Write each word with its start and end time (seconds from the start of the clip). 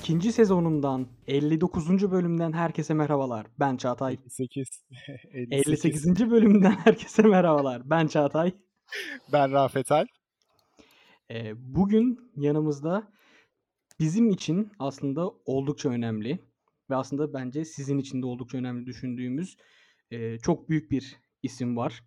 İkinci 0.00 0.32
sezonundan 0.32 1.06
59. 1.26 2.10
bölümden 2.10 2.52
herkese 2.52 2.94
merhabalar. 2.94 3.46
Ben 3.58 3.76
Çağatay. 3.76 4.12
58. 4.12 4.68
58. 5.32 6.06
bölümden 6.30 6.70
herkese 6.84 7.22
merhabalar. 7.22 7.90
Ben 7.90 8.06
Çağatay. 8.06 8.52
Ben 9.32 9.52
Rafet 9.52 9.92
Alp. 9.92 10.08
Ee, 11.30 11.52
bugün 11.56 12.30
yanımızda 12.36 13.12
bizim 13.98 14.30
için 14.30 14.72
aslında 14.78 15.30
oldukça 15.44 15.88
önemli 15.88 16.38
ve 16.90 16.96
aslında 16.96 17.34
bence 17.34 17.64
sizin 17.64 17.98
için 17.98 18.22
de 18.22 18.26
oldukça 18.26 18.58
önemli 18.58 18.86
düşündüğümüz 18.86 19.56
e, 20.10 20.38
çok 20.38 20.68
büyük 20.68 20.90
bir 20.90 21.16
isim 21.42 21.76
var. 21.76 22.04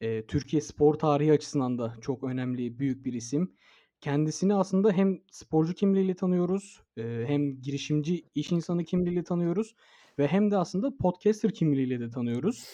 E, 0.00 0.26
Türkiye 0.26 0.62
spor 0.62 0.94
tarihi 0.94 1.32
açısından 1.32 1.78
da 1.78 1.96
çok 2.00 2.24
önemli, 2.24 2.78
büyük 2.78 3.04
bir 3.04 3.12
isim. 3.12 3.56
Kendisini 4.00 4.54
aslında 4.54 4.92
hem 4.92 5.18
sporcu 5.30 5.74
kimliğiyle 5.74 6.14
tanıyoruz, 6.14 6.82
hem 6.96 7.60
girişimci 7.62 8.24
iş 8.34 8.52
insanı 8.52 8.84
kimliğiyle 8.84 9.24
tanıyoruz 9.24 9.74
ve 10.18 10.26
hem 10.26 10.50
de 10.50 10.56
aslında 10.56 10.96
podcaster 10.96 11.54
kimliğiyle 11.54 12.00
de 12.00 12.10
tanıyoruz. 12.10 12.64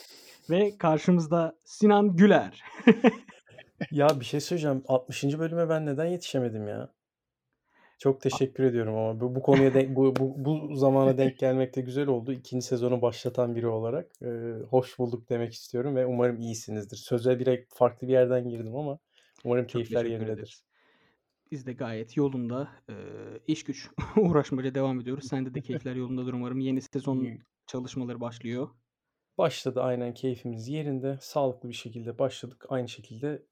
Ve 0.50 0.78
karşımızda 0.78 1.58
Sinan 1.64 2.16
Güler. 2.16 2.62
Ya 3.90 4.20
bir 4.20 4.24
şey 4.24 4.40
söyleyeceğim. 4.40 4.82
60. 4.88 5.38
bölüme 5.38 5.68
ben 5.68 5.86
neden 5.86 6.06
yetişemedim 6.06 6.68
ya? 6.68 6.92
Çok 7.98 8.20
teşekkür 8.20 8.64
ediyorum 8.64 8.94
ama 8.94 9.20
bu, 9.20 9.34
bu 9.34 9.42
konuya 9.42 9.74
denk, 9.74 9.96
bu, 9.96 10.16
bu, 10.16 10.34
bu 10.44 10.74
zamana 10.74 11.18
denk 11.18 11.38
gelmek 11.38 11.76
de 11.76 11.80
güzel 11.80 12.06
oldu. 12.06 12.32
İkinci 12.32 12.66
sezonu 12.66 13.02
başlatan 13.02 13.56
biri 13.56 13.66
olarak 13.66 14.22
e, 14.22 14.28
hoş 14.70 14.98
bulduk 14.98 15.28
demek 15.28 15.52
istiyorum 15.52 15.96
ve 15.96 16.06
umarım 16.06 16.40
iyisinizdir. 16.40 16.96
Söze 16.96 17.38
direkt 17.38 17.74
farklı 17.74 18.08
bir 18.08 18.12
yerden 18.12 18.48
girdim 18.48 18.76
ama 18.76 18.98
umarım 19.44 19.66
Çok 19.66 19.72
keyifler 19.72 20.04
yerindedir. 20.04 20.32
ederiz. 20.32 20.62
Biz 21.50 21.66
de 21.66 21.72
gayet 21.72 22.16
yolunda 22.16 22.68
e, 22.90 22.94
iş 23.46 23.64
güç 23.64 23.90
uğraşmaca 24.16 24.74
devam 24.74 25.00
ediyoruz. 25.00 25.24
Sende 25.28 25.54
de 25.54 25.60
keyifler 25.60 25.96
yolundadır 25.96 26.32
umarım. 26.32 26.60
Yeni 26.60 26.82
sezon 26.82 27.28
çalışmaları 27.66 28.20
başlıyor. 28.20 28.68
Başladı 29.38 29.82
aynen 29.82 30.14
keyfimiz 30.14 30.68
yerinde. 30.68 31.18
Sağlıklı 31.20 31.68
bir 31.68 31.74
şekilde 31.74 32.18
başladık. 32.18 32.66
Aynı 32.68 32.88
şekilde 32.88 33.42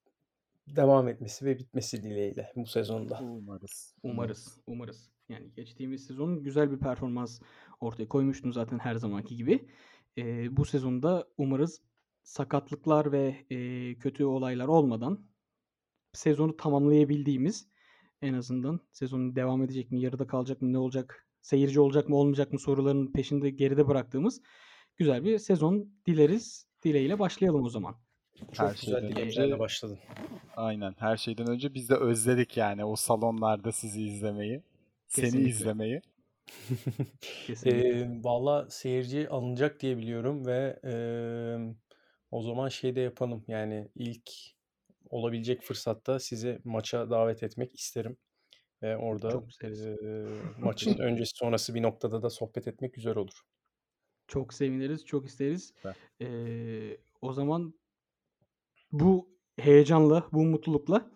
devam 0.66 1.08
etmesi 1.08 1.44
ve 1.44 1.58
bitmesi 1.58 2.02
dileğiyle 2.02 2.52
bu 2.56 2.66
sezonda. 2.66 3.20
Umarız. 3.22 3.94
Umarız, 4.02 4.60
umarız. 4.66 5.10
Yani 5.28 5.52
geçtiğimiz 5.52 6.06
sezon 6.06 6.42
güzel 6.42 6.70
bir 6.70 6.78
performans 6.78 7.40
ortaya 7.80 8.08
koymuştun 8.08 8.50
zaten 8.50 8.78
her 8.78 8.94
zamanki 8.94 9.36
gibi. 9.36 9.68
Ee, 10.18 10.56
bu 10.56 10.64
sezonda 10.64 11.28
umarız 11.38 11.82
sakatlıklar 12.22 13.12
ve 13.12 13.46
e, 13.50 13.94
kötü 13.98 14.24
olaylar 14.24 14.68
olmadan 14.68 15.26
sezonu 16.12 16.56
tamamlayabildiğimiz 16.56 17.68
en 18.24 18.34
azından 18.34 18.80
sezonun 18.92 19.36
devam 19.36 19.62
edecek 19.62 19.90
mi, 19.90 20.00
yarıda 20.00 20.26
kalacak 20.26 20.62
mı, 20.62 20.72
ne 20.72 20.78
olacak, 20.78 21.26
seyirci 21.42 21.80
olacak 21.80 22.08
mı, 22.08 22.16
olmayacak 22.16 22.52
mı 22.52 22.58
soruların 22.58 23.12
peşinde 23.12 23.50
geride 23.50 23.88
bıraktığımız 23.88 24.40
güzel 24.96 25.24
bir 25.24 25.38
sezon 25.38 25.88
dileriz. 26.06 26.66
Dileğiyle 26.84 27.18
başlayalım 27.18 27.64
o 27.64 27.68
zaman. 27.68 27.94
Çok 28.52 28.66
Her 28.66 28.74
güzel 28.80 29.08
dileklerle 29.08 29.58
başladın. 29.58 29.98
Aynen. 30.56 30.94
Her 30.98 31.16
şeyden 31.16 31.46
önce 31.46 31.74
biz 31.74 31.90
de 31.90 31.94
özledik 31.94 32.56
yani 32.56 32.84
o 32.84 32.96
salonlarda 32.96 33.72
sizi 33.72 34.02
izlemeyi. 34.02 34.62
Seni 35.06 35.24
Kesinlikle. 35.24 35.50
izlemeyi. 35.50 36.00
Kesinlikle. 37.46 37.88
Ee, 37.88 38.20
valla 38.24 38.70
seyirci 38.70 39.28
alınacak 39.28 39.80
diye 39.80 39.96
biliyorum 39.98 40.46
ve 40.46 40.80
eee, 40.84 41.74
o 42.30 42.42
zaman 42.42 42.68
şey 42.68 42.96
de 42.96 43.00
yapalım. 43.00 43.44
Yani 43.48 43.88
ilk 43.94 44.30
olabilecek 45.14 45.62
fırsatta 45.62 46.18
sizi 46.18 46.58
maça 46.64 47.10
davet 47.10 47.42
etmek 47.42 47.74
isterim. 47.74 48.16
Ve 48.82 48.96
orada 48.96 49.42
eee, 49.62 49.96
maçın 50.58 50.98
öncesi 50.98 51.32
sonrası 51.34 51.74
bir 51.74 51.82
noktada 51.82 52.22
da 52.22 52.30
sohbet 52.30 52.68
etmek 52.68 52.94
güzel 52.94 53.16
olur. 53.16 53.40
Çok 54.26 54.54
seviniriz, 54.54 55.04
çok 55.06 55.26
isteriz. 55.26 55.74
Ee, 56.20 56.96
o 57.22 57.32
zaman 57.32 57.74
bu 58.92 59.28
heyecanla, 59.58 60.28
bu 60.32 60.44
mutlulukla 60.44 61.10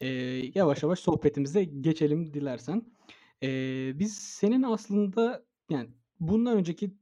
ee, 0.00 0.06
yavaş 0.54 0.82
yavaş 0.82 0.98
sohbetimize 0.98 1.64
geçelim 1.64 2.34
dilersen. 2.34 2.82
Ee, 3.42 3.92
biz 3.94 4.16
senin 4.18 4.62
aslında 4.62 5.44
yani 5.70 5.90
bundan 6.20 6.56
önceki 6.56 6.94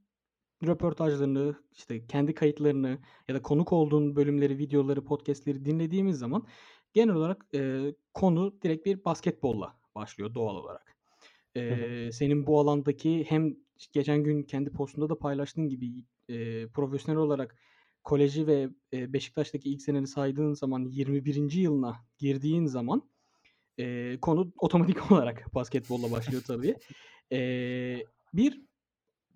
röportajlarını, 0.67 1.55
işte 1.73 2.07
kendi 2.07 2.35
kayıtlarını 2.35 2.99
ya 3.29 3.35
da 3.35 3.43
konuk 3.43 3.73
olduğun 3.73 4.17
bölümleri, 4.17 4.59
videoları, 4.59 5.05
podcastleri 5.05 5.65
dinlediğimiz 5.65 6.19
zaman 6.19 6.47
genel 6.93 7.15
olarak 7.15 7.47
ee, 7.55 7.95
konu 8.15 8.63
direkt 8.63 8.87
bir 8.87 9.05
basketbolla 9.05 9.77
başlıyor 9.95 10.35
doğal 10.35 10.57
olarak. 10.57 10.97
hı. 11.59 11.61
Ee, 11.61 12.13
senin 12.13 12.47
bu 12.47 12.61
alandaki 12.61 13.25
hem 13.29 13.57
geçen 13.93 14.25
gün 14.25 14.43
kendi 14.43 14.71
postunda 14.73 15.09
da 15.09 15.19
paylaştığın 15.19 15.69
gibi 15.69 16.05
e, 16.29 16.67
profesyonel 16.69 17.21
olarak 17.21 17.57
koleji 18.05 18.47
ve 18.47 18.69
e, 18.93 19.13
Beşiktaş'taki 19.13 19.71
ilk 19.71 19.83
seneni 19.83 20.07
saydığın 20.07 20.53
zaman 20.53 20.85
21. 20.85 21.53
yılına 21.53 21.97
girdiğin 22.19 22.67
zaman 22.67 23.03
e, 23.79 24.17
konu 24.21 24.53
otomatik 24.59 24.97
olarak 25.13 25.55
basketbolla 25.55 26.11
başlıyor 26.11 26.43
tabii. 26.47 26.77
E, 27.33 27.39
bir 28.35 28.63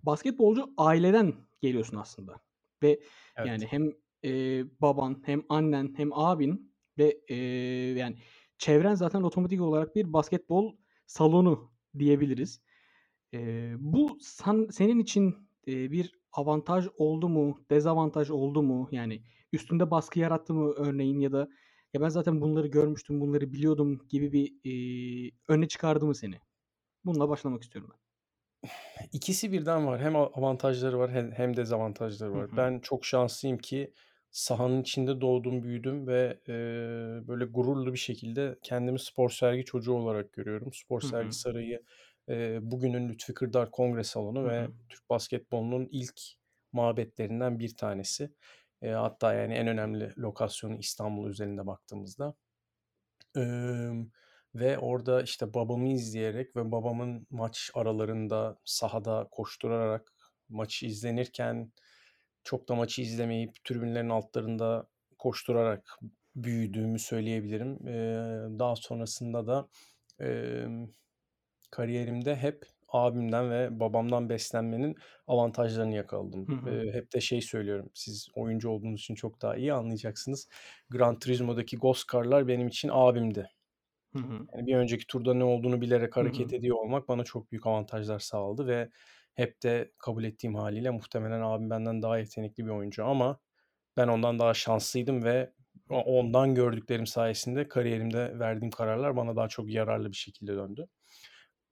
basketbolcu 0.03 0.73
aileden 0.77 1.33
geliyorsun 1.61 1.97
aslında 1.97 2.41
ve 2.83 2.99
Evet. 3.37 3.47
yani 3.47 3.65
hem 3.65 3.93
e, 4.25 4.63
baban 4.81 5.23
hem 5.25 5.43
annen 5.49 5.93
hem 5.97 6.13
abin 6.13 6.73
ve 6.97 7.21
e, 7.27 7.35
yani 7.99 8.17
çevren 8.57 8.95
zaten 8.95 9.21
otomatik 9.21 9.61
olarak 9.61 9.95
bir 9.95 10.13
basketbol 10.13 10.77
salonu 11.07 11.71
diyebiliriz. 11.99 12.61
E, 13.33 13.73
bu 13.79 14.17
san- 14.21 14.67
senin 14.71 14.99
için 14.99 15.35
e, 15.67 15.91
bir 15.91 16.11
avantaj 16.33 16.85
oldu 16.97 17.29
mu, 17.29 17.65
dezavantaj 17.69 18.29
oldu 18.29 18.63
mu? 18.63 18.89
Yani 18.91 19.23
üstünde 19.53 19.91
baskı 19.91 20.19
yarattı 20.19 20.53
mı 20.53 20.73
örneğin 20.77 21.19
ya 21.19 21.31
da 21.31 21.49
ya 21.93 22.01
ben 22.01 22.09
zaten 22.09 22.41
bunları 22.41 22.67
görmüştüm, 22.67 23.21
bunları 23.21 23.53
biliyordum 23.53 24.07
gibi 24.09 24.31
bir 24.33 24.53
e, 24.65 25.31
öne 25.47 25.67
çıkardı 25.67 26.05
mı 26.05 26.15
seni? 26.15 26.35
Bununla 27.05 27.29
başlamak 27.29 27.63
istiyorum 27.63 27.91
ben. 27.93 28.08
İkisi 29.13 29.51
birden 29.51 29.87
var. 29.87 30.01
Hem 30.01 30.15
avantajları 30.15 30.99
var 30.99 31.11
hem 31.11 31.57
dezavantajları 31.57 32.33
Hı 32.33 32.37
var. 32.37 32.49
hı. 32.51 32.57
Ben 32.57 32.79
çok 32.79 33.05
şanslıyım 33.05 33.57
ki 33.57 33.93
sahanın 34.31 34.81
içinde 34.81 35.21
doğdum, 35.21 35.63
büyüdüm 35.63 36.07
ve 36.07 36.39
eee, 36.47 36.53
böyle 37.27 37.45
gururlu 37.45 37.93
bir 37.93 37.97
şekilde 37.97 38.55
kendimi 38.63 38.99
spor 38.99 39.29
sergi 39.29 39.65
çocuğu 39.65 39.93
olarak 39.93 40.33
görüyorum. 40.33 40.73
Spor 40.73 41.01
Hı 41.01 41.07
hı. 41.07 41.11
sergi 41.11 41.35
sarayı 41.35 41.83
eee, 42.29 42.59
bugünün 42.61 43.09
Lütfi 43.09 43.33
Kırdar 43.33 43.71
Kongre 43.71 44.03
Hı 44.41 44.43
Salonu 44.43 44.47
ve 44.47 44.67
hı. 44.67 44.73
Türk 44.89 45.09
basketbolunun 45.09 45.87
ilk 45.91 46.21
mabetlerinden 46.71 47.59
bir 47.59 47.75
tanesi. 47.77 48.33
Eee, 48.81 48.91
hatta 48.91 49.33
yani 49.33 49.53
en 49.53 49.67
önemli 49.67 50.13
lokasyonu 50.17 50.77
İstanbul 50.79 51.29
üzerinde 51.29 51.67
baktığımızda. 51.67 52.35
Eee, 53.35 53.91
ve 54.55 54.77
orada 54.79 55.21
işte 55.23 55.53
babamı 55.53 55.87
izleyerek 55.89 56.55
ve 56.55 56.71
babamın 56.71 57.27
maç 57.29 57.71
aralarında 57.73 58.59
sahada 58.65 59.27
koşturarak 59.31 60.13
maçı 60.49 60.85
izlenirken 60.85 61.71
çok 62.43 62.69
da 62.69 62.75
maçı 62.75 63.01
izlemeyip 63.01 63.63
tribünlerin 63.65 64.09
altlarında 64.09 64.89
koşturarak 65.19 65.99
büyüdüğümü 66.35 66.99
söyleyebilirim. 66.99 67.87
Eee, 67.87 68.59
daha 68.59 68.75
sonrasında 68.75 69.47
da 69.47 69.69
eee, 70.21 70.67
kariyerimde 71.71 72.35
hep 72.35 72.65
abimden 72.87 73.51
ve 73.51 73.79
babamdan 73.79 74.29
beslenmenin 74.29 74.95
avantajlarını 75.27 75.95
yakaladım. 75.95 76.49
Hı 76.49 76.55
hı. 76.55 76.81
Hep 76.93 77.13
de 77.13 77.21
şey 77.21 77.41
söylüyorum. 77.41 77.89
Siz 77.93 78.27
oyuncu 78.35 78.69
olduğunuz 78.69 78.99
için 79.01 79.15
çok 79.15 79.41
daha 79.41 79.55
iyi 79.57 79.73
anlayacaksınız. 79.73 80.49
Gran 80.89 81.19
Turismo'daki 81.19 81.77
Ghost 81.77 82.13
Car'lar 82.13 82.47
benim 82.47 82.67
için 82.67 82.89
abimdi. 82.93 83.49
Hı 84.13 84.19
hı. 84.19 84.47
Yani 84.53 84.67
bir 84.67 84.75
önceki 84.75 85.07
turda 85.07 85.33
ne 85.33 85.43
olduğunu 85.43 85.81
bilerek 85.81 86.17
Hı 86.19 86.23
hareket 86.23 86.53
hı. 86.53 86.53
ediyor 86.53 86.75
olmak 86.77 87.07
bana 87.07 87.23
çok 87.23 87.51
büyük 87.51 87.67
avantajlar 87.67 88.19
sağladı 88.19 88.67
ve 88.67 88.89
hep 89.35 89.63
de 89.63 89.91
kabul 89.97 90.23
ettiğim 90.23 90.55
haliyle 90.55 90.89
muhtemelen 90.89 91.41
abim 91.41 91.69
benden 91.69 92.01
daha 92.01 92.19
yetenekli 92.19 92.65
bir 92.65 92.71
oyuncu 92.71 93.05
ama 93.05 93.39
ben 93.97 94.07
ondan 94.07 94.39
daha 94.39 94.53
şanslıydım 94.53 95.23
ve 95.23 95.53
ondan 95.89 96.55
gördüklerim 96.55 97.07
sayesinde 97.07 97.67
kariyerimde 97.67 98.39
verdiğim 98.39 98.71
kararlar 98.71 99.15
bana 99.17 99.35
daha 99.35 99.47
çok 99.47 99.69
yararlı 99.71 100.11
bir 100.11 100.17
şekilde 100.17 100.55
döndü. 100.55 100.87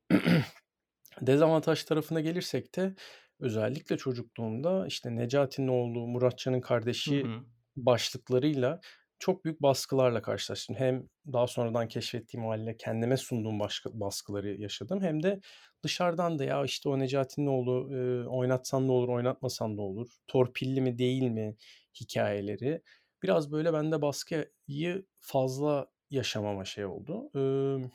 Dezavantaj 1.22 1.84
tarafına 1.84 2.22
gelirsek 2.22 2.76
de 2.76 2.96
özellikle 3.40 3.98
çocukluğumda 3.98 4.88
işte 4.88 5.16
Necati'nin 5.16 5.68
oğlu 5.68 6.08
Muratcan'ın 6.08 6.62
Hı 7.08 7.12
kardeşi 7.12 7.14
hı. 7.14 7.46
başlıklarıyla 7.76 8.82
çok 9.20 9.46
büyük 9.46 9.62
baskılarla 9.62 10.22
karşılaştım. 10.22 10.76
Hem 10.76 11.08
daha 11.34 11.48
sonradan 11.48 11.88
keşfettiğim 11.88 12.48
haliyle 12.48 12.78
kendime 12.78 13.18
sunduğum 13.18 13.60
başka 13.60 13.90
baskıları 14.00 14.62
yaşadım. 14.62 15.02
Hem 15.02 15.24
de 15.24 15.40
dışarıdan 15.84 16.40
da 16.40 16.44
ya 16.44 16.64
işte 16.66 16.90
o 16.90 17.00
Necati'nin 17.00 17.48
oğlu 17.48 17.96
e, 17.98 18.28
oynatsan 18.28 18.88
ne 18.88 18.92
olur 18.92 19.10
oynatmasan 19.10 19.78
ne 19.78 19.82
olur. 19.82 20.08
Torpilli 20.28 20.82
mi 20.82 20.98
değil 20.98 21.24
mi 21.24 21.56
hikayeleri. 22.02 22.82
Biraz 23.24 23.52
böyle 23.52 23.74
bende 23.74 24.02
baskıyı 24.02 25.06
fazla 25.20 25.88
yaşamama 26.10 26.66
şey 26.66 26.86
oldu. 26.86 27.32
Ee, 27.36 27.90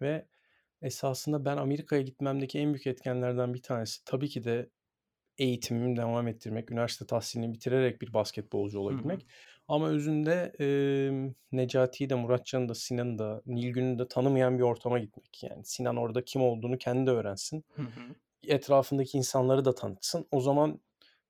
ve 0.00 0.28
esasında 0.82 1.44
ben 1.44 1.56
Amerika'ya 1.56 2.02
gitmemdeki 2.02 2.58
en 2.58 2.74
büyük 2.74 2.86
etkenlerden 2.86 3.54
bir 3.54 3.62
tanesi 3.62 4.04
tabii 4.04 4.28
ki 4.28 4.44
de 4.44 4.70
eğitimimi 5.38 5.96
devam 5.96 6.28
ettirmek, 6.28 6.70
üniversite 6.72 7.06
tahsilini 7.06 7.54
bitirerek 7.54 8.02
bir 8.02 8.14
basketbolcu 8.14 8.80
Hı 8.90 8.94
hı. 8.94 9.22
Ama 9.70 9.88
özünde 9.88 10.52
emm, 10.58 11.34
Necati'yi 11.52 12.10
de, 12.10 12.14
Muratcan'ı 12.14 12.68
da, 12.68 12.74
Sinan'ı 12.74 13.18
da, 13.18 13.42
Nilgün'ü 13.46 13.98
de 13.98 14.08
tanımayan 14.08 14.58
bir 14.58 14.62
ortama 14.62 14.98
gitmek. 14.98 15.42
Yani 15.42 15.64
Sinan 15.64 15.96
orada 15.96 16.24
kim 16.24 16.42
olduğunu 16.42 16.78
kendi 16.78 17.06
de 17.06 17.10
öğrensin. 17.10 17.64
Hı 17.76 17.82
hı. 17.82 18.14
Etrafındaki 18.48 19.18
insanları 19.18 19.64
da 19.64 19.74
tanıtsın. 19.74 20.26
O 20.30 20.40
zaman 20.40 20.80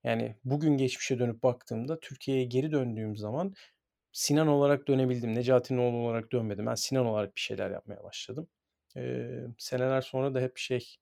yani 0.04 0.36
bugün 0.44 0.76
geçmişe 0.76 1.18
dönüp 1.18 1.42
baktığımda 1.42 2.00
Türkiye'ye 2.00 2.44
geri 2.44 2.72
döndüğüm 2.72 3.16
zaman 3.16 3.54
Sinan 4.12 4.48
olarak 4.48 4.88
dönebildim. 4.88 5.34
Necati'nin 5.34 5.78
oğlu 5.78 5.96
olarak 5.96 6.32
dönmedim. 6.32 6.66
Ben 6.66 6.74
Sinan 6.74 7.06
olarak 7.06 7.36
bir 7.36 7.40
şeyler 7.40 7.70
yapmaya 7.70 8.04
başladım. 8.04 8.48
Eee, 8.96 9.46
seneler 9.58 10.00
sonra 10.00 10.34
da 10.34 10.40
hep 10.40 10.58
şey 10.58 10.96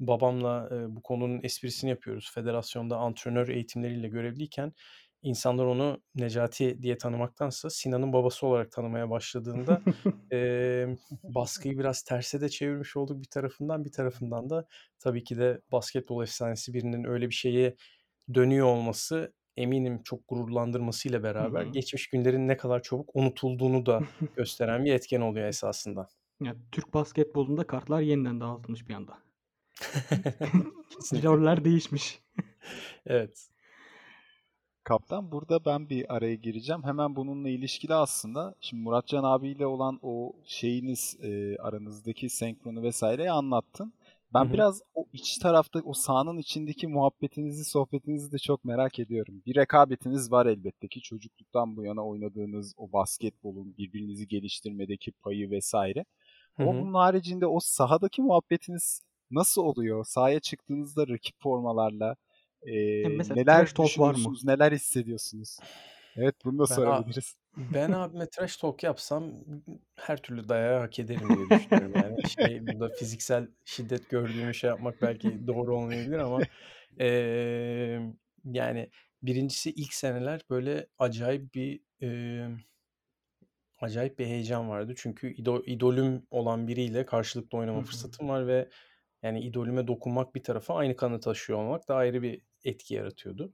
babamla 0.00 0.68
e, 0.72 0.96
bu 0.96 1.02
konunun 1.02 1.40
esprisini 1.42 1.90
yapıyoruz. 1.90 2.30
Federasyonda 2.34 2.96
antrenör 2.96 3.48
eğitimleriyle 3.48 4.08
görevliyken 4.08 4.72
insanlar 5.22 5.64
onu 5.64 6.02
Necati 6.14 6.82
diye 6.82 6.98
tanımaktansa 6.98 7.70
Sinan'ın 7.70 8.12
babası 8.12 8.46
olarak 8.46 8.72
tanımaya 8.72 9.10
başladığında 9.10 9.82
e, 10.32 10.86
baskıyı 11.22 11.78
biraz 11.78 12.02
terse 12.02 12.40
de 12.40 12.48
çevirmiş 12.48 12.96
olduk 12.96 13.20
bir 13.20 13.28
tarafından 13.28 13.84
bir 13.84 13.92
tarafından 13.92 14.50
da 14.50 14.66
tabii 14.98 15.24
ki 15.24 15.38
de 15.38 15.60
basketbol 15.72 16.22
efsanesi 16.22 16.74
birinin 16.74 17.04
öyle 17.04 17.28
bir 17.28 17.34
şeye 17.34 17.76
dönüyor 18.34 18.66
olması 18.66 19.32
eminim 19.56 20.02
çok 20.02 20.28
gururlandırmasıyla 20.28 21.22
beraber 21.22 21.66
hı. 21.66 21.70
geçmiş 21.70 22.06
günlerin 22.06 22.48
ne 22.48 22.56
kadar 22.56 22.82
çabuk 22.82 23.10
unutulduğunu 23.14 23.86
da 23.86 24.00
gösteren 24.36 24.84
bir 24.84 24.92
etken 24.92 25.20
oluyor 25.20 25.48
esasında. 25.48 26.08
Ya, 26.40 26.56
Türk 26.72 26.94
basketbolunda 26.94 27.66
kartlar 27.66 28.00
yeniden 28.00 28.40
dağıtılmış 28.40 28.88
bir 28.88 28.94
anda. 28.94 29.18
Roller 31.12 31.64
değişmiş. 31.64 32.22
Evet. 33.06 33.51
Kaptan 34.84 35.32
burada 35.32 35.64
ben 35.64 35.88
bir 35.88 36.14
araya 36.16 36.34
gireceğim. 36.34 36.82
Hemen 36.84 37.16
bununla 37.16 37.48
ilişkili 37.48 37.94
aslında 37.94 38.54
şimdi 38.60 38.82
Muratcan 38.82 39.24
abiyle 39.24 39.66
olan 39.66 39.98
o 40.02 40.32
şeyiniz 40.44 41.16
e, 41.22 41.56
aranızdaki 41.56 42.28
senkronu 42.30 42.82
vesaireyi 42.82 43.30
anlattın. 43.30 43.92
Ben 44.34 44.44
Hı 44.44 44.48
hı. 44.48 44.52
biraz 44.52 44.82
o 44.94 45.06
iç 45.12 45.38
tarafta 45.38 45.80
o 45.84 45.92
sahanın 45.92 46.38
içindeki 46.38 46.86
muhabbetinizi, 46.88 47.64
sohbetinizi 47.64 48.32
de 48.32 48.38
çok 48.38 48.64
merak 48.64 48.98
ediyorum. 48.98 49.42
Bir 49.46 49.56
rekabetiniz 49.56 50.32
var 50.32 50.46
elbette 50.46 50.88
ki 50.88 51.00
çocukluktan 51.02 51.76
bu 51.76 51.84
yana 51.84 52.06
oynadığınız 52.06 52.74
o 52.76 52.92
basketbolun 52.92 53.74
birbirinizi 53.78 54.28
geliştirmedeki 54.28 55.12
payı 55.12 55.50
vesaire. 55.50 56.04
Hı 56.56 56.62
Ama 56.62 56.74
hı. 56.74 56.78
bunun 56.78 56.94
haricinde 56.94 57.46
o 57.46 57.60
sahadaki 57.60 58.22
muhabbetiniz 58.22 59.02
nasıl 59.30 59.62
oluyor? 59.62 60.04
Sahaya 60.04 60.40
çıktığınızda 60.40 61.08
rakip 61.08 61.34
formalarla 61.42 62.16
e, 62.66 63.08
mesela 63.08 63.34
neler 63.40 63.66
talk 63.74 63.98
var 63.98 64.14
mı? 64.14 64.34
neler 64.44 64.72
hissediyorsunuz? 64.72 65.58
Evet 66.16 66.34
bunu 66.44 66.58
da 66.58 66.66
Ben 66.70 66.76
sorabiliriz. 66.76 67.36
ben 67.56 67.92
abime 67.92 68.26
trash 68.28 68.56
talk 68.56 68.82
yapsam 68.82 69.32
her 69.96 70.22
türlü 70.22 70.48
dayağı 70.48 70.80
hak 70.80 70.98
ederim 70.98 71.20
diye 71.36 71.50
düşünüyorum. 71.50 71.92
Yani 71.96 72.28
şey 72.28 72.66
burada 72.66 72.94
fiziksel 72.94 73.48
şiddet 73.64 74.10
gördüğümü 74.10 74.54
şey 74.54 74.68
yapmak 74.70 75.02
belki 75.02 75.46
doğru 75.46 75.76
olmayabilir 75.76 76.18
ama 76.18 76.40
emm, 76.98 78.14
yani 78.44 78.90
birincisi 79.22 79.70
ilk 79.70 79.94
seneler 79.94 80.40
böyle 80.50 80.86
acayip 80.98 81.54
bir 81.54 81.80
emm, 82.00 82.56
acayip 83.80 84.18
bir 84.18 84.26
heyecan 84.26 84.68
vardı. 84.68 84.94
Çünkü 84.96 85.34
ido 85.34 85.62
idolüm 85.66 86.26
olan 86.30 86.68
biriyle 86.68 87.06
karşılıklı 87.06 87.58
oynama 87.58 87.82
fırsatım 87.82 88.28
var 88.28 88.46
ve 88.46 88.68
yani 89.22 89.40
idolüme 89.40 89.86
dokunmak 89.86 90.34
bir 90.34 90.42
tarafa, 90.42 90.74
aynı 90.74 90.96
kanı 90.96 91.20
taşıyor 91.20 91.58
olmak 91.58 91.88
da 91.88 91.94
ayrı 91.96 92.22
bir 92.22 92.42
etki 92.64 92.94
yaratıyordu. 92.94 93.52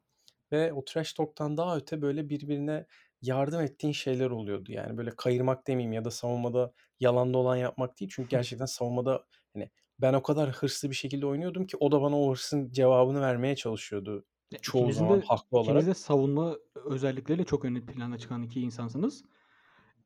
Ve 0.53 0.73
o 0.73 0.85
trash 0.85 1.13
talk'tan 1.13 1.57
daha 1.57 1.77
öte 1.77 2.03
böyle 2.03 2.29
birbirine 2.29 2.87
yardım 3.23 3.61
ettiğin 3.61 3.93
şeyler 3.93 4.31
oluyordu. 4.31 4.73
Yani 4.73 4.99
böyle 4.99 5.11
kayırmak 5.11 5.67
demeyeyim 5.67 5.93
ya 5.93 6.05
da 6.05 6.11
savunmada 6.11 6.73
yalan 7.01 7.35
dolan 7.35 7.57
yapmak 7.57 8.01
değil. 8.01 8.11
Çünkü 8.15 8.29
gerçekten 8.29 8.67
savunmada 8.67 9.25
hani 9.55 9.71
ben 10.01 10.13
o 10.15 10.23
kadar 10.23 10.51
hırslı 10.51 10.91
bir 10.91 10.95
şekilde 10.95 11.27
oynuyordum 11.27 11.67
ki 11.67 11.77
o 11.81 11.93
da 11.93 12.03
bana 12.03 12.21
o 12.21 12.31
hırsın 12.31 12.71
cevabını 12.71 13.21
vermeye 13.21 13.57
çalışıyordu 13.57 14.25
çoğu 14.63 14.93
ikinizin 14.93 14.93
zaman 14.93 15.21
de 15.21 15.25
haklı 15.27 15.59
ikiniz 15.59 15.87
de 15.87 15.95
olarak. 15.95 15.95
savunma 15.95 16.57
özellikleriyle 16.75 17.45
çok 17.45 17.65
ön 17.65 17.81
plana 17.87 18.19
çıkan 18.19 18.43
2 18.43 18.61
insansınız. 18.61 19.25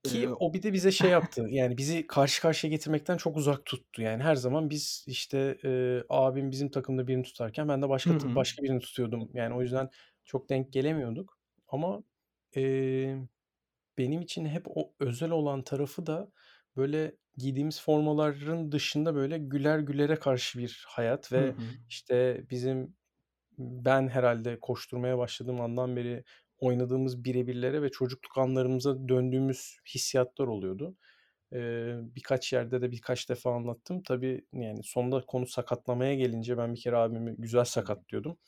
Ki 0.02 0.28
Eee 0.28 0.34
o 0.40 0.54
bir 0.54 0.62
de 0.62 0.72
bize 0.72 0.90
şey 0.92 1.10
yaptı, 1.10 1.46
yani 1.48 1.76
bizi 1.78 2.06
karşı 2.06 2.42
karşıya 2.42 2.70
getirmekten 2.70 3.16
çok 3.16 3.36
uzak 3.36 3.64
tuttu. 3.66 4.02
Yani 4.02 4.22
her 4.22 4.34
zaman 4.34 4.70
biz 4.70 5.04
işte, 5.08 5.58
eee, 5.64 6.04
abim 6.08 6.50
bizim 6.50 6.70
takımda 6.70 7.06
birini 7.08 7.22
tutarken 7.22 7.68
ben 7.68 7.82
de 7.82 7.88
başka 7.88 8.16
t 8.16 8.28
hı. 8.28 8.34
başka 8.34 8.62
birini 8.62 8.80
tutuyordum. 8.80 9.30
Yani 9.34 9.54
o 9.54 9.62
yüzden 9.62 9.90
çok 10.24 10.48
denk 10.50 10.72
gelemiyorduk 10.72 11.38
ama, 11.68 12.04
eee, 12.56 13.28
benim 13.98 14.22
için 14.22 14.46
hep 14.46 14.66
o 14.68 14.94
özel 15.00 15.30
olan 15.30 15.62
tarafı 15.64 16.06
da 16.06 16.32
böyle 16.76 17.16
giydiğimiz 17.38 17.82
formaların 17.82 18.72
dışında 18.72 19.14
böyle 19.14 19.38
güler 19.38 19.78
gülere 19.80 20.16
karşı 20.16 20.58
bir 20.60 20.84
hayat 20.88 21.32
ve 21.32 21.56
hı. 21.56 21.78
işte 21.88 22.46
bizim 22.50 22.96
ben 23.58 24.08
herhâlde 24.08 24.60
koşturmaya 24.60 25.18
başladığım 25.18 25.60
andan 25.60 25.96
beri 25.96 26.24
oynadığımız 26.62 27.24
bire 27.24 27.46
birlere 27.46 27.82
ve 27.82 27.90
çocukluk 27.90 28.38
anlarımıza 28.38 29.08
döndüğümüz 29.08 29.78
hissiyatlar 29.94 30.46
oluyordu. 30.46 30.96
Eee, 31.52 31.96
birkaç 32.02 32.52
yerde 32.52 32.82
de 32.82 32.90
birkaç 32.92 33.28
defa 33.28 33.54
anlattım. 33.54 34.02
Tabii, 34.02 34.44
yani 34.52 34.82
sonunda 34.84 35.20
konu 35.20 35.46
sakatlamaya 35.46 36.14
gelince 36.14 36.58
ben 36.58 36.74
bir 36.74 36.80
kere 36.80 36.96
abimi 36.96 37.34
güzel 37.38 37.64
sakatlıyordum. 37.64 38.38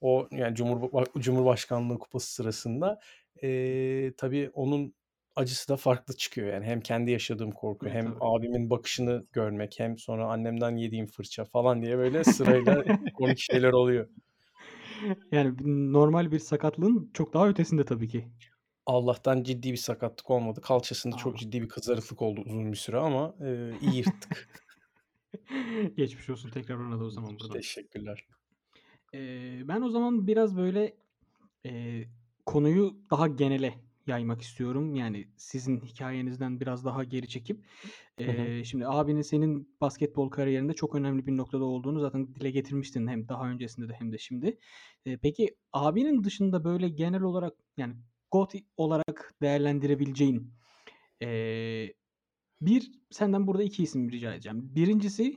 O 0.00 0.28
yani 0.32 0.54
cumhurba 0.56 1.04
Cumhurbaşkanlığı 1.18 1.98
Kupası 1.98 2.34
sırasında, 2.34 3.00
eee, 3.42 4.14
tabii 4.16 4.50
onun 4.54 4.94
acısı 5.36 5.68
da 5.68 5.76
farklı 5.76 6.16
çıkıyor. 6.16 6.48
Yani 6.52 6.66
hem 6.66 6.80
kendi 6.80 7.10
yaşadığım 7.10 7.50
korku 7.52 7.88
E, 7.88 7.90
hem 7.90 8.14
tabii. 8.14 8.20
abimin 8.20 8.70
bakışını 8.70 9.22
görmek 9.32 9.74
hem 9.78 9.98
sonra 9.98 10.26
annemden 10.26 10.76
yediğim 10.76 11.06
fırça 11.06 11.44
falan 11.44 11.82
diye 11.82 11.98
böyle 11.98 12.24
sırayla 12.24 12.84
komik 13.14 13.38
şeyler 13.38 13.72
oluyor. 13.72 14.08
Yani 15.32 15.54
normal 15.92 16.32
bir 16.32 16.38
sakatlığın 16.38 17.10
çok 17.14 17.34
daha 17.34 17.48
ötesinde 17.48 17.84
tabii 17.84 18.08
ki. 18.08 18.28
Allah'tan 18.86 19.42
ciddi 19.42 19.72
bir 19.72 19.76
sakatlık 19.76 20.30
olmadı. 20.30 20.60
Kalçasında 20.60 21.16
çok 21.16 21.36
A! 21.36 21.38
ciddi 21.38 21.62
bir 21.62 21.68
kızarıklık 21.68 22.22
oldu 22.22 22.40
uzun 22.46 22.72
bir 22.72 22.76
süre 22.76 22.96
ama, 22.98 23.34
eee, 23.40 23.76
iyi 23.80 23.96
yırttık. 23.96 24.48
Geçmiş 25.96 26.30
olsun 26.30 26.50
tekrar 26.50 26.74
ona 26.76 27.00
da 27.00 27.04
o 27.04 27.10
zaman 27.10 27.38
buradan. 27.40 27.62
Teşekkürler. 27.62 28.28
Eee, 29.12 29.62
ben 29.68 29.80
o 29.82 29.88
zaman 29.90 30.26
biraz 30.26 30.56
böyle, 30.56 30.96
eee, 31.64 32.08
konuyu 32.46 32.96
daha 33.10 33.28
genele 33.28 33.74
yaymak 34.06 34.42
istiyorum. 34.42 34.94
Yani 34.94 35.28
sizin 35.36 35.80
hikâyenizden 35.80 36.60
biraz 36.60 36.84
daha 36.84 37.04
geri 37.04 37.28
çekip, 37.28 37.66
Hı 38.26 38.30
hı. 38.30 38.52
eee, 38.52 38.62
şimdi 38.66 38.86
abinin 38.88 39.22
senin 39.22 39.76
basketbol 39.80 40.30
kariyerinde 40.30 40.74
çok 40.74 40.94
önemli 40.94 41.26
bir 41.26 41.36
noktada 41.36 41.64
olduğunu 41.64 42.00
zaten 42.00 42.34
dile 42.34 42.50
getirmiştin 42.50 43.06
hem 43.08 43.28
daha 43.28 43.50
öncesinde 43.50 43.88
de 43.88 43.94
hem 43.94 44.12
de 44.12 44.18
şimdi. 44.18 44.58
Eee, 45.06 45.16
peki 45.22 45.56
abinin 45.72 46.24
dışında 46.24 46.64
böyle 46.64 46.88
genel 46.88 47.22
olarak 47.22 47.54
yani 47.76 47.94
GOAT 48.30 48.54
olarak 48.76 49.34
değerlendirebileceğin, 49.42 50.52
eee, 51.22 51.94
bir 52.62 52.92
senden 53.10 53.48
burada 53.48 53.62
2 53.64 53.82
isim 53.82 54.12
rica 54.12 54.34
edeceğim. 54.34 54.76
Birincisi, 54.76 55.36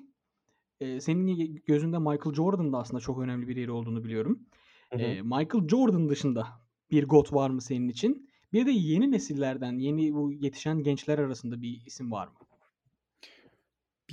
eee, 0.82 1.02
senin 1.02 1.56
gözünde 1.68 2.00
Michael 2.00 2.36
Jordan'ın 2.36 2.74
da 2.74 2.80
aslında 2.80 3.02
çok 3.02 3.20
önemli 3.20 3.48
bir 3.48 3.58
yeri 3.58 3.72
olduğunu 3.72 4.04
biliyorum. 4.04 4.48
Hı 4.92 4.98
hı. 5.00 5.18
Eee, 5.18 5.24
Michael 5.24 5.70
Jordan 5.70 6.10
dışında 6.10 6.48
bir 6.92 7.06
GOAT 7.08 7.34
var 7.34 7.50
mı 7.50 7.62
senin 7.62 7.90
için? 7.90 8.30
Bir 8.54 8.66
de 8.66 8.72
yeni 8.72 9.12
nesillerden, 9.12 9.80
yeni 9.80 10.14
bu 10.16 10.34
yetişen 10.34 10.84
gençler 10.84 11.20
arasında 11.20 11.62
bir 11.62 11.82
isim 11.86 12.12
var 12.12 12.28
mı? 12.28 12.36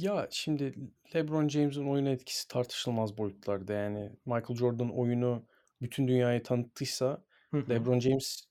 Ya, 0.01 0.29
şimdi 0.31 0.75
LeBron 1.15 1.49
James'in 1.49 1.91
oyuna 1.91 2.11
etkisi 2.11 2.49
tartışılmaz 2.49 3.19
boyutlarda. 3.19 3.73
Yani 3.73 4.11
Michael 4.27 4.57
Jordan 4.59 4.91
oyunu 4.99 5.47
bütün 5.83 6.09
dünyaya 6.09 6.43
tanıttıysa. 6.43 7.25
LeBron 7.55 8.01
James 8.01 8.45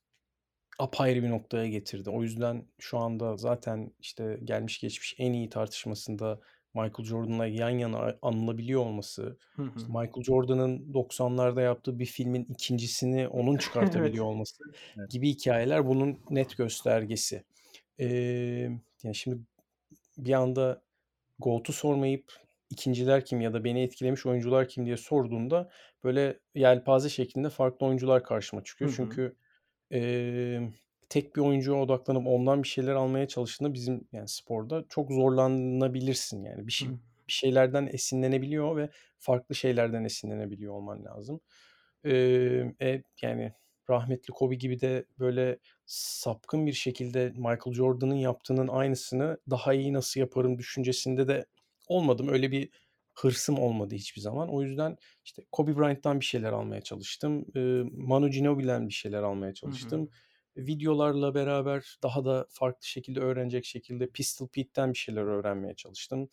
apayrı 0.78 1.22
bir 1.22 1.30
noktaya 1.30 1.68
getirdi. 1.68 2.10
O 2.10 2.22
yüzden 2.22 2.66
şu 2.78 2.98
anda 2.98 3.36
zaten 3.36 3.92
işte 4.00 4.40
gelmiş 4.44 4.80
geçmiş 4.80 5.14
en 5.18 5.32
iyi 5.32 5.48
tartışmasında 5.48 6.40
Michael 6.74 7.04
Jordan'la 7.04 7.46
yan 7.46 7.70
yana 7.70 8.18
anılabiliyor 8.22 8.80
olması, 8.80 9.38
Hı 9.56 9.62
hı. 9.62 9.72
işte 9.76 9.88
Michael 9.88 10.22
Jordan'ın 10.22 10.92
90'larda 10.92 11.62
yaptığı 11.62 11.98
bir 11.98 12.06
filmin 12.06 12.44
2'ncisini 12.44 13.28
onun 13.28 13.56
çıkartabiliyor 13.58 14.24
Evet. 14.24 14.34
olması 14.34 14.64
gibi 15.10 15.28
hikâyeler 15.28 15.86
bunun 15.86 16.18
net 16.30 16.56
göstergesi. 16.56 17.44
Emm, 17.98 18.80
yani 19.02 19.14
şimdi 19.14 19.38
bir 20.18 20.32
anda 20.32 20.82
GOAT'u 21.40 21.72
sormayıp 21.72 22.32
ikinciler 22.70 23.24
kim 23.24 23.40
ya 23.40 23.52
da 23.52 23.64
beni 23.64 23.82
etkilemiş 23.82 24.26
oyuncular 24.26 24.68
kim 24.68 24.86
diye 24.86 24.96
sorduğunda 24.96 25.70
böyle 26.04 26.40
yelpaze 26.54 27.08
şeklinde 27.08 27.50
farklı 27.50 27.86
oyuncular 27.86 28.24
karşıma 28.24 28.64
Hı 28.82 28.88
çıkıyor. 28.88 28.90
hı. 28.90 28.96
Çünkü, 28.96 29.36
emm, 29.90 30.72
tek 31.08 31.36
bir 31.36 31.40
oyuncuya 31.40 31.78
odaklanıp 31.78 32.26
ondan 32.26 32.62
bir 32.62 32.68
şeyler 32.68 32.92
almaya 32.94 33.28
çalıştığında 33.28 33.74
bizim 33.74 34.08
yani 34.12 34.28
sporda 34.28 34.84
çok 34.88 35.12
zorlanabilirsin 35.12 36.44
yani. 36.44 36.66
Bir 36.66 36.72
Hı 36.78 36.84
şey 36.84 36.88
hı. 36.88 36.98
bir 37.28 37.32
şeylerden 37.32 37.86
esinlenebiliyor 37.86 38.76
ve 38.76 38.90
farklı 39.18 39.54
şeylerden 39.54 40.04
esinlenebiliyor 40.04 40.74
olman 40.74 41.04
lazım. 41.04 41.40
Eee, 42.04 42.74
e, 42.82 43.02
yani 43.22 43.52
rahmetli 43.90 44.32
Kobe 44.32 44.54
gibi 44.54 44.80
de 44.80 45.04
böyle 45.18 45.58
sapkın 45.86 46.66
bir 46.66 46.72
şekilde 46.72 47.30
Michael 47.30 47.72
Jordan'ın 47.74 48.14
yaptığının 48.14 48.68
aynısını 48.68 49.38
daha 49.50 49.74
iyi 49.74 49.92
nasıl 49.92 50.20
yaparım 50.20 50.58
düşüncesinde 50.58 51.28
de 51.28 51.46
olmadım. 51.88 52.28
Öyle 52.28 52.50
bir 52.50 52.70
hırsım 53.14 53.58
olmadı 53.58 53.94
hiçbir 53.94 54.20
zaman. 54.20 54.48
O 54.48 54.62
yüzden 54.62 54.96
işte 55.24 55.42
Kobe 55.52 55.76
Bryant'tan 55.76 56.20
bir 56.20 56.24
şeyler 56.24 56.52
almaya 56.52 56.80
çalıştım. 56.80 57.46
Manu 57.92 58.30
Ginobili'den 58.30 58.88
bir 58.88 58.94
şeyler 58.94 59.22
almaya 59.22 59.46
Hı 59.46 59.50
hı. 59.50 59.54
çalıştım. 59.54 60.08
Videolarla 60.56 61.34
beraber 61.34 61.98
daha 62.02 62.24
da 62.24 62.46
farklı 62.50 62.86
şekilde 62.86 63.20
öğrenecek 63.20 63.64
şekilde 63.64 64.10
Pistol 64.10 64.48
Pete'ten 64.48 64.92
bir 64.92 64.98
şeyler 64.98 65.22
öğrenmeye 65.22 65.74
çalıştım. 65.74 66.28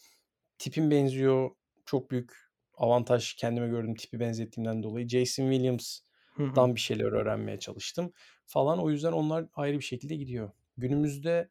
Tipim 0.58 0.92
benziyor. 0.92 1.52
Çok 1.86 2.12
büyük 2.12 2.32
avantaj 2.74 3.34
kendime 3.34 3.68
gördüm 3.68 3.96
tipi 3.96 4.20
benzettiğimden 4.20 4.84
dolayı. 4.84 5.08
Jason 5.08 5.52
Williams'dan 5.52 6.07
Hı 6.38 6.44
hı. 6.44 6.76
bir 6.76 6.80
şeyler 6.80 7.12
öğrenmeye 7.12 7.60
çalıştım 7.60 8.14
falan. 8.46 8.80
O 8.80 8.90
yüzden 8.90 9.12
onlar 9.12 9.46
ayrı 9.56 9.78
bir 9.80 9.84
şekilde 9.84 10.16
gidiyor. 10.16 10.52
Günümüzde 10.78 11.50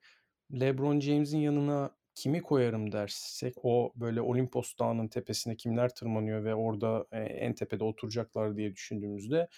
LeBron 0.60 1.00
James'in 1.00 1.38
yanına 1.38 1.96
kimi 2.14 2.42
koyarım 2.42 2.92
dersek 2.92 3.54
o 3.62 3.92
böyle 3.96 4.20
Olimpos 4.20 4.78
Dağı'nın 4.78 5.08
tepesine 5.08 5.56
kimler 5.56 5.94
tırmanıyor 5.94 6.44
ve 6.44 6.54
orada 6.54 7.06
e, 7.12 7.20
en 7.20 7.54
tepede 7.54 7.84
oturacaklar 7.84 8.56
diye 8.56 8.72
düşündüğümüzde 8.72 9.48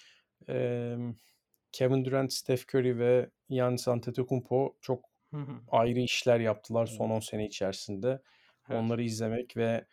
e, 0.48 0.96
Kevin 1.72 2.04
Durant, 2.04 2.32
Steph 2.32 2.74
Curry 2.74 2.98
ve 2.98 3.30
Giannis 3.48 3.88
Antetokounmpo 3.88 4.76
çok 4.80 5.04
Hı 5.30 5.36
hı. 5.36 5.60
ayrı 5.68 6.00
işler 6.00 6.40
yaptılar 6.40 6.86
son 6.86 7.10
10 7.10 7.20
sene 7.20 7.46
içerisinde. 7.46 8.22
Evet. 8.70 8.80
Onları 8.80 9.02
izlemek 9.02 9.56
ve 9.56 9.86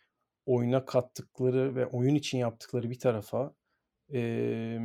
oyuna 0.46 0.84
kattıkları 0.84 1.74
ve 1.74 1.86
oyun 1.86 2.14
için 2.14 2.38
yaptıkları 2.38 2.90
bir 2.90 2.98
tarafa 2.98 3.54
e, 4.12 4.78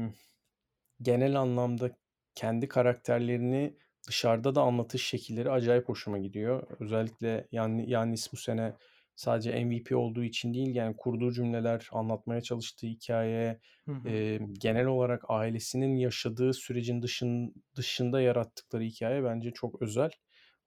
genel 1.01 1.35
anlamda 1.39 1.91
kendi 2.35 2.67
karakterlerini 2.67 3.77
dışarıda 4.07 4.55
da 4.55 4.61
anlatış 4.61 5.05
şekilleri 5.05 5.51
acayip 5.51 5.89
hoşuma 5.89 6.17
gidiyor. 6.17 6.67
Özellikle 6.79 7.47
yani 7.51 7.89
Yannis 7.89 8.33
bu 8.33 8.37
sene 8.37 8.73
sadece 9.15 9.65
MVP 9.65 9.95
olduğu 9.95 10.23
için 10.23 10.53
değil 10.53 10.75
yani 10.75 10.95
kurduğu 10.97 11.31
cümleler, 11.31 11.89
anlatmaya 11.91 12.41
çalıştığı 12.41 12.87
hikaye, 12.87 13.59
Hı 13.85 13.91
hı. 13.91 14.09
e, 14.09 14.39
genel 14.53 14.85
olarak 14.85 15.23
ailesinin 15.27 15.95
yaşadığı 15.95 16.53
sürecin 16.53 17.01
dışın, 17.01 17.53
dışında 17.75 18.21
yarattıkları 18.21 18.83
hikaye 18.83 19.23
bence 19.23 19.51
çok 19.51 19.81
özel. 19.81 20.09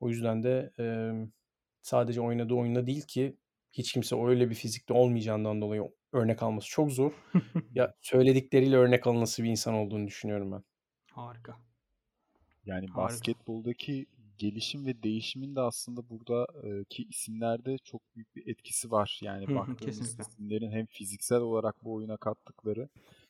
O 0.00 0.08
yüzden 0.08 0.42
de 0.42 0.70
e, 0.78 0.84
sadece 1.82 2.20
oynadığı 2.20 2.54
oyunda 2.54 2.86
değil 2.86 3.02
ki 3.02 3.36
hiç 3.72 3.92
kimse 3.92 4.16
öyle 4.24 4.50
bir 4.50 4.54
fizikte 4.54 4.94
olmayacağından 4.94 5.60
dolayı 5.60 5.82
örnek 6.14 6.42
alması 6.42 6.68
çok 6.68 6.92
zor. 6.92 7.12
Ya 7.74 7.94
söyledikleriyle 8.00 8.76
örnek 8.76 9.06
alınması 9.06 9.42
bir 9.44 9.50
insan 9.50 9.74
olduğunu 9.74 10.06
düşünüyorum 10.06 10.52
ben. 10.52 10.62
Harika. 11.12 11.56
Yani 12.64 12.86
Harika. 12.86 12.96
basketboldaki 12.96 14.06
gelişim 14.38 14.86
ve 14.86 15.02
değişimin 15.02 15.56
de 15.56 15.60
aslında 15.60 16.08
buradaki 16.08 17.04
isimlerde 17.04 17.78
çok 17.78 18.02
büyük 18.14 18.36
bir 18.36 18.46
etkisi 18.46 18.90
var. 18.90 19.18
Yani 19.22 19.46
Hı 19.46 19.52
hı, 19.52 19.54
baktığımız 19.54 20.18
isimlerin 20.18 20.70
hem 20.70 20.86
fiziksel 20.86 21.40
olarak 21.40 21.84
bu 21.84 21.94
oyuna 21.94 22.16
kattıkları 22.16 22.88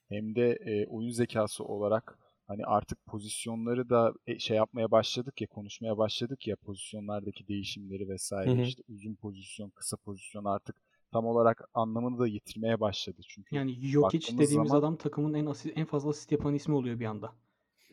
hem 0.09 0.35
de 0.35 0.53
e, 0.53 0.87
oyun 0.87 1.11
zekası 1.11 1.64
olarak 1.64 2.19
hani 2.47 2.64
artık 2.67 3.07
pozisyonları 3.07 3.88
da 3.91 4.12
e, 4.26 4.38
şey 4.38 4.57
yapmaya 4.57 4.91
başladık 4.91 5.41
ya 5.41 5.47
konuşmaya 5.49 5.99
başladık 5.99 6.47
ya 6.47 6.57
pozisyonlardaki 6.57 7.49
değişimleri 7.49 8.09
Hı 8.45 8.50
vesaire 8.50 8.50
hı. 8.50 8.61
işte 8.61 8.83
uzun 8.88 9.14
pozisyon, 9.14 9.71
kısa 9.71 9.97
pozisyon 9.97 10.45
artık 10.45 10.76
tam 11.14 11.26
olarak 11.26 11.68
anlamını 11.75 12.18
da 12.18 12.26
yitirmeye 12.26 12.80
başladı. 12.80 13.21
Çünkü 13.28 13.56
Yani 13.56 13.75
Jokic 13.87 14.38
dediğimiz 14.38 14.68
zaman 14.68 14.78
adam 14.78 14.97
takımın 14.97 15.35
en 15.35 15.47
asist, 15.47 15.78
en 15.78 15.87
fazla 15.87 16.11
asist 16.11 16.33
yapan 16.33 16.54
ismi 16.54 16.75
oluyor 16.75 17.00
bir 17.00 17.04
anda 17.04 17.33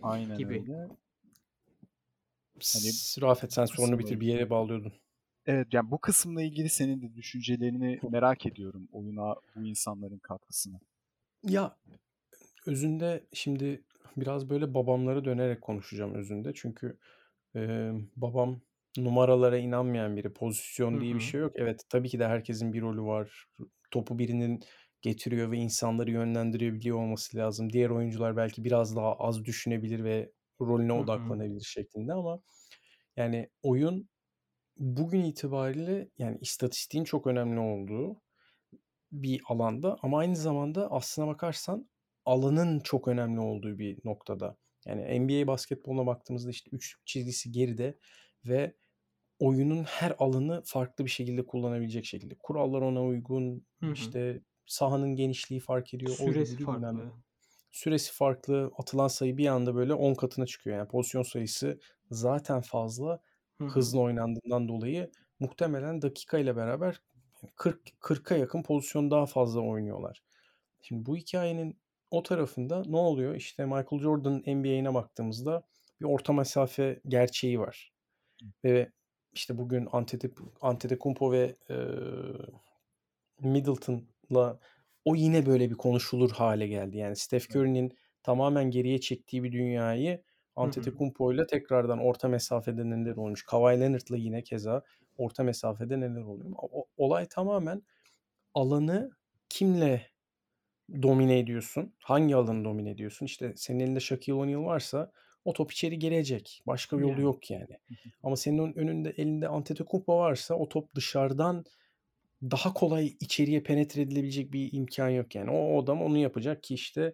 aynen 0.02 0.38
gibi. 0.38 0.54
öyle. 0.54 0.88
Hani 2.74 2.92
Rafet 3.22 3.54
sen 3.54 3.66
sorunu 3.66 4.00
bitir 4.00 4.20
bir 4.20 4.28
yere 4.28 4.50
bağlıyordun. 4.50 4.94
Evet 5.46 5.68
yani 5.74 5.92
bu 5.92 5.98
kısımla 5.98 6.42
ilgili 6.42 6.70
senin 6.70 7.02
de 7.02 7.16
düşüncelerini 7.16 8.00
merak 8.10 8.46
ediyorum 8.46 8.88
oyuna 8.92 9.36
bu 9.56 9.66
insanların 9.66 10.20
katkısını. 10.20 10.80
Ya 11.44 11.78
özünde 12.66 13.28
şimdi 13.34 13.84
biraz 14.18 14.50
böyle 14.50 14.74
babamlara 14.74 15.26
dönerek 15.26 15.62
konuşacağım 15.62 16.14
özünde. 16.14 16.52
Çünkü 16.56 16.98
e, 17.56 17.92
babam 18.16 18.62
numaralara 18.98 19.58
inanmayan 19.58 20.18
biri. 20.18 20.30
Hı 20.30 20.34
Pozisyon 20.34 21.02
diye 21.02 21.16
bir 21.16 21.20
hı. 21.20 21.24
şey 21.24 21.42
yok. 21.42 21.52
Evet 21.56 21.82
tabii 21.90 22.10
ki 22.10 22.20
de 22.20 22.28
herkesin 22.28 22.74
bir 22.74 22.82
rolü 22.82 23.02
var. 23.02 23.46
Topu 23.92 24.20
birinin 24.20 24.60
getiriyor 25.02 25.52
ve 25.52 25.58
insanları 25.58 26.12
yönlendiriyor 26.12 26.74
biliyor 26.74 26.98
olması 26.98 27.38
lazım. 27.38 27.74
Diğer 27.74 27.90
oyuncular 27.90 28.38
belki 28.38 28.64
biraz 28.64 28.96
daha 28.96 29.16
az 29.16 29.46
düşünebilir 29.46 30.04
ve 30.04 30.32
rolüne 30.62 30.94
Hı 30.94 30.98
hı. 30.98 31.00
odaklanabilir 31.00 31.62
şeklinde 31.62 32.14
ama 32.14 32.44
yani 33.18 33.50
oyun 33.64 34.10
bugün 34.78 35.24
itibariyle 35.24 36.10
yani 36.18 36.38
istatistiğin 36.42 37.04
çok 37.04 37.28
önemli 37.28 37.60
olduğu 37.60 38.22
bir 39.12 39.42
alanda 39.46 39.98
ama 40.02 40.20
aynı 40.20 40.36
zamanda 40.36 40.92
aslına 40.92 41.28
bakarsan 41.28 41.90
alanın 42.26 42.80
çok 42.80 43.08
önemli 43.08 43.40
olduğu 43.40 43.78
bir 43.78 44.00
noktada. 44.06 44.58
Yani 44.86 45.20
NBA 45.20 45.48
basketboluna 45.48 46.06
baktığımızda 46.06 46.50
işte 46.50 46.70
üç 46.74 46.96
çizgisi 47.06 47.52
geride 47.52 47.98
ve 48.48 48.74
oyunun 49.42 49.84
her 49.84 50.16
alanı 50.20 50.62
farklı 50.66 51.06
bir 51.06 51.10
şekilde 51.10 51.46
kullanabilecek 51.46 52.06
şekilde. 52.06 52.36
Kurallar 52.36 52.82
ona 52.82 53.04
uygun, 53.04 53.66
Hı 53.80 53.86
hı. 53.86 53.94
işte 53.94 54.42
sahanın 54.66 55.16
genişliği 55.16 55.60
fark 55.60 55.94
ediyor, 55.94 56.12
Süresi 56.12 56.58
farklı. 56.58 57.12
Süresi 57.72 58.14
farklı, 58.14 58.72
atılan 58.78 59.08
sayı 59.08 59.38
bir 59.38 59.48
anda 59.48 59.76
böyle 59.76 59.94
10 59.94 60.14
katına 60.14 60.46
çıkıyor. 60.46 60.78
Yani 60.78 60.88
pozisyon 60.88 61.24
sayısı 61.24 61.80
zaten 62.12 62.62
fazla 62.62 63.20
Hı 63.58 63.64
hı. 63.64 63.70
hızlı 63.70 64.00
oynandığından 64.00 64.68
dolayı 64.68 65.12
muhtemelen 65.40 66.02
dakika 66.02 66.38
ile 66.38 66.56
beraber 66.56 67.02
40 67.56 67.90
40'a 68.02 68.38
yakın 68.38 68.64
pozisyon 68.64 69.12
daha 69.12 69.26
fazla 69.26 69.62
oynuyorlar. 69.62 70.24
Şimdi 70.82 71.06
bu 71.06 71.18
hikayenin 71.18 71.80
o 72.12 72.24
tarafında 72.24 72.84
ne 72.86 72.98
oluyor? 72.98 73.36
İşte 73.36 73.66
Michael 73.66 74.02
Jordan'ın 74.02 74.44
NBA'ine 74.48 74.94
baktığımızda 74.94 75.64
bir 76.02 76.06
orta 76.06 76.34
mesafe 76.34 77.02
gerçeği 77.08 77.60
var. 77.60 77.94
Ve 78.64 78.92
işte 79.34 79.58
bugün 79.58 79.88
Antetokounmpo 79.92 80.68
Antetokounmpo 80.68 81.32
ve 81.32 81.56
e, 81.70 81.76
Middleton'la 83.40 84.60
o 85.06 85.16
yine 85.16 85.46
böyle 85.46 85.70
bir 85.70 85.76
konuşulur 85.76 86.32
hale 86.32 86.68
geldi. 86.68 86.98
Yani 86.98 87.16
Steph. 87.16 87.56
Curry'nin 87.56 87.98
tamamen 88.24 88.72
geriye 88.72 89.00
çektiği 89.00 89.44
bir 89.44 89.52
dünyayı 89.52 90.12
hı. 90.12 90.22
Antetokounmpo'yla 90.56 91.46
tekrardan 91.46 92.00
orta 92.00 92.28
mesafede 92.28 92.90
neler 92.90 93.16
olmuş. 93.16 93.44
Kawhi 93.46 93.80
Leonard'la 93.80 94.18
yine 94.18 94.44
keza 94.44 94.84
orta 95.18 95.44
mesafede 95.44 96.00
neler 96.00 96.22
oluyor. 96.22 96.52
O- 96.58 96.86
olay 96.98 97.28
tamamen 97.28 97.82
alanı 98.54 99.12
kimle 99.50 100.08
domine 101.02 101.40
ediyorsun? 101.40 101.94
Hangi 102.00 102.36
alanı 102.36 102.66
domine 102.66 102.90
ediyorsun? 102.90 103.26
İşte 103.26 103.54
senin 103.56 103.80
elinde 103.80 104.00
Shaquille 104.00 104.34
O'Neal 104.34 104.66
varsa 104.66 105.12
o 105.46 105.54
top 105.54 105.72
içeri 105.72 106.00
girecek. 106.00 106.62
Başka 106.68 106.98
bir 106.98 107.02
yolu 107.02 107.12
Yani. 107.12 107.24
yok 107.24 107.52
yani. 107.52 107.78
Ama 108.24 108.36
senin 108.36 108.58
ön- 108.58 108.74
önünde 108.74 109.10
elinde 109.18 109.48
Antetokounmpo 109.48 110.18
varsa 110.18 110.56
o 110.56 110.70
top 110.70 110.96
dışarıdan 110.96 111.66
daha 112.42 112.74
kolay 112.74 113.08
içeriye 113.20 113.64
penetre 113.64 114.02
edilebilecek 114.02 114.54
bir 114.54 114.74
imkan 114.74 115.10
yok 115.10 115.36
yani. 115.36 115.52
O 115.52 115.84
adam 115.84 116.02
onu 116.02 116.18
yapacak 116.18 116.64
ki 116.64 116.74
işte 116.74 117.14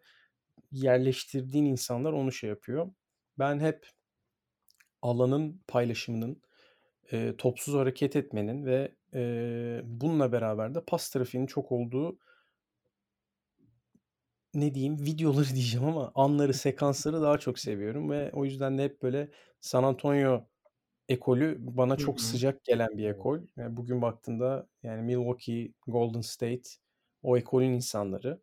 yerleştirdiğin 0.71 1.65
insanlar 1.65 2.13
onu 2.13 2.31
şey 2.31 2.49
yapıyor. 2.49 2.91
Ben 3.39 3.59
hep 3.59 3.87
alanın 5.01 5.61
paylaşımının, 5.67 6.41
e, 7.11 7.35
topsuz 7.37 7.73
hareket 7.75 8.15
etmenin 8.15 8.65
ve 8.65 8.91
e, 9.13 9.21
bununla 9.83 10.31
beraber 10.31 10.75
de 10.75 10.81
pas 10.87 11.09
trafiğinin 11.09 11.47
çok 11.47 11.71
olduğu 11.71 12.19
ne 14.57 14.73
diyeyim 14.75 14.99
videoları 15.05 15.49
diyeceğim 15.55 15.87
ama 15.87 16.11
anları, 16.15 16.53
sekansları 16.53 17.21
daha 17.21 17.37
çok 17.37 17.59
seviyorum 17.59 18.09
ve 18.11 18.31
o 18.33 18.45
yüzden 18.45 18.77
de 18.77 18.83
hep 18.83 19.01
böyle 19.03 19.31
San 19.61 19.83
Antonio 19.83 20.47
ekolü 21.09 21.57
bana 21.59 21.97
çok 21.97 22.21
sıcak 22.21 22.65
gelen 22.65 22.89
bir 22.97 23.09
ekol. 23.09 23.39
Yani 23.57 23.77
bugün 23.77 24.01
baktığında 24.01 24.69
yani 24.83 25.01
Milwaukee, 25.03 25.73
Golden 25.87 26.21
State 26.21 26.61
o 27.23 27.37
ekolün 27.37 27.71
insanları, 27.73 28.41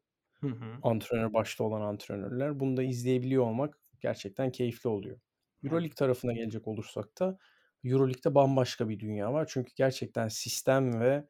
antrenör 0.83 1.33
başta 1.35 1.64
olan 1.64 1.80
antrenörler. 1.80 2.61
Bunu 2.61 2.76
da 2.76 2.83
izleyebiliyor 2.83 3.44
olmak 3.44 3.78
gerçekten 4.00 4.52
keyifli 4.52 4.88
oluyor. 4.90 5.21
Euroleague 5.64 5.94
tarafına 5.94 6.33
gelecek 6.33 6.68
olursak 6.68 7.21
da 7.21 7.38
Euroleague'de 7.85 8.35
bambaşka 8.35 8.88
bir 8.88 9.00
dünya 9.00 9.33
var. 9.33 9.47
Çünkü 9.50 9.73
gerçekten 9.76 10.28
sistem 10.28 11.00
ve 11.00 11.28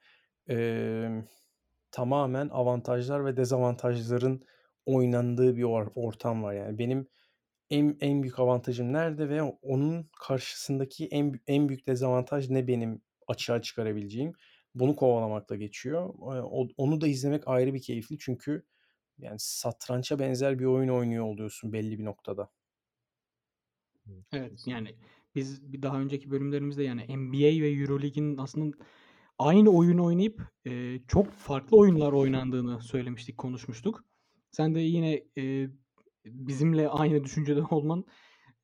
eee, 0.49 1.25
tamamen 1.91 2.49
avantajlar 2.49 3.25
ve 3.27 3.37
dezavantajların 3.37 4.43
oynandığı 4.87 5.57
bir 5.57 5.63
or- 5.63 5.93
ortam 5.95 6.43
var. 6.43 6.55
Yani 6.55 6.79
benim 6.79 7.09
en, 7.71 7.97
en 8.01 8.23
büyük 8.23 8.39
avantajım 8.39 8.93
nerede 8.93 9.29
ve 9.29 9.43
onun 9.43 10.11
karşısındaki 10.21 11.07
en 11.09 11.41
en 11.47 11.69
büyük 11.69 11.87
dezavantaj 11.87 12.51
ne 12.51 12.69
benim 12.69 13.03
açığa 13.29 13.63
çıkarabileceğim? 13.63 14.33
bunu 14.75 14.97
kovalamakla 14.97 15.57
geçiyor. 15.57 16.15
O 16.21 16.69
onu 16.77 17.01
da 17.01 17.07
izlemek 17.07 17.49
ayrı 17.49 17.75
bir 17.75 17.83
keyifli 17.83 18.19
çünkü 18.19 18.67
yani 19.19 19.37
satrança 19.39 20.19
benzer 20.19 20.59
bir 20.59 20.65
oyun 20.65 20.89
oynuyor 20.89 21.25
oluyorsun 21.25 21.73
belli 21.73 21.99
bir 21.99 22.05
noktada. 22.05 22.51
Evet, 24.33 24.67
yani 24.67 24.95
biz 25.35 25.73
bir 25.73 25.83
daha 25.83 26.01
önceki 26.01 26.31
bölümlerimizde 26.31 26.83
yani 26.83 27.19
NBA 27.19 27.63
ve 27.63 27.71
Euroleague'in 27.71 28.37
aslında 28.37 28.77
aynı 29.39 29.71
oyunu 29.71 30.05
oynayıp 30.05 30.43
eee, 30.65 31.03
çok 31.09 31.33
farklı 31.33 31.77
oyunlar 31.77 32.13
oynandığını 32.13 32.81
söylemiştik, 32.81 33.39
konuşmuştuk. 33.39 34.05
Sen 34.57 34.75
de 34.75 34.81
yine 34.81 35.25
eee, 35.37 35.71
bizimle 36.27 36.89
aynı 36.89 37.25
düşüncede 37.25 37.63
olman 37.71 38.05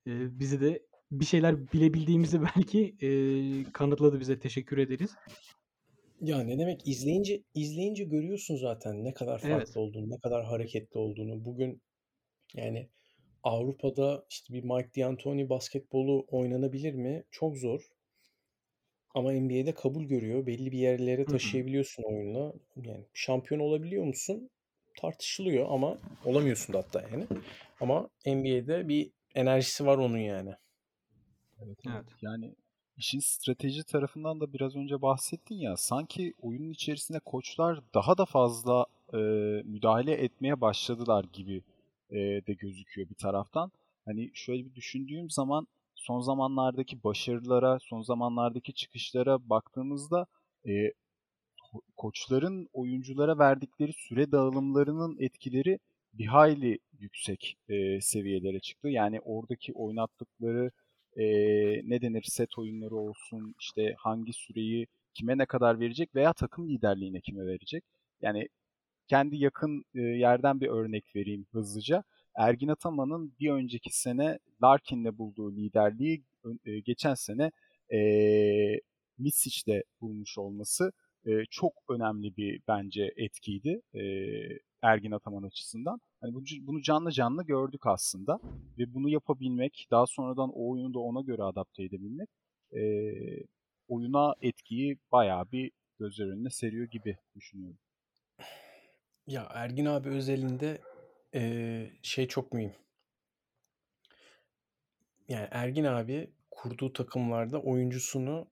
eee, 0.06 0.14
bizi 0.32 0.60
de 0.60 0.82
bir 1.12 1.24
şeyler 1.24 1.72
bilebildiğimizi 1.72 2.42
belki 2.42 2.96
eee, 3.00 3.72
kanıtladı 3.72 4.20
bize. 4.20 4.38
Teşekkür 4.38 4.78
ederiz. 4.78 5.16
Ya 6.20 6.42
ne 6.42 6.58
demek 6.58 6.86
izleyince 6.88 7.42
izleyince 7.54 8.04
görüyorsun 8.04 8.56
zaten 8.56 9.04
ne 9.04 9.14
kadar 9.14 9.38
Evet. 9.42 9.68
farklı 9.68 9.80
olduğunu, 9.80 10.10
ne 10.10 10.18
kadar 10.18 10.44
hareketli 10.44 10.98
olduğunu. 10.98 11.44
Bugün 11.44 11.82
yani 12.54 12.90
Avrupa'da 13.42 14.26
işte 14.30 14.54
bir 14.54 14.64
Mike 14.64 15.02
D'Antoni 15.02 15.50
basketbolu 15.50 16.26
oynanabilir 16.28 16.94
mi? 16.94 17.24
Çok 17.30 17.56
zor. 17.58 17.90
Ama 19.14 19.32
NBA'de 19.32 19.74
kabul 19.74 20.04
görüyor. 20.04 20.46
Belli 20.46 20.72
bir 20.72 20.78
yerlere 20.78 21.26
taşıyabiliyorsun 21.26 22.02
oyunla. 22.02 22.52
Yani 22.76 23.06
şampiyon 23.14 23.60
olabiliyor 23.60 24.04
musun? 24.04 24.50
Tartışılıyor 25.00 25.66
ama 25.70 25.98
olamıyorsun 26.24 26.74
da 26.74 26.78
hatta 26.78 27.02
yani. 27.12 27.26
Ama 27.80 28.08
NBA'de 28.26 28.88
bir 28.88 29.10
enerjisi 29.34 29.86
var 29.86 29.98
onun 29.98 30.18
yani. 30.18 30.54
Evet, 31.58 31.78
Evet. 31.86 32.04
Yani 32.22 32.54
işin 32.96 33.18
strateji 33.18 33.84
tarafından 33.84 34.40
da 34.40 34.52
biraz 34.52 34.76
önce 34.76 35.02
bahsettin 35.02 35.54
ya 35.54 35.76
sanki 35.76 36.34
oyunun 36.42 36.70
içerisinde 36.70 37.18
koçlar 37.18 37.80
daha 37.94 38.18
da 38.18 38.24
fazla 38.24 38.86
e, 39.12 39.16
müdahale 39.64 40.12
etmeye 40.12 40.60
başladılar 40.60 41.24
gibi 41.32 41.62
e, 42.10 42.16
de 42.18 42.52
gözüküyor 42.52 43.08
bir 43.10 43.14
taraftan. 43.14 43.72
Hani 44.04 44.30
şöyle 44.34 44.64
bir 44.64 44.74
düşündüğüm 44.74 45.30
zaman 45.30 45.66
son 45.94 46.20
zamanlardaki 46.20 47.04
başarılara, 47.04 47.78
son 47.82 48.02
zamanlardaki 48.02 48.72
çıkışlara 48.72 49.50
baktığımızda 49.50 50.26
e, 50.68 50.92
koçların 51.96 52.68
oyunculara 52.72 53.38
verdikleri 53.38 53.92
süre 53.92 54.32
dağılımlarının 54.32 55.16
etkileri 55.20 55.78
bir 56.14 56.26
hayli 56.26 56.78
yüksek 56.98 57.56
e, 57.68 58.00
seviyelere 58.00 58.60
çıktı. 58.60 58.88
Yani 58.88 59.20
oradaki 59.20 59.72
oynattıkları 59.72 60.70
e, 61.16 61.24
ne 61.90 62.02
denir 62.02 62.22
set 62.22 62.58
oyunları 62.58 62.96
olsun, 62.96 63.54
işte 63.60 63.94
hangi 63.98 64.32
süreyi 64.32 64.86
kime 65.14 65.38
ne 65.38 65.46
kadar 65.46 65.80
verecek 65.80 66.14
veya 66.14 66.32
takım 66.32 66.68
liderliğine 66.68 67.20
kime 67.20 67.46
verecek. 67.46 67.84
Yani 68.22 68.48
kendi 69.08 69.36
yakın 69.36 69.84
e, 69.94 70.00
yerden 70.00 70.60
bir 70.60 70.68
örnek 70.68 71.16
vereyim 71.16 71.46
hızlıca. 71.52 72.04
Ergin 72.36 72.68
Ataman'ın 72.68 73.34
bir 73.40 73.50
önceki 73.50 73.98
sene 74.00 74.38
Larkin'le 74.62 75.18
bulduğu 75.18 75.56
liderliği 75.56 76.24
e, 76.64 76.80
geçen 76.80 77.14
sene 77.14 77.50
e, 77.92 78.00
Misic'de 79.18 79.84
bulmuş 80.00 80.38
olması 80.38 80.92
e, 81.26 81.30
çok 81.50 81.72
önemli 81.90 82.36
bir 82.36 82.62
bence 82.68 83.12
etkiydi 83.16 83.80
e, 83.94 84.02
Ergin 84.82 85.10
Ataman 85.10 85.42
açısından. 85.42 86.00
Hani 86.20 86.34
bu, 86.34 86.42
bunu 86.62 86.82
canlı 86.82 87.12
canlı 87.12 87.44
gördük 87.44 87.86
aslında 87.86 88.40
ve 88.78 88.94
bunu 88.94 89.08
yapabilmek, 89.08 89.86
daha 89.90 90.06
sonradan 90.06 90.50
o 90.54 90.70
oyunu 90.70 90.94
da 90.94 90.98
ona 90.98 91.20
göre 91.20 91.42
adapte 91.42 91.82
edebilmek 91.84 92.28
e, 92.76 92.82
oyuna 93.88 94.34
etkiyi 94.40 94.98
bayağı 95.12 95.52
bir 95.52 95.70
gözler 95.98 96.26
önüne 96.26 96.50
seriyor 96.50 96.86
gibi 96.86 97.16
düşünüyorum. 97.34 97.78
Ya 99.26 99.48
Ergin 99.50 99.86
abi 99.86 100.08
özelinde 100.08 100.80
eee, 101.34 101.92
şey 102.02 102.28
çok 102.28 102.52
mühim. 102.52 102.72
Yani 105.28 105.48
Ergin 105.50 105.84
abi 105.84 106.30
kurduğu 106.50 106.92
takımlarda 106.92 107.60
oyuncusunu 107.62 108.46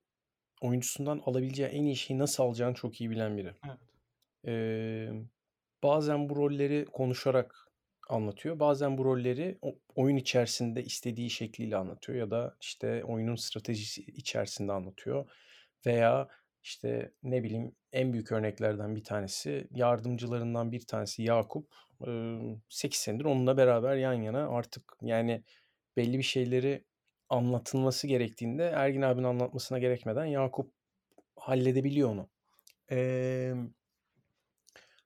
oyuncusundan 0.61 1.23
alabileceği 1.27 1.69
en 1.69 1.85
iyi 1.85 1.97
şeyi 1.97 2.19
nasıl 2.19 2.43
alacağını 2.43 2.75
çok 2.75 3.01
iyi 3.01 3.11
bilen 3.11 3.37
biri. 3.37 3.55
Evet. 3.67 3.79
Eee, 4.47 5.13
bazen 5.83 6.29
bu 6.29 6.37
rolleri 6.37 6.85
konuşarak 6.85 7.69
anlatıyor. 8.09 8.61
Bazen 8.61 8.99
bu 8.99 9.05
rolleri 9.05 9.59
oyun 9.95 10.17
içerisinde 10.17 10.85
istediği 10.85 11.31
şekliyle 11.31 11.77
anlatıyor 11.77 12.19
ya 12.19 12.31
da 12.31 12.57
işte 12.61 13.05
oyunun 13.05 13.35
stratejisi 13.37 14.03
içerisinde 14.03 14.73
anlatıyor. 14.73 15.31
Veya 15.87 16.29
işte 16.63 17.13
ne 17.23 17.43
bileyim 17.43 17.77
en 17.93 18.13
büyük 18.13 18.33
örneklerden 18.33 18.97
bir 18.97 19.05
tanesi 19.05 19.69
yardımcılarından 19.71 20.73
bir 20.73 20.87
tanesi 20.87 21.23
Yakup. 21.23 21.75
Eee 22.07 22.39
8 22.69 23.01
senedir 23.01 23.25
onunla 23.25 23.57
beraber 23.57 23.97
yan 23.97 24.13
yana 24.15 24.49
artık 24.49 24.93
yani 25.03 25.45
belli 25.97 26.19
bir 26.19 26.23
şeyleri 26.23 26.85
anlatılması 27.31 28.07
gerektiğinde 28.07 28.65
Ergin 28.65 29.03
abinin 29.03 29.25
anlatmasına 29.27 29.79
gerekmeden 29.79 30.25
Yakup 30.27 30.73
halledebiliyor 31.37 32.11
onu. 32.11 32.31
Eee, 32.91 33.57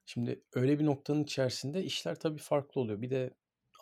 şimdi 0.05 0.43
öyle 0.53 0.79
bir 0.79 0.85
noktanın 0.85 1.23
içerisinde 1.23 1.83
işler 1.83 2.19
tabii 2.19 2.39
farklı 2.39 2.81
oluyor. 2.81 3.01
Bir 3.01 3.09
de 3.09 3.33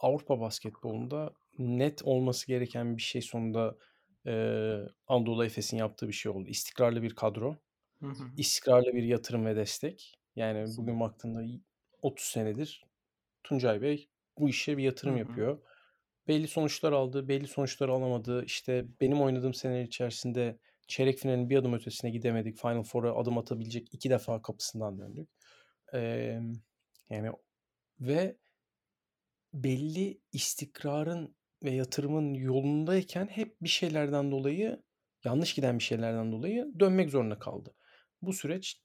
Avrupa 0.01 0.39
basketbolunda 0.39 1.33
net 1.59 2.03
olması 2.03 2.47
gereken 2.47 2.97
bir 2.97 3.01
şey 3.01 3.21
sonunda 3.21 3.77
eee 4.25 4.87
Anadolu 5.07 5.45
Efes'in 5.45 5.77
yaptığı 5.77 6.07
bir 6.07 6.13
şey 6.13 6.31
oldu. 6.31 6.47
İstikrarlı 6.49 7.01
bir 7.03 7.15
kadro, 7.15 7.57
Hı 8.01 8.05
hı. 8.07 8.31
istikrarlı 8.37 8.93
bir 8.95 9.03
yatırım 9.03 9.45
ve 9.45 9.55
destek. 9.55 10.19
Yani 10.35 10.77
bugün 10.77 10.99
baktığında 10.99 11.43
30 12.01 12.27
senedir 12.27 12.83
Tuncay 13.43 13.81
Bey 13.83 14.09
bu 14.39 14.49
işe 14.49 14.77
bir 14.77 14.83
yatırım 14.83 15.15
Hı 15.15 15.17
hı. 15.17 15.17
yapıyor. 15.17 15.59
Belli 16.27 16.47
sonuçlar 16.47 16.91
aldı, 16.91 17.27
belli 17.27 17.47
sonuçlar 17.47 17.89
alamadı. 17.89 18.45
İşte 18.45 18.85
benim 19.01 19.21
oynadığım 19.21 19.53
seneler 19.53 19.83
içerisinde 19.83 20.57
çeyrek 20.87 21.17
finalin 21.17 21.49
bir 21.49 21.57
adım 21.57 21.73
ötesine 21.73 22.11
gidemedik. 22.11 22.57
Final 22.57 22.83
Four'a 22.83 23.15
adım 23.15 23.37
atabilecek 23.37 23.93
iki 23.93 24.09
defa 24.09 24.41
kapısından 24.41 24.99
döndük. 24.99 25.29
Eee, 25.93 26.41
yani 27.09 27.31
ve 27.99 28.37
belli 29.53 30.21
istikrarın 30.31 31.35
ve 31.63 31.71
yatırımın 31.71 32.33
yolundayken 32.33 33.27
hep 33.27 33.61
bir 33.61 33.69
şeylerden 33.69 34.31
dolayı 34.31 34.83
yanlış 35.23 35.53
giden 35.53 35.79
bir 35.79 35.83
şeylerden 35.83 36.31
dolayı 36.31 36.67
dönmek 36.79 37.09
zorunda 37.09 37.39
kaldı. 37.39 37.73
Bu 38.21 38.33
süreç 38.33 38.81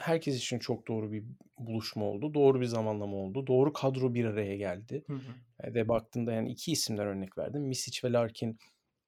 herkes 0.00 0.36
için 0.36 0.58
çok 0.58 0.88
doğru 0.88 1.12
bir 1.12 1.24
buluşma 1.58 2.04
oldu. 2.04 2.34
Doğru 2.34 2.60
bir 2.60 2.66
zamanlama 2.66 3.16
oldu. 3.16 3.46
Doğru 3.46 3.72
kadro 3.72 4.14
bir 4.14 4.24
araya 4.24 4.56
geldi. 4.56 5.04
Hı 5.06 5.12
hı. 5.12 5.34
E, 5.60 5.74
Ve 5.74 5.88
baktığında 5.88 6.32
yani 6.32 6.50
iki 6.52 6.72
isimler 6.72 7.06
örnek 7.06 7.38
verdim. 7.38 7.62
Misic 7.62 8.08
ve 8.08 8.12
Larkin 8.12 8.58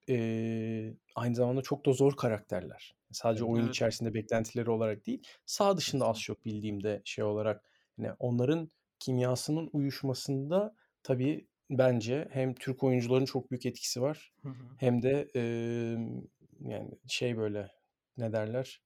eee, 0.09 0.97
aynı 1.17 1.35
zamanda 1.35 1.63
çok 1.63 1.87
da 1.87 1.93
zor 1.93 2.17
karakterler. 2.17 2.97
Sadece 3.13 3.45
Evet. 3.45 3.47
oyun 3.47 3.67
Evet. 3.67 3.69
içerisinde 3.69 4.15
beklentileri 4.15 4.71
olarak 4.71 5.07
değil, 5.07 5.23
sağ 5.47 5.77
dışında 5.77 6.07
az 6.09 6.21
çok 6.21 6.45
bildiğimde 6.45 7.03
şey 7.05 7.25
olarak 7.25 7.65
hani 7.97 8.13
onların 8.19 8.69
kimyasının 8.99 9.71
uyuşmasında 9.73 10.75
tabii 11.03 11.49
bence 11.71 12.29
hem 12.33 12.55
Türk 12.55 12.85
oyuncuların 12.85 13.25
çok 13.25 13.51
büyük 13.51 13.67
etkisi 13.67 14.03
var 14.03 14.33
Hı 14.43 14.49
hı. 14.49 14.79
hem 14.79 15.03
de 15.03 15.31
eee, 15.35 16.23
yani 16.61 16.91
şey 17.09 17.37
böyle 17.37 17.69
ne 18.17 18.33
derler 18.33 18.83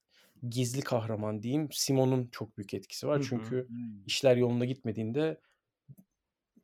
gizli 0.50 0.80
kahraman 0.80 1.42
diyeyim 1.42 1.68
Simon'un 1.72 2.28
çok 2.32 2.56
büyük 2.58 2.74
etkisi 2.74 3.06
var. 3.06 3.18
hı. 3.18 3.22
Çünkü 3.28 3.66
Hmm. 3.68 4.04
işler 4.06 4.36
yolunda 4.36 4.64
gitmediğinde 4.64 5.40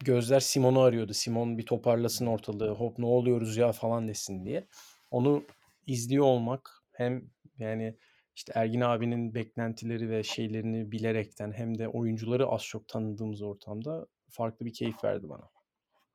gözler 0.04 0.40
Simon'u 0.40 0.80
arıyordu. 0.80 1.12
Simon 1.14 1.58
bir 1.58 1.66
toparlasın 1.66 2.26
Evet. 2.26 2.34
ortalığı. 2.34 2.70
Hop 2.70 2.98
ne 2.98 3.06
oluyoruz 3.06 3.56
ya 3.56 3.72
falan 3.72 4.08
desin 4.08 4.44
diye. 4.44 4.66
Onu 5.10 5.42
izliyor 5.86 6.24
olmak 6.24 6.70
hem 6.92 7.30
yani 7.58 7.96
işte 8.36 8.52
Ergin 8.56 8.80
abinin 8.80 9.34
beklentileri 9.34 10.10
ve 10.10 10.22
şeylerini 10.22 10.92
bilerekten 10.92 11.52
hem 11.52 11.78
de 11.78 11.88
oyuncuları 11.88 12.46
az 12.46 12.62
çok 12.62 12.88
tanıdığımız 12.88 13.42
ortamda 13.42 14.06
farklı 14.30 14.66
bir 14.66 14.72
keyif 14.72 15.04
verdi 15.04 15.28
bana. 15.28 15.50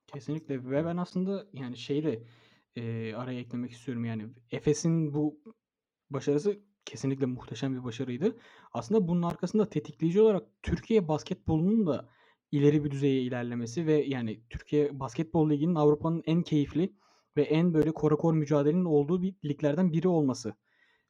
Kesinlikle 0.07 0.69
ve 0.69 0.85
ben 0.85 0.97
aslında 0.97 1.45
yani 1.53 1.77
şeyi 1.77 2.03
de 2.03 2.23
eee, 2.75 3.13
araya 3.13 3.39
eklemek 3.39 3.71
istiyorum 3.71 4.05
yani 4.05 4.27
Efes'in 4.51 5.13
bu 5.13 5.39
başarısı 6.09 6.59
kesinlikle 6.85 7.25
muhteşem 7.25 7.75
bir 7.79 7.83
başarıydı. 7.83 8.37
Aslında 8.73 9.07
bunun 9.07 9.21
arkasında 9.23 9.69
tetikleyici 9.69 10.21
olarak 10.21 10.43
Türkiye 10.63 11.07
basketbolunun 11.07 11.87
da 11.87 12.09
ileri 12.51 12.83
bir 12.83 12.91
düzeye 12.91 13.21
ilerlemesi 13.21 13.87
ve 13.87 13.93
yani 13.93 14.41
Türkiye 14.49 14.99
Basketbol 14.99 15.49
Ligi'nin 15.49 15.75
Avrupa'nın 15.75 16.23
en 16.25 16.41
keyifli 16.43 16.93
ve 17.37 17.43
en 17.43 17.73
böyle 17.73 17.91
korakor 17.91 18.33
mücadelenin 18.33 18.85
olduğu 18.85 19.21
bir 19.21 19.35
liglerden 19.45 19.93
biri 19.93 20.07
olması. 20.07 20.55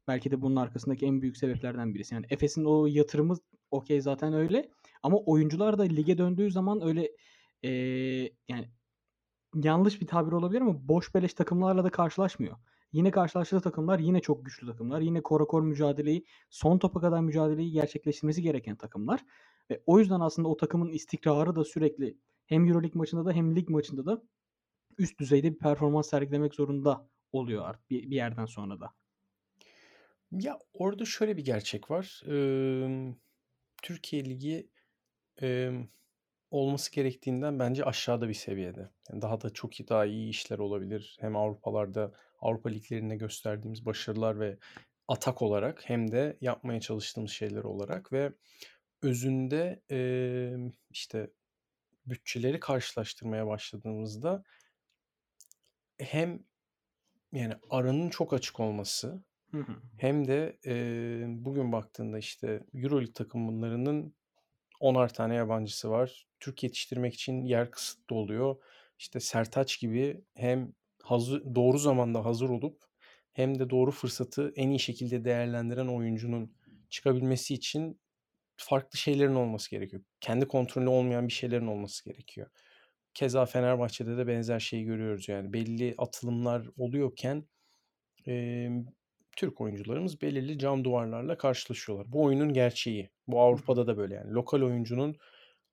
Belki 0.07 0.31
de 0.31 0.41
bunun 0.41 0.55
arkasındaki 0.55 1.05
en 1.05 1.21
büyük 1.21 1.38
sebeplerden 1.38 1.93
birisi. 1.95 2.15
Yani 2.15 2.25
Efes'in 2.29 2.65
o 2.65 2.86
yatırımı 2.88 3.36
okey 3.71 4.01
zaten 4.01 4.33
öyle 4.33 4.71
ama 5.03 5.17
oyuncular 5.17 5.77
da 5.77 5.83
lige 5.83 6.17
döndüğü 6.17 6.51
zaman 6.51 6.81
öyle 6.83 7.12
eee, 7.63 8.33
yani 8.49 8.69
yanlış 9.55 10.01
bir 10.01 10.07
tabir 10.07 10.31
olabilir 10.31 10.62
ama 10.62 10.88
boş 10.88 11.15
beleş 11.15 11.33
takımlarla 11.33 11.83
da 11.83 11.89
karşılaşmıyor. 11.89 12.57
Yine 12.93 13.12
karşılaştığı 13.12 13.62
takımlar 13.62 13.99
yine 13.99 14.19
çok 14.21 14.45
güçlü 14.45 14.67
takımlar. 14.67 15.01
Yine 15.01 15.23
korakor 15.23 15.62
mücadeleyi, 15.62 16.25
son 16.49 16.77
topa 16.77 17.01
kadar 17.01 17.21
mücadeleyi 17.21 17.71
gerçekleştirmesi 17.71 18.41
gereken 18.41 18.75
takımlar. 18.75 19.25
Ve 19.71 19.84
o 19.86 19.99
yüzden 19.99 20.19
aslında 20.19 20.47
o 20.49 20.58
takımın 20.58 20.89
istikrarı 20.91 21.56
da 21.56 21.63
sürekli 21.63 22.17
hem 22.45 22.65
Euroleague 22.67 22.97
maçında 22.99 23.25
da 23.25 23.32
hem 23.32 23.56
lig 23.56 23.69
maçında 23.69 24.06
da 24.06 24.23
üst 24.97 25.19
düzeyde 25.19 25.53
bir 25.53 25.58
performans 25.60 26.10
sergilemek 26.10 26.56
zorunda 26.56 27.10
oluyor 27.32 27.65
artık 27.65 27.89
bir, 27.89 28.12
bir 28.12 28.15
yerden 28.15 28.45
sonra 28.45 28.79
da. 28.79 28.93
Ya 30.32 30.60
orada 30.73 31.06
şöyle 31.06 31.38
bir 31.38 31.45
gerçek 31.45 31.91
var. 31.91 32.21
Eee, 32.27 33.15
Türkiye 33.84 34.25
Ligi 34.25 34.69
eee, 35.41 35.89
olması 36.51 36.91
gerektiğinden 36.91 37.60
bence 37.60 37.86
aşağıda 37.86 38.29
bir 38.29 38.34
seviyede. 38.34 38.89
Yani 39.12 39.21
daha 39.21 39.41
da 39.41 39.49
çok 39.49 39.71
daha 39.89 40.06
iyi 40.06 40.29
işler 40.29 40.60
olabilir. 40.60 41.17
Hem 41.21 41.36
Avrupalarda, 41.36 42.13
Avrupa 42.43 42.69
liglerinde 42.69 43.17
gösterdiğimiz 43.17 43.86
başarılar 43.86 44.39
ve 44.41 44.58
atak 45.08 45.41
olarak 45.41 45.89
hem 45.89 46.12
de 46.12 46.38
yapmaya 46.41 46.82
çalıştığımız 46.82 47.32
şeyler 47.32 47.63
olarak 47.63 48.13
ve 48.13 48.34
özünde 49.03 49.84
eee, 49.91 50.58
işte 50.91 51.32
bütçeleri 52.08 52.60
karşılaştırmaya 52.62 53.47
başladığımızda 53.47 54.43
hem 55.99 56.43
yani 57.34 57.56
aranın 57.69 58.10
çok 58.10 58.34
açık 58.34 58.62
olması 58.62 59.25
Hı 59.51 59.58
hı. 59.58 59.82
hem 59.97 60.27
de 60.27 60.60
eee, 60.65 61.25
bugün 61.29 61.71
baktığında 61.71 62.19
işte 62.19 62.63
Euroleague 62.75 63.13
takımlarının 63.13 64.15
10'ar 64.82 65.13
tane 65.13 65.36
yabancısı 65.36 65.91
var. 65.91 66.27
Türk 66.39 66.63
yetiştirmek 66.63 67.15
için 67.15 67.43
yer 67.45 67.71
kısıtlı 67.71 68.17
oluyor. 68.17 68.58
İşte 68.99 69.21
Sertaç 69.21 69.79
gibi 69.79 70.25
hem 70.36 70.73
hazır, 71.03 71.55
doğru 71.55 71.77
zamanda 71.77 72.25
hazır 72.25 72.49
olup 72.49 72.83
hem 73.33 73.59
de 73.59 73.69
doğru 73.69 73.91
fırsatı 73.91 74.53
en 74.55 74.69
iyi 74.69 74.79
şekilde 74.79 75.25
değerlendiren 75.25 75.87
oyuncunun 75.87 76.55
çıkabilmesi 76.89 77.53
için 77.53 78.01
farklı 78.55 78.99
şeylerin 78.99 79.35
olması 79.35 79.71
gerekiyor. 79.71 80.03
Kendi 80.21 80.47
kontrolü 80.47 80.89
olmayan 80.89 81.27
bir 81.27 81.33
şeylerin 81.33 81.67
olması 81.67 82.05
gerekiyor. 82.05 82.47
Keza 83.13 83.45
Fenerbahçe'de 83.45 84.17
de 84.17 84.27
benzer 84.27 84.59
şeyi 84.59 84.85
görüyoruz. 84.85 85.29
Yani 85.29 85.53
belli 85.53 85.95
atılımlar 85.97 86.69
oluyorken 86.77 87.47
e, 88.27 88.67
Türk 89.37 89.61
oyuncularımız 89.61 90.21
belirli 90.21 90.59
cam 90.59 90.83
duvarlarla 90.83 91.37
karşılaşıyorlar. 91.37 92.11
Bu 92.11 92.23
oyunun 92.23 92.53
gerçeği. 92.53 93.09
Bu 93.27 93.41
Avrupa'da 93.41 93.87
da 93.87 93.97
böyle 93.97 94.15
yani. 94.15 94.31
Lokal 94.31 94.61
oyuncunun 94.61 95.17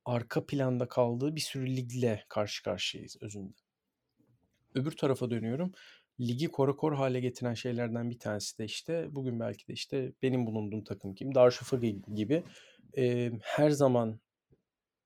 arka 0.05 0.47
planda 0.47 0.89
kaldığı 0.89 1.37
bir 1.37 1.41
sürü 1.41 1.77
ligle 1.77 2.25
karşı 2.29 2.63
karşıyayız 2.63 3.17
özünde. 3.21 3.70
Öbür 4.75 4.93
tarafa 4.93 5.31
dönüyorum. 5.31 5.73
Ligi 6.21 6.49
korakor 6.49 6.93
hale 6.93 7.21
getiren 7.21 7.55
şeylerden 7.55 8.11
bir 8.11 8.19
tanesi 8.19 8.59
de 8.59 8.65
işte 8.65 9.07
bugün 9.11 9.41
belki 9.41 9.69
de 9.69 9.73
işte 9.73 10.13
benim 10.23 10.47
bulunduğum 10.47 10.85
takım 10.85 11.15
gibi 11.15 11.35
Darüşşafaka 11.35 11.87
gibi 12.15 12.43
e, 12.97 13.33
her 13.43 13.71
zaman 13.71 14.21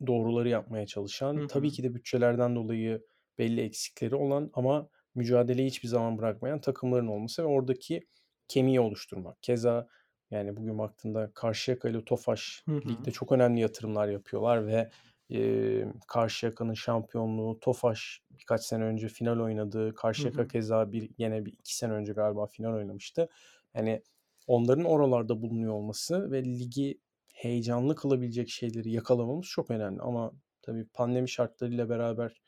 doğruları 0.07 0.49
yapmaya 0.49 0.87
çalışan, 0.87 1.37
Hı 1.37 1.41
hı. 1.41 1.49
tabii 1.49 1.71
ki 1.71 1.83
de 1.83 1.95
bütçelerden 1.95 2.57
dolayı 2.57 3.03
belli 3.39 3.61
eksikleri 3.61 4.15
olan 4.15 4.51
ama 4.55 4.89
mücadeleyi 5.15 5.69
hiçbir 5.69 5.89
zaman 5.89 6.19
bırakmayan 6.19 6.61
takımların 6.61 7.07
olması 7.07 7.43
ve 7.43 7.47
oradaki 7.47 8.07
kemiği 8.49 8.81
oluşturmak. 8.81 9.43
Keza 9.43 9.89
yani 10.31 10.57
bugün 10.57 10.79
baktığında 10.79 11.31
Karşıyaka 11.35 11.89
ile 11.89 12.05
Tofaş 12.05 12.65
Hı 12.69 12.77
hı. 12.77 12.89
ligde 12.89 13.11
çok 13.11 13.33
önemli 13.33 13.61
yatırımlar 13.61 14.09
yapıyorlar 14.09 14.67
ve 14.67 14.91
e, 15.35 15.85
Karşıyaka'nın 16.09 16.75
şampiyonluğu, 16.75 17.61
Tofaş 17.61 18.23
birkaç 18.31 18.65
sene 18.65 18.85
önce 18.85 19.09
final 19.09 19.41
oynadı. 19.41 19.95
Karşıyaka 19.95 20.39
Hı 20.39 20.45
hı. 20.45 20.49
keza 20.49 20.93
bir 20.93 21.11
yine 21.19 21.45
bir 21.45 21.53
iki 21.53 21.77
sene 21.77 21.93
önce 21.93 22.13
galiba 22.13 22.47
final 22.47 22.75
oynamıştı. 22.75 23.29
Yani 23.75 24.03
onların 24.47 24.85
oralarda 24.85 25.43
bulunuyor 25.43 25.73
olması 25.75 26.31
ve 26.31 26.45
ligi 26.45 27.01
heyecanlı 27.33 27.97
kılabilecek 27.97 28.49
şeyleri 28.49 28.93
yakalamamız 28.93 29.47
çok 29.47 29.71
önemli. 29.71 30.01
Ama 30.03 30.33
tabii 30.63 30.87
pandemi 30.95 31.29
şartlarıyla 31.29 31.89
beraber 31.89 32.41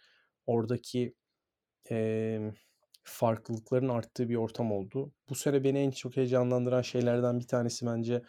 oradaki 0.47 1.15
e, 1.91 2.39
farklılıkların 3.03 3.89
arttığı 3.89 4.29
bir 4.29 4.37
ortam 4.37 4.73
oldu. 4.73 5.13
Bu 5.29 5.35
sene 5.35 5.65
beni 5.65 5.79
en 5.79 5.91
çok 5.91 6.17
heyecanlandıran 6.17 6.83
şeylerden 6.83 7.41
bir 7.41 7.47
tanesi 7.47 7.87
bence 7.87 8.23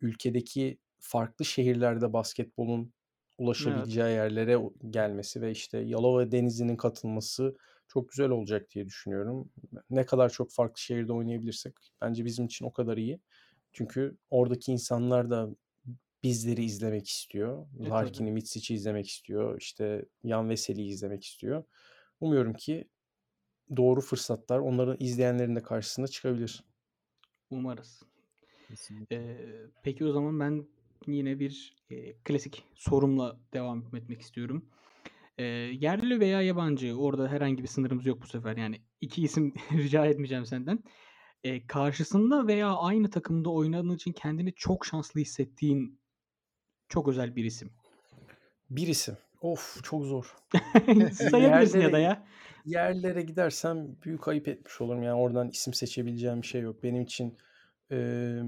ülkedeki 0.00 0.78
farklı 0.98 1.44
şehirlerde 1.44 2.12
basketbolun 2.12 2.92
ulaşabileceği 3.38 4.06
Evet. 4.06 4.16
yerlere 4.16 4.58
gelmesi 4.90 5.42
ve 5.42 5.50
işte 5.50 5.78
Yalova 5.78 6.32
Denizli'nin 6.32 6.76
katılması 6.76 7.56
çok 7.88 8.08
güzel 8.08 8.30
olacak 8.30 8.70
diye 8.70 8.86
düşünüyorum. 8.86 9.50
Ne 9.90 10.06
kadar 10.06 10.30
çok 10.30 10.52
farklı 10.52 10.80
şehirde 10.80 11.12
oynayabilirsek 11.12 11.74
bence 12.00 12.24
bizim 12.24 12.44
için 12.44 12.64
o 12.64 12.72
kadar 12.72 12.96
iyi. 12.96 13.20
Çünkü 13.72 14.16
oradaki 14.30 14.72
insanlar 14.72 15.30
da 15.30 15.48
bizleri 16.22 16.64
izlemek 16.64 17.08
istiyor. 17.08 17.66
E. 17.80 17.88
Larkin'i, 17.88 18.32
Mitsic'i 18.32 18.74
izlemek 18.74 19.08
istiyor. 19.08 19.60
İşte 19.60 20.04
Yan 20.24 20.48
Veseli'yi 20.48 20.88
izlemek 20.88 21.24
istiyor. 21.24 21.64
Umuyorum 22.20 22.54
ki 22.54 22.88
doğru 23.76 24.00
fırsatlar 24.00 24.58
onların 24.58 24.96
izleyenlerin 25.00 25.56
de 25.56 25.62
karşısına 25.62 26.06
çıkabilir. 26.06 26.64
Umarız. 27.50 28.02
Kesinlikle. 28.68 29.16
Ee, 29.16 29.66
peki 29.82 30.04
o 30.04 30.12
zaman 30.12 30.40
ben 30.40 30.66
yine 31.12 31.38
bir 31.40 31.76
e, 31.90 32.12
klasik 32.12 32.64
sorumla 32.74 33.40
devam 33.52 33.96
etmek 33.96 34.20
istiyorum. 34.20 34.68
Ee, 35.38 35.44
yerli 35.44 36.20
veya 36.20 36.42
yabancı 36.42 36.96
orada 36.98 37.28
herhangi 37.28 37.62
bir 37.62 37.68
sınırımız 37.68 38.06
yok 38.06 38.22
bu 38.22 38.26
sefer. 38.26 38.56
Yani 38.56 38.80
iki 39.00 39.22
isim 39.22 39.54
rica 39.72 40.06
etmeyeceğim 40.06 40.46
senden. 40.46 40.78
Ee, 41.44 41.66
karşısında 41.66 42.46
veya 42.46 42.76
aynı 42.76 43.10
takımda 43.10 43.50
oynadığın 43.50 43.94
için 43.94 44.12
kendini 44.12 44.54
çok 44.54 44.86
şanslı 44.86 45.20
hissettiğin 45.20 46.00
çok 46.88 47.08
özel 47.08 47.36
bir 47.36 47.44
isim. 47.44 47.70
Bir 48.70 48.86
isim. 48.86 49.16
Of 49.40 49.84
çok 49.84 50.04
zor. 50.04 50.36
Sayabilirsin 51.12 51.80
ya 51.80 51.92
da 51.92 51.98
ya. 51.98 52.26
yerlere 52.64 53.22
gidersem 53.22 53.96
büyük 54.04 54.28
ayıp 54.28 54.48
etmiş 54.48 54.80
olurum. 54.80 55.02
Yani 55.02 55.20
oradan 55.20 55.48
isim 55.48 55.74
seçebileceğim 55.74 56.42
bir 56.42 56.46
şey 56.46 56.60
yok. 56.60 56.82
Benim 56.82 57.02
için 57.02 57.38
eee, 57.90 58.42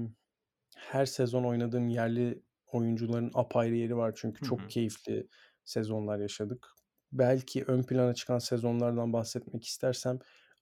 her 0.77 1.05
sezon 1.05 1.43
oynadığım 1.43 1.87
yerli 1.87 2.41
oyuncuların 2.75 3.31
apayrı 3.33 3.75
yeri 3.75 3.97
var. 3.97 4.13
Çünkü 4.15 4.41
çok 4.41 4.59
hı. 4.59 4.69
keyifli 4.69 5.27
sezonlar 5.65 6.19
yaşadık. 6.19 6.67
Belki 7.11 7.63
ön 7.65 7.83
plana 7.83 8.13
çıkan 8.13 8.39
sezonlardan 8.39 9.13
bahsetmek 9.13 9.63
istersem 9.65 10.19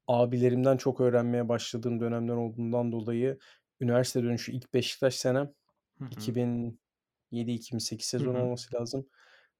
abilerimden 0.07 0.77
çok 0.77 1.01
öğrenmeye 1.01 1.49
başladığım 1.49 1.99
dönemler 1.99 2.33
olduğundan 2.35 2.91
dolayı 2.91 3.37
üniversite 3.81 4.23
dönüşü 4.23 4.51
ilk 4.51 4.73
Beşiktaş 4.73 5.15
senem 5.15 5.53
Hı 5.99 6.05
hı. 6.05 6.35
2007-2008 7.31 8.07
Hı 8.19 8.23
sezonu 8.27 8.37
hı. 8.37 8.47
olması 8.47 8.75
lazım. 8.75 9.07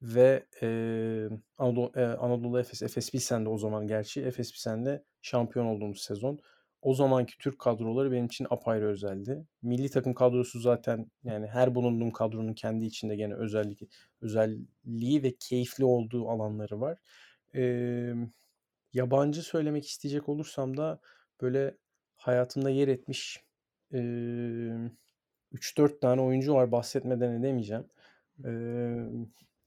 Ve 0.01 0.47
eee 0.61 1.29
Anadolu, 1.57 1.91
eee, 1.97 2.03
Anadolu 2.05 2.59
Efes, 2.59 2.81
Efes 2.83 3.11
Pilsen'de 3.11 3.49
o 3.49 3.57
zaman 3.57 3.87
gerçi 3.87 4.21
Efes 4.21 4.51
Pilsen'de 4.51 5.03
şampiyon 5.21 5.65
olduğumuz 5.65 6.01
sezon. 6.01 6.39
O 6.81 6.93
zamanki 6.93 7.37
Türk 7.37 7.59
kadroları 7.59 8.11
benim 8.11 8.25
için 8.25 8.47
apayrı 8.49 8.87
özeldi. 8.87 9.45
Milli 9.61 9.89
takım 9.89 10.13
kadrosu 10.13 10.59
zaten 10.59 11.11
yani 11.23 11.47
her 11.47 11.75
bulunduğum 11.75 12.11
kadronun 12.11 12.53
kendi 12.53 12.85
içinde 12.85 13.15
gene 13.15 13.33
özellik, 13.35 13.81
özelliği 14.21 15.23
ve 15.23 15.35
keyifli 15.39 15.85
olduğu 15.85 16.29
alanları 16.29 16.81
var. 16.81 16.97
Eee, 17.53 18.15
yabancı 18.93 19.43
söylemek 19.43 19.87
isteyecek 19.87 20.29
olursam 20.29 20.77
da 20.77 20.99
böyle 21.41 21.77
hayatımda 22.17 22.69
yer 22.69 22.87
etmiş 22.87 23.43
eee 23.93 24.91
3-4 25.51 26.01
tane 26.01 26.21
oyuncu 26.21 26.53
var 26.53 26.71
bahsetmeden 26.71 27.31
edemeyeceğim. 27.41 27.85
Eee 28.45 29.07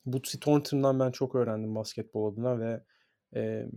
Bootsy 0.07 0.39
Thornton'dan 0.39 1.01
ben 1.01 1.11
çok 1.11 1.35
öğrendim 1.35 1.75
basketbol 1.75 2.33
adına 2.33 2.61
ve 2.61 2.83
eee, 3.35 3.69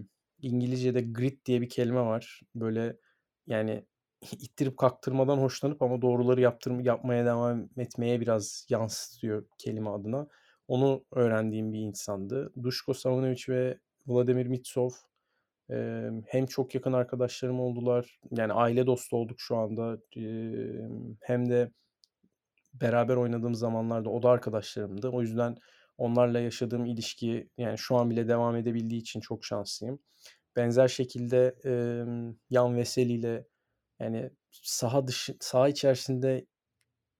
İngilizce'de 0.42 1.02
grit 1.02 1.46
diye 1.46 1.62
bir 1.62 1.70
kelime 1.70 2.02
var. 2.02 2.42
Böyle 2.56 2.98
yani 3.48 3.86
ittirip 4.32 4.78
kaktırmadan 4.78 5.38
hoşlanıp 5.38 5.82
ama 5.82 6.02
doğruları 6.02 6.42
yaptırm 6.42 6.80
yapmaya 6.80 7.26
devam 7.26 7.70
etmeye 7.78 8.22
biraz 8.22 8.66
yansıtıyor 8.70 9.46
kelime 9.58 9.90
adına. 9.90 10.28
Onu 10.68 11.06
öğrendiğim 11.12 11.74
bir 11.74 11.80
insandı. 11.80 12.54
Duško 12.64 12.92
Savanović 12.92 13.50
ve 13.54 13.80
Vladimir 14.08 14.46
Mitsov 14.48 14.90
eee, 15.70 16.12
hem 16.28 16.46
çok 16.46 16.76
yakın 16.76 16.94
arkadaşlarım 16.94 17.60
oldular. 17.60 18.20
Yani 18.32 18.54
aile 18.54 18.86
dostu 18.88 19.18
olduk 19.18 19.42
şu 19.42 19.58
anda. 19.58 19.98
Eee, 20.16 20.90
hem 21.22 21.50
de 21.50 21.72
beraber 22.74 23.16
oynadığım 23.16 23.56
zamanlarda 23.56 24.10
o 24.10 24.24
da 24.24 24.30
arkadaşlarımdı. 24.30 25.10
O 25.10 25.22
yüzden 25.22 25.58
onlarla 25.98 26.40
yaşadığım 26.40 26.86
ilişki 26.86 27.50
yani 27.58 27.78
şu 27.78 27.96
an 27.98 28.10
bile 28.10 28.28
devam 28.28 28.56
edebildiği 28.56 29.02
için 29.02 29.20
çok 29.20 29.46
şanslıyım. 29.46 30.00
Benzer 30.56 30.88
şekilde 30.88 31.56
eee 31.66 32.06
Yan 32.50 32.76
Veseli 32.78 33.14
ile 33.14 33.48
yani 34.00 34.32
saha 34.52 35.08
dışı 35.08 35.38
saha 35.40 35.70
içerisinde 35.70 36.46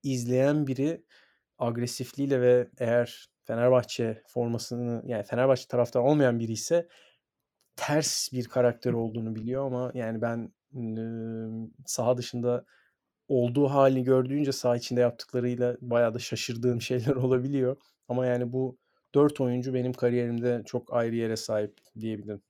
izleyen 0.02 0.66
biri 0.66 1.04
agresifliğiyle 1.58 2.40
ve 2.40 2.68
eğer 2.78 3.28
Fenerbahçe 3.44 4.22
formasını 4.28 5.02
yani 5.06 5.24
Fenerbahçe 5.24 5.68
taraftarı 5.68 6.04
olmayan 6.04 6.40
biri 6.40 6.52
ise 6.52 6.88
ters 7.76 8.32
bir 8.32 8.44
karakter 8.48 8.92
olduğunu 8.92 9.34
biliyor 9.36 9.66
ama 9.66 9.90
yani 9.94 10.22
ben 10.22 10.52
Imm, 10.74 11.70
saha 11.86 12.16
dışında 12.16 12.64
olduğu 13.28 13.68
hâlini 13.68 14.04
gördüğünce 14.04 14.52
saha 14.52 14.76
içinde 14.76 15.00
yaptıklarıyla 15.00 15.76
bayağı 15.80 16.14
da 16.14 16.18
şaşırdığım 16.18 16.80
şeyler 16.82 17.14
olabiliyor. 17.16 17.76
Ama 18.08 18.26
yani 18.26 18.52
bu 18.52 18.78
4 19.14 19.40
oyuncu 19.40 19.74
benim 19.74 19.92
kariyerimde 19.92 20.62
çok 20.66 20.94
ayrı 20.94 21.16
yere 21.16 21.36
sahip 21.36 21.78
diyebilirim. 22.00 22.42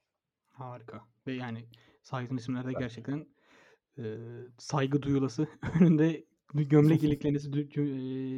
Harika 0.54 1.04
ve 1.26 1.32
yani 1.32 1.66
saydığın 2.02 2.36
isimler 2.36 2.64
de 2.64 2.68
Güzel. 2.68 2.80
gerçekten, 2.80 3.26
eee, 3.98 4.18
saygı 4.58 5.02
duyulası, 5.02 5.48
önünde 5.80 6.24
gömlek 6.54 7.02
iliklenesi, 7.04 7.52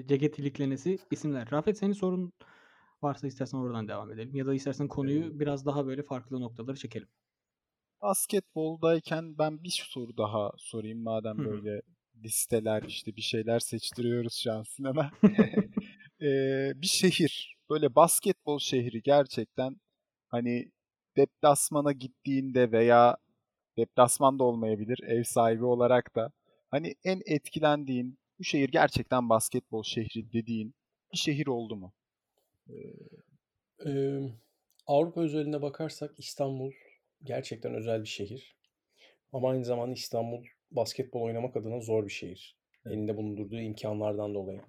ceket 0.09 0.39
iliklenesi 0.39 0.99
isimler. 1.11 1.51
Rafet 1.53 1.79
senin 1.79 1.93
sorun 1.93 2.33
varsa 3.03 3.27
istersen 3.27 3.59
oradan 3.59 3.89
devam 3.89 4.13
edelim 4.13 4.37
ya 4.37 4.47
da 4.47 4.55
istersen 4.55 4.89
konuyu 4.89 5.41
biraz 5.41 5.67
daha 5.67 5.87
böyle 5.87 6.03
farklı 6.03 6.41
noktalara 6.41 6.77
çekelim. 6.77 7.09
Basketboldayken 8.03 9.39
ben 9.39 9.63
bir 9.65 9.83
soru 9.91 10.17
daha 10.17 10.51
sorayım 10.59 11.03
madem 11.03 11.37
Hı 11.39 11.45
böyle 11.45 11.83
listeler, 12.25 12.83
işte, 12.83 13.17
bir 13.17 13.23
şeyler 13.23 13.59
seçtiriyoruz 13.61 14.35
şu 14.43 14.53
an 14.53 14.63
Sinan'a. 14.63 15.11
Eee, 16.21 16.73
bir 16.77 16.87
şehir, 16.87 17.57
böyle 17.71 17.95
basketbol 17.95 18.59
şehri 18.59 19.03
gerçekten, 19.03 19.77
hani, 20.29 20.73
deplasmana 21.17 21.93
gittiğinde 21.93 22.73
veya 22.73 23.17
deplasman 23.77 24.39
da 24.39 24.45
olmayabilir, 24.45 24.99
ev 25.07 25.23
sahibi 25.25 25.65
olarak 25.65 26.17
da, 26.17 26.33
hani, 26.71 26.95
en 27.05 27.23
etkilendiğin, 27.27 28.19
bu 28.39 28.45
şehir 28.45 28.69
gerçekten 28.69 29.29
basketbol 29.29 29.83
şehri 29.83 30.33
dediğin 30.33 30.75
bir 31.13 31.19
şehir 31.19 31.47
oldu 31.47 31.77
mu? 31.77 31.93
Emm, 33.85 34.33
Avrupa 34.87 35.21
özeline 35.21 35.63
bakarsak 35.63 36.15
İstanbul 36.19 36.73
gerçekten 37.23 37.75
özel 37.75 38.01
bir 38.01 38.09
şehir. 38.09 38.57
Ama 39.33 39.51
aynı 39.51 39.65
zamanda 39.65 39.93
İstanbul 39.93 40.45
basketbol 40.71 41.23
oynamak 41.23 41.57
adına 41.57 41.81
zor 41.81 42.05
bir 42.05 42.13
şehir. 42.13 42.57
Elinde 42.87 43.17
bulundurduğu 43.17 43.61
imkânlardan 43.61 44.35
dolayı. 44.35 44.61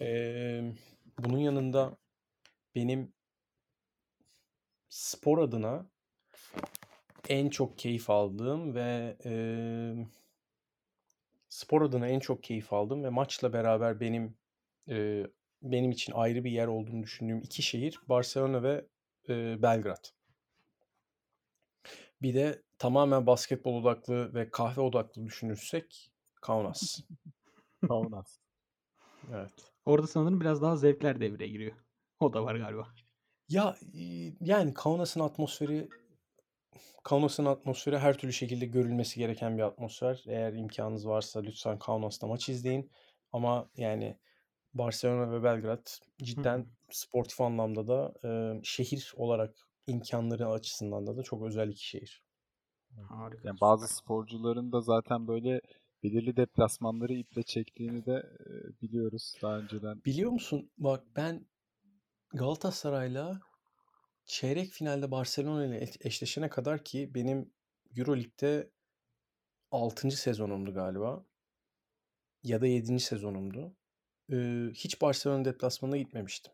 Emm, 0.00 0.74
bunun 1.18 1.38
yanında 1.38 1.96
benim 2.74 3.12
spor 4.88 5.38
adına 5.38 5.86
en 7.28 7.48
çok 7.50 7.78
keyif 7.78 8.10
aldığım 8.10 8.74
ve, 8.74 9.16
emm 9.24 10.06
spor 11.48 11.82
adına 11.82 12.08
en 12.08 12.20
çok 12.20 12.42
keyif 12.42 12.72
aldığım 12.72 13.04
ve 13.04 13.08
maçla 13.08 13.52
beraber 13.52 14.00
benim, 14.00 14.36
eee, 14.86 15.26
benim 15.62 15.90
için 15.90 16.12
ayrı 16.12 16.44
bir 16.44 16.50
yer 16.50 16.66
olduğunu 16.66 17.02
düşündüğüm 17.02 17.40
2 17.40 17.62
şehir 17.62 18.00
Barcelona 18.08 18.62
ve, 18.62 18.86
eee, 19.28 19.58
Belgrad. 19.62 20.04
Bir 22.22 22.34
de 22.34 22.62
tamamen 22.78 23.26
basketbol 23.26 23.74
odaklı 23.82 24.34
ve 24.34 24.50
kahve 24.50 24.80
odaklı 24.80 25.24
düşünürsek 25.24 26.12
Kaunas. 26.42 27.00
Kaunas. 27.88 28.38
Evet. 29.32 29.72
Orada 29.84 30.06
sanırım 30.06 30.40
biraz 30.40 30.62
daha 30.62 30.76
zevkler 30.76 31.20
devreye 31.20 31.48
giriyor. 31.50 31.76
O 32.20 32.32
da 32.32 32.44
var 32.44 32.56
galiba. 32.56 32.88
Ya, 33.48 33.76
yani 34.40 34.74
Kaunas'ın 34.74 35.20
atmosferi 35.20 35.88
Kaunas'ın 37.04 37.44
atmosferi 37.44 37.98
her 37.98 38.18
türlü 38.18 38.32
şekilde 38.32 38.66
görülmesi 38.66 39.18
gereken 39.20 39.58
bir 39.58 39.62
atmosfer. 39.62 40.24
Eğer 40.28 40.52
imkânınız 40.52 41.08
varsa 41.08 41.40
lütfen 41.40 41.78
Kaunas'ta 41.78 42.26
maç 42.26 42.48
izleyin. 42.48 42.90
Ama 43.32 43.70
yani 43.76 44.18
Barcelona 44.74 45.32
ve 45.32 45.42
Belgrad 45.44 45.86
cidden 46.22 46.66
sportif 46.90 47.40
anlamda 47.40 47.88
da, 47.88 48.14
eee, 48.24 48.60
şehir 48.64 49.12
olarak 49.16 49.56
imkânları 49.86 50.48
açısından 50.48 51.06
da 51.06 51.16
da 51.16 51.22
çok 51.22 51.42
özel 51.46 51.68
2 51.68 51.86
şehir. 51.88 52.22
Harika, 53.08 53.48
Yani 53.48 53.60
bazı 53.60 53.88
sporcuların 53.88 54.72
da 54.72 54.80
zaten 54.80 55.28
böyle 55.28 55.60
belirli 56.02 56.36
deplasmanları 56.36 57.14
iple 57.14 57.42
çektiğini 57.42 58.06
de, 58.06 58.22
biliyoruz 58.82 59.34
daha 59.42 59.58
önceden. 59.58 60.02
Biliyor 60.06 60.30
musun? 60.30 60.70
Bak 60.78 61.04
ben 61.16 61.46
Galatasaray'la 62.34 63.40
çeyrek 64.26 64.70
finalde 64.72 65.10
Barcelona 65.10 65.66
ile 65.66 65.82
eş 65.82 65.96
eşleşene 66.00 66.48
kadar 66.48 66.84
ki 66.84 67.10
benim 67.14 67.50
Euroleague'de 67.96 68.70
6. 69.70 70.16
sezonumdu 70.16 70.74
galiba 70.74 71.24
ya 72.42 72.60
da 72.60 72.66
7. 72.66 73.00
sezonumdu. 73.00 73.76
Eee, 74.28 74.70
hiç 74.74 75.00
Barcelona 75.02 75.44
deplasmanına 75.44 75.96
gitmemiştim. 75.96 76.52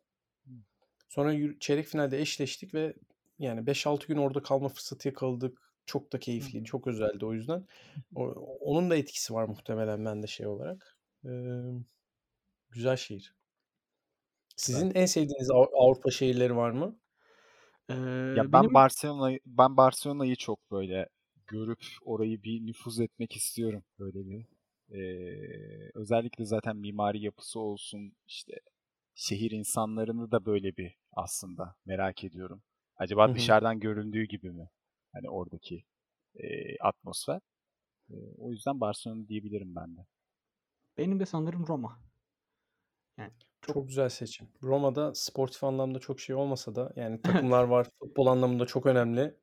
Sonra 1.09 1.59
çeyrek 1.61 1.87
finalde 1.87 2.21
eşleştik 2.21 2.75
ve 2.75 2.95
yani 3.39 3.67
5-6 3.67 4.07
gün 4.09 4.17
orada 4.17 4.43
kalma 4.43 4.69
fırsatı 4.69 5.09
yakaladık. 5.09 5.73
Çok 5.87 6.13
da 6.13 6.19
keyifliydi, 6.21 6.65
çok 6.65 6.87
özeldi 6.87 7.27
o 7.27 7.33
yüzden. 7.33 7.67
O 8.15 8.25
onun 8.61 8.91
da 8.91 8.97
etkisi 8.97 9.35
var 9.35 9.45
muhtemelen 9.45 10.05
bende 10.05 10.27
şey 10.27 10.47
olarak. 10.47 10.99
Emm, 11.25 11.85
güzel 12.71 12.97
şehir. 12.97 13.35
Sizin 14.57 14.91
en 14.95 15.07
sevdiğiniz 15.07 15.51
Av 15.51 15.67
Avrupa 15.75 16.11
şehirleri 16.11 16.57
var 16.57 16.71
mı? 16.71 16.99
Eee, 17.91 17.97
Ya, 18.35 18.53
ben 18.53 18.65
benim 18.65 18.75
Barcelona'yı 18.75 19.41
ben 19.47 19.77
Barcelona'yı 19.77 20.37
çok 20.37 20.71
böyle 20.71 21.09
görüp 21.47 21.85
orayı 22.03 22.43
bir 22.43 22.67
nüfuz 22.67 23.01
etmek 23.01 23.37
istiyorum 23.37 23.85
böyle 23.99 24.27
bir. 24.27 24.47
Eee, 24.89 25.91
özellikle 25.95 26.45
zaten 26.45 26.77
mimari 26.77 27.21
yapısı 27.23 27.61
olsun, 27.61 28.13
işte, 28.27 28.53
şehir 29.15 29.51
insanlarını 29.51 30.31
da 30.33 30.47
böyle 30.47 30.77
bir 30.77 30.97
aslında 31.13 31.77
merak 31.87 32.25
ediyorum. 32.25 32.63
Acaba 32.97 33.35
hı. 33.35 33.35
dışarıdan 33.35 33.81
göründüğü 33.81 34.25
gibi 34.25 34.51
mi? 34.53 34.71
Hani 35.13 35.31
oradaki, 35.31 35.85
eee, 36.35 36.77
atmosfer? 36.81 37.41
Eee, 38.11 38.35
o 38.39 38.53
yüzden 38.53 38.81
Barcelona 38.81 39.29
diyebilirim 39.29 39.77
ben 39.77 39.97
de. 39.99 40.07
Benim 40.99 41.21
de 41.21 41.27
sanırım 41.27 41.67
Roma. 41.67 42.01
Yani 43.19 43.33
çok 43.67 43.75
Çok 43.75 43.89
güzel 43.89 44.09
seçim. 44.09 44.49
Roma'da 44.63 45.15
sportif 45.15 45.65
anlamda 45.65 45.99
çok 45.99 46.21
şey 46.21 46.37
olmasa 46.37 46.75
da 46.75 46.93
yani 46.97 47.23
takımlar 47.23 47.65
var. 47.65 47.87
Futbol 47.99 48.27
anlamında 48.27 48.67
çok 48.67 48.87
önemli. 48.87 49.35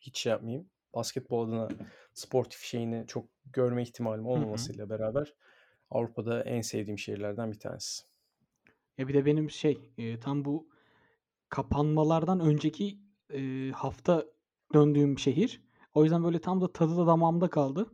Hiç 0.00 0.18
şey 0.18 0.30
yapmayayım. 0.30 0.70
Basketbol 0.94 1.48
adına 1.48 1.68
sportif 2.14 2.60
şeyini 2.60 3.04
çok 3.06 3.24
görme 3.52 3.82
ihtimalim 3.82 4.26
olmamasıyla 4.26 4.90
beraber 4.90 5.34
Avrupa'da 5.90 6.42
en 6.42 6.60
sevdiğim 6.60 6.98
şehirlerden 6.98 7.52
bir 7.52 7.58
tanesi. 7.58 8.02
Ya, 8.98 9.08
bir 9.08 9.14
de 9.14 9.26
benim 9.26 9.50
şey, 9.50 9.92
eee, 9.96 10.20
tam 10.20 10.44
bu 10.44 10.68
kapanmalardan 11.48 12.40
önceki, 12.40 12.98
eee, 13.32 13.70
hafta 13.70 14.26
döndüğüm 14.74 15.18
şehir. 15.18 15.62
O 15.94 16.02
yüzden 16.04 16.24
böyle 16.24 16.40
tam 16.40 16.60
da 16.60 16.72
tadı 16.72 16.96
da 16.96 17.06
damağımda 17.06 17.50
kaldı. 17.50 17.86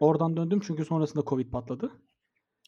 Oradan 0.00 0.36
döndüm 0.36 0.60
çünkü 0.66 0.84
sonrasında 0.84 1.24
Covid 1.26 1.50
patladı. 1.50 1.92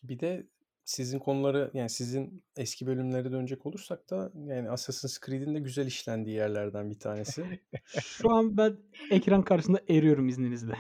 Bir 0.03 0.21
de 0.21 0.47
sizin 0.87 1.19
konuları 1.19 1.71
yani 1.75 1.91
sizin 1.91 2.45
eski 2.57 2.87
bölümlere 2.87 3.33
dönecek 3.33 3.67
olursak 3.67 4.11
da 4.11 4.33
yani 4.47 4.71
Assassin's 4.71 5.21
Creed'in 5.27 5.55
de 5.55 5.61
güzel 5.61 5.87
işlendiği 5.87 6.37
yerlerden 6.37 6.91
bir 6.91 6.99
tanesi. 6.99 7.61
Şu 7.87 8.31
an 8.31 8.57
ben 8.57 8.77
ekran 9.11 9.43
karşısında 9.43 9.81
eriyorum 9.89 10.29
izninizle. 10.29 10.75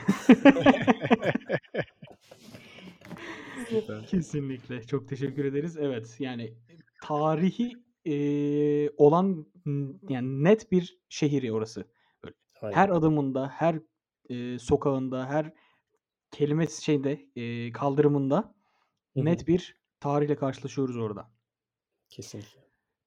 Kesinlikle. 4.06 4.82
Çok 4.82 5.08
teşekkür 5.08 5.44
ederiz. 5.44 5.76
Evet, 5.76 6.16
yani 6.18 6.54
tarihi, 7.02 7.72
eee, 8.04 8.90
olan 8.96 9.46
yani 10.08 10.44
net 10.44 10.72
bir 10.72 10.98
şehir 11.08 11.50
orası. 11.50 11.84
Böyle 12.24 12.34
her 12.74 12.88
adımında, 12.88 13.48
her, 13.48 13.78
eee, 14.28 14.58
sokağında, 14.58 15.26
her 15.26 15.52
kelime 16.30 16.66
şeyinde, 16.66 17.26
eee, 17.34 17.72
kaldırımında 17.72 18.36
Hı 19.14 19.20
hı. 19.20 19.24
net 19.24 19.48
bir 19.48 19.85
tarihle 20.00 20.36
karşılaşıyoruz 20.36 20.96
orada. 20.96 21.30
Kesinlikle. 22.08 22.60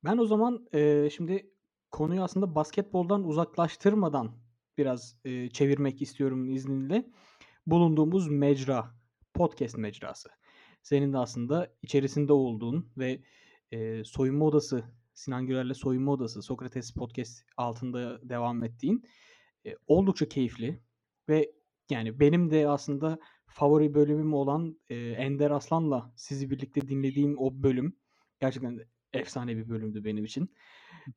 Ben 0.03 0.17
o 0.17 0.25
zaman, 0.25 0.67
eee, 0.73 1.09
şimdi 1.15 1.51
konuyu 1.91 2.23
aslında 2.23 2.55
basketboldan 2.55 3.23
uzaklaştırmadan 3.23 4.31
biraz, 4.77 5.17
eee, 5.25 5.49
çevirmek 5.49 6.01
istiyorum 6.01 6.49
izninle. 6.49 7.11
Bulunduğumuz 7.67 8.27
mecra, 8.29 8.95
podcast 9.33 9.77
mecrası. 9.77 10.29
Senin 10.83 11.13
de 11.13 11.17
aslında 11.17 11.75
içerisinde 11.81 12.33
olduğun 12.33 12.91
ve, 12.97 13.23
eee, 13.71 14.03
Soyunma 14.03 14.45
Odası, 14.45 14.83
Sinan 15.13 15.47
Gürel'le 15.47 15.73
Soyunma 15.73 16.11
Odası, 16.11 16.41
Sokrates 16.41 16.93
Podcast 16.93 17.43
altında 17.57 18.29
devam 18.29 18.63
ettiğin, 18.63 19.03
eee, 19.65 19.77
oldukça 19.87 20.29
keyifli 20.29 20.81
ve 21.29 21.51
yani 21.89 22.19
benim 22.19 22.51
de 22.51 22.67
aslında 22.69 23.19
favori 23.49 23.93
bölümüm 23.93 24.33
olan, 24.33 24.79
eee, 24.89 25.11
Ender 25.11 25.51
Aslan'la 25.51 26.13
sizi 26.15 26.49
birlikte 26.49 26.81
dinlediğim 26.87 27.35
o 27.39 27.63
bölüm 27.63 27.97
gerçekten 28.41 28.79
efsane 29.13 29.57
bir 29.57 29.69
bölümdü 29.69 30.03
benim 30.05 30.25
için. 30.25 30.53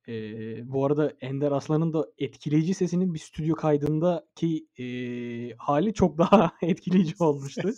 Eee, 0.07 0.63
bu 0.65 0.87
arada 0.87 1.13
Ender 1.21 1.53
Aslan'ın 1.53 1.93
da 1.93 2.07
etkileyici 2.19 2.75
sesinin 2.75 3.15
bir 3.15 3.19
stüdyo 3.19 3.55
kaydındaki, 3.57 4.67
eee, 4.79 5.55
hâli 5.59 5.95
çok 5.95 6.19
daha 6.19 6.53
etkileyici 6.63 7.15
olmuştu. 7.19 7.75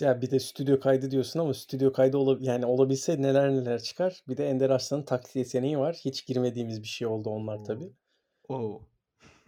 Ya, 0.00 0.20
bir 0.22 0.30
de 0.30 0.40
stüdyo 0.40 0.80
kaydı 0.80 1.10
diyorsun 1.10 1.40
ama 1.40 1.54
stüdyo 1.54 1.92
kaydı 1.92 2.16
ola 2.16 2.38
yani 2.40 2.66
olabilse 2.66 3.22
neler 3.22 3.50
neler 3.52 3.82
çıkar. 3.82 4.22
Bir 4.28 4.36
de 4.36 4.48
Ender 4.48 4.70
Arslan'ın 4.70 5.02
taklit 5.02 5.36
yeteneği 5.36 5.78
var. 5.78 5.96
Hiç 6.04 6.26
girmediğimiz 6.26 6.82
bir 6.82 6.88
şey 6.88 7.06
oldu 7.06 7.30
onlar 7.30 7.64
tabii. 7.64 7.92
O! 8.48 8.82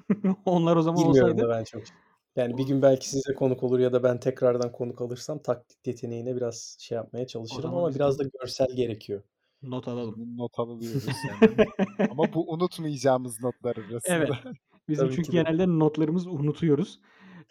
Onlar 0.44 0.76
o 0.76 0.82
zaman 0.82 1.04
Girmiyorum 1.04 1.38
olsaydı 1.38 1.48
ben 1.48 1.64
çok. 1.64 1.82
Yani 2.36 2.58
bir 2.58 2.66
gün 2.66 2.82
belki 2.82 3.10
size 3.10 3.34
konuk 3.34 3.62
olur 3.62 3.78
ya 3.78 3.92
da 3.92 4.02
ben 4.02 4.20
tekrardan 4.20 4.72
konuk 4.72 5.00
alırsam 5.00 5.38
taklit 5.38 5.86
yeteneğine 5.86 6.36
biraz 6.36 6.76
şey 6.80 6.96
yapmaya 6.96 7.26
çalışırım 7.26 7.74
ama 7.74 7.94
biraz 7.94 8.18
da 8.18 8.24
görsel 8.40 8.76
gerekiyor. 8.76 9.22
not 9.62 9.88
alalım. 9.88 10.14
Bunu 10.18 10.36
not 10.36 10.58
alıyoruz 10.58 11.04
yani. 11.06 11.66
Ama 12.10 12.32
bu 12.34 12.52
unutmayacağımız 12.52 13.40
notlar 13.40 13.76
arasında. 13.76 14.14
Evet. 14.16 14.30
Bizim 14.88 15.06
Tabii 15.06 15.16
çünkü 15.16 15.30
ki 15.30 15.36
de. 15.36 15.42
genelde 15.42 15.66
notlarımızı 15.78 16.30
unutuyoruz. 16.30 17.00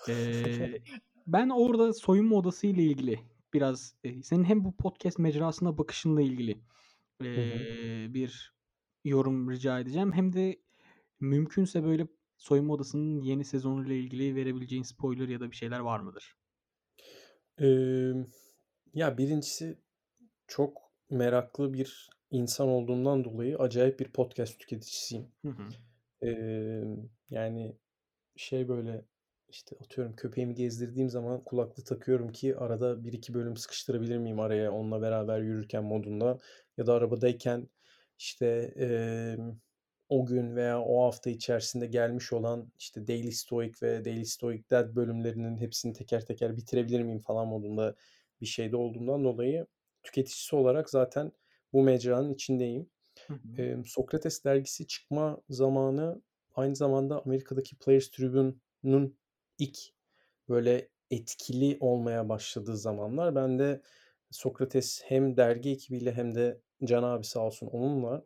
Eee, 0.08 0.82
ben 1.28 1.50
orada 1.50 1.94
soyunma 1.94 2.36
odası 2.36 2.68
ile 2.68 2.84
ilgili 2.84 3.20
biraz, 3.54 3.96
eee, 4.04 4.24
senin 4.24 4.44
hem 4.44 4.64
bu 4.66 4.72
podcast 4.76 5.20
mecrasına 5.20 5.78
bakışınla 5.78 6.22
ilgili, 6.22 6.58
eee, 7.22 8.08
bir 8.10 8.54
yorum 9.04 9.52
rica 9.52 9.80
edeceğim 9.80 10.12
hem 10.14 10.34
de 10.34 10.60
mümkünse 11.20 11.84
böyle 11.84 12.08
soyunma 12.38 12.74
odasının 12.74 13.22
yeni 13.22 13.46
sezonuyla 13.46 13.96
ilgili 13.96 14.36
verebileceğin 14.36 14.84
spoiler 14.84 15.28
ya 15.28 15.40
da 15.40 15.52
bir 15.52 15.56
şeyler 15.56 15.80
var 15.80 16.00
mıdır? 16.00 16.36
Emm, 17.58 18.26
ya, 18.94 19.18
birincisi 19.18 19.78
çok 20.48 20.92
meraklı 21.10 21.74
bir 21.74 22.10
insan 22.32 22.68
olduğumdan 22.68 23.24
dolayı 23.26 23.58
acayip 23.60 24.00
bir 24.00 24.12
podcast 24.14 24.60
tüketicisiyim. 24.60 25.32
Hı 25.46 25.50
hı. 25.50 25.76
Emm, 26.22 27.10
yani, 27.30 27.78
şey, 28.38 28.68
böyle, 28.70 29.06
işte, 29.50 29.78
atıyorum 29.82 30.16
köpeğimi 30.16 30.56
gezdirdiğim 30.56 31.10
zaman 31.10 31.44
kulaklığı 31.44 31.84
takıyorum 31.84 32.32
ki 32.32 32.58
arada 32.58 33.04
1-2 33.04 33.34
bölüm 33.34 33.58
sıkıştırabilir 33.58 34.18
miyim 34.18 34.40
araya 34.40 34.72
onunla 34.74 35.02
beraber 35.02 35.42
yürürken 35.42 35.84
modunda 35.84 36.40
ya 36.78 36.88
da 36.88 36.94
arabadayken, 36.94 37.70
işte, 38.20 38.48
emm, 38.78 39.60
o 40.10 40.26
gün 40.26 40.56
veya 40.56 40.82
o 40.82 41.04
hafta 41.04 41.30
içerisinde 41.30 41.86
gelmiş 41.86 42.34
olan, 42.34 42.72
işte, 42.80 43.08
Daily 43.08 43.32
Stoic 43.32 43.74
ve 43.84 44.06
Daily 44.06 44.26
Stoic 44.26 44.64
Dad 44.70 44.96
bölümlerinin 44.96 45.58
hepsini 45.58 45.94
teker 45.94 46.26
teker 46.26 46.58
bitirebilir 46.58 47.02
miyim 47.02 47.20
falan 47.20 47.48
modunda 47.48 47.96
bir 48.42 48.46
şeyde 48.46 48.76
olduğumdan 48.76 49.24
dolayı 49.24 49.68
tüketicisi 50.04 50.56
olarak 50.56 50.90
zaten 50.90 51.32
bu 51.74 51.84
mecranın 51.84 52.34
içindeyim. 52.34 52.90
Hı 53.28 53.34
hı. 53.34 53.84
Sokrates 53.86 54.44
dergisi 54.44 54.88
çıkma 54.88 55.42
zamanı 55.50 56.22
aynı 56.56 56.76
zamanda 56.76 57.22
Amerika'daki 57.26 57.76
Players 57.76 58.10
Tribune'un 58.10 59.18
ilk 59.60 59.78
böyle 60.50 60.90
etkili 61.12 61.78
olmaya 61.80 62.30
başladığı 62.30 62.78
zamanlar. 62.78 63.36
Ben 63.36 63.60
de 63.60 63.82
Sokrates 64.32 65.02
hem 65.06 65.38
dergi 65.38 65.72
ekibiyle 65.72 66.14
hem 66.14 66.36
de 66.36 66.62
Can 66.84 67.04
abi 67.04 67.24
sağ 67.26 67.40
olsun 67.40 67.68
onunla, 67.68 68.26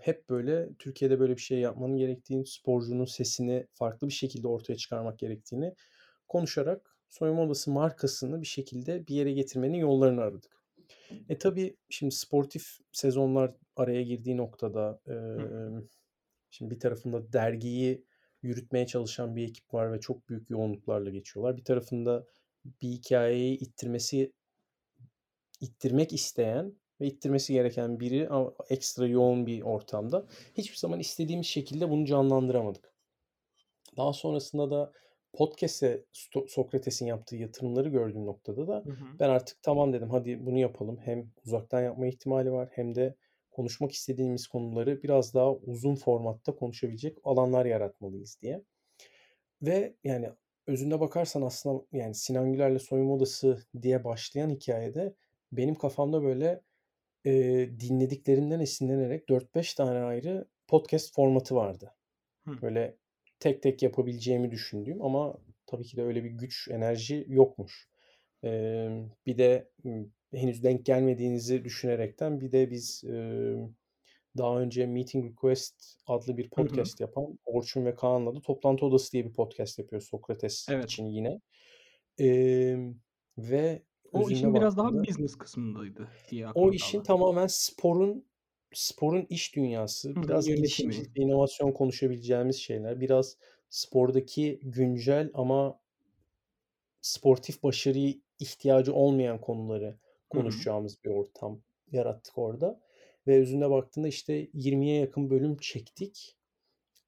hep 0.00 0.28
böyle 0.28 0.68
Türkiye'de 0.78 1.20
böyle 1.20 1.36
bir 1.36 1.40
şey 1.40 1.58
yapmanın 1.58 1.96
gerektiğini, 1.96 2.46
sporcunun 2.46 3.04
sesini 3.04 3.66
farklı 3.72 4.08
bir 4.08 4.12
şekilde 4.12 4.48
ortaya 4.48 4.76
çıkarmak 4.76 5.18
gerektiğini 5.18 5.74
konuşarak 6.28 6.96
soyunma 7.08 7.42
odası 7.42 7.70
markasını 7.70 8.40
bir 8.40 8.46
şekilde 8.46 9.06
bir 9.06 9.14
yere 9.14 9.32
getirmenin 9.32 9.78
yollarını 9.78 10.20
aradık. 10.20 10.60
E, 11.28 11.38
tabii 11.38 11.76
şimdi 11.88 12.14
sportif 12.14 12.78
sezonlar 12.92 13.54
araya 13.76 14.02
girdiği 14.02 14.36
noktada, 14.36 15.00
emm, 15.06 15.88
şimdi 16.50 16.74
bir 16.74 16.80
tarafında 16.80 17.32
dergiyi 17.32 18.04
yürütmeye 18.42 18.86
çalışan 18.86 19.36
bir 19.36 19.48
ekip 19.48 19.74
var 19.74 19.92
ve 19.92 20.00
çok 20.00 20.28
büyük 20.28 20.50
yoğunluklarla 20.50 21.10
geçiyorlar. 21.10 21.56
Bir 21.56 21.64
tarafında 21.64 22.26
bir 22.82 22.88
hikâyeyi 22.88 23.58
ittirmesi 23.58 24.32
ittirmek 25.60 26.12
isteyen 26.12 26.74
ve 27.00 27.06
ittirmesi 27.06 27.52
gereken 27.52 28.00
biri 28.00 28.28
ama 28.28 28.52
ekstra 28.70 29.06
yoğun 29.06 29.46
bir 29.46 29.62
ortamda. 29.62 30.26
Hiçbir 30.56 30.76
zaman 30.76 31.00
istediğimiz 31.00 31.46
şekilde 31.46 31.90
bunu 31.90 32.06
canlandıramadık. 32.06 32.94
Daha 33.96 34.12
sonrasında 34.12 34.70
da 34.70 34.92
podcast'e 35.32 36.04
Sokrates'in 36.48 37.06
yaptığı 37.06 37.36
yatırımları 37.36 37.88
gördüğüm 37.88 38.26
noktada 38.26 38.68
da 38.68 38.82
Hı 38.86 38.90
hı. 38.90 39.18
ben 39.20 39.28
artık 39.28 39.62
tamam 39.62 39.92
dedim, 39.92 40.10
hadi 40.10 40.46
bunu 40.46 40.58
yapalım. 40.58 40.98
Hem 41.04 41.30
uzaktan 41.44 41.82
yapma 41.82 42.06
ihtimali 42.06 42.52
var 42.52 42.68
hem 42.72 42.94
de 42.94 43.14
konuşmak 43.50 43.92
istediğimiz 43.92 44.46
konuları 44.46 45.02
biraz 45.02 45.34
daha 45.34 45.54
uzun 45.54 45.94
formatta 45.94 46.54
konuşabilecek 46.54 47.18
alanlar 47.24 47.66
yaratmalıyız 47.66 48.38
diye. 48.42 48.62
Ve 49.62 49.94
yani 50.04 50.30
özünde 50.66 51.00
bakarsan 51.00 51.42
aslında 51.42 51.84
yani 51.92 52.14
Sinan 52.14 52.52
Güler'le 52.52 52.78
Soyunma 52.78 53.14
Odası 53.14 53.58
diye 53.82 54.04
başlayan 54.04 54.50
hikâyede 54.50 55.14
benim 55.52 55.74
kafamda 55.74 56.22
böyle, 56.22 56.60
eee, 57.24 57.80
dinlediklerimden 57.80 58.60
esinlenerek 58.60 59.28
4-5 59.28 59.74
tane 59.74 59.98
ayrı 60.00 60.48
podcast 60.68 61.14
formatı 61.14 61.54
vardı. 61.56 61.94
Hı. 62.46 62.62
Böyle 62.62 62.96
tek 63.40 63.62
tek 63.62 63.82
yapabileceğimi 63.82 64.50
düşündüğüm 64.52 65.02
ama 65.02 65.38
tabii 65.66 65.84
ki 65.84 65.96
de 65.96 66.02
öyle 66.04 66.24
bir 66.24 66.30
güç, 66.30 66.68
enerji 66.72 67.26
yokmuş. 67.28 67.88
Emm, 68.44 69.10
bir 69.26 69.38
de, 69.38 69.70
henüz 70.34 70.64
denk 70.64 70.86
gelmediğinizi 70.86 71.64
düşünerekten 71.64 72.40
bir 72.40 72.52
de 72.52 72.70
biz, 72.70 73.04
emm, 73.04 73.74
daha 74.38 74.60
önce 74.60 74.86
Meeting 74.86 75.32
Request 75.32 75.96
adlı 76.06 76.36
bir 76.38 76.50
Hı 76.56 76.62
hı. 76.64 76.90
podcast 76.90 77.00
yapan 77.00 77.38
Orçun 77.46 77.86
ve 77.86 77.94
Kaan'la 77.96 78.34
da 78.36 78.42
Toplantı 78.42 78.86
Odası 78.86 79.12
diye 79.12 79.26
bir 79.26 79.32
podcast 79.34 79.78
yapıyoruz 79.80 80.08
Sokrates 80.08 80.68
Evet. 80.68 80.84
için 80.84 81.06
yine. 81.06 81.40
Emm, 82.18 82.94
ve 83.38 83.82
O 84.12 84.30
işin 84.30 84.54
biraz 84.54 84.76
daha 84.76 84.86
baktığında 84.86 85.08
business 85.08 85.36
kısmındaydı 85.36 86.08
diye 86.30 86.48
o 86.54 86.72
işin 86.72 87.02
tamamen 87.02 87.46
sporun 87.46 88.24
sporun 88.72 89.26
iş 89.30 89.56
dünyası, 89.56 90.10
Hı 90.10 90.22
biraz 90.22 90.46
girişimcilik 90.46 91.18
inovasyon 91.18 91.72
konuşabileceğimiz 91.72 92.56
şeyler, 92.56 93.00
biraz 93.00 93.36
spordaki 93.70 94.60
güncel 94.62 95.30
ama 95.34 95.80
sportif 97.00 97.62
başarıya 97.62 98.14
ihtiyacı 98.38 98.94
olmayan 98.94 99.40
konuları 99.40 99.96
konuşacağımız 100.30 101.04
bir 101.04 101.10
ortam 101.10 101.60
yarattık 101.92 102.38
orada. 102.38 102.80
Ve 103.26 103.40
özünde 103.40 103.70
baktığında 103.70 104.08
işte 104.08 104.44
20'ye 104.44 105.00
yakın 105.00 105.30
bölüm 105.30 105.56
çektik 105.56 106.36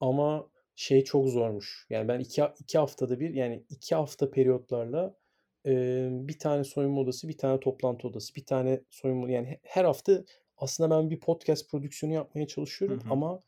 ama 0.01 0.49
şey 0.77 1.05
çok 1.05 1.29
zormuş. 1.29 1.87
Yani 1.91 2.09
ben 2.09 2.21
2 2.21 2.43
ha 2.43 2.55
2 2.61 2.79
haftada 2.79 3.21
bir 3.21 3.35
yani 3.35 3.65
2 3.71 3.95
hafta 3.95 4.31
periyotlarla, 4.31 5.15
emm, 5.65 6.29
1 6.29 6.39
tane 6.39 6.65
soyunma 6.65 7.01
odası, 7.01 7.29
1 7.29 7.39
tane 7.39 7.61
toplantı 7.61 8.09
odası, 8.09 8.35
1 8.37 8.45
tane 8.47 8.81
soyunma 8.91 9.31
yani 9.31 9.47
he 9.49 9.61
her 9.63 9.85
hafta 9.85 10.25
aslında 10.59 10.91
ben 10.97 11.11
bir 11.11 11.21
podcast 11.21 11.71
prodüksiyonu 11.71 12.15
yapmaya 12.15 12.47
Hı 12.89 12.93
çalışıyorum 12.93 12.97
hı. 12.97 13.09
ama 13.11 13.41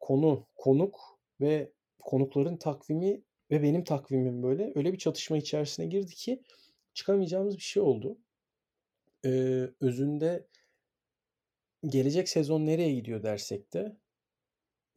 konu, 0.00 0.46
konuk 0.56 1.00
ve 1.40 1.72
konukların 2.04 2.56
takvimi 2.56 3.22
ve 3.50 3.62
benim 3.62 3.84
takvimim 3.84 4.42
böyle 4.42 4.72
öyle 4.76 4.92
bir 4.92 4.98
çatışma 4.98 5.36
içerisine 5.38 5.86
girdi 5.86 6.14
ki 6.14 6.42
çıkamayacağımız 6.94 7.56
bir 7.56 7.62
şey 7.62 7.82
oldu. 7.82 8.18
Eee, 9.24 9.70
özünde 9.80 10.46
gelecek 11.86 12.28
sezon 12.28 12.66
nereye 12.66 12.94
gidiyor 12.94 13.22
dersek 13.22 13.72
de, 13.74 13.96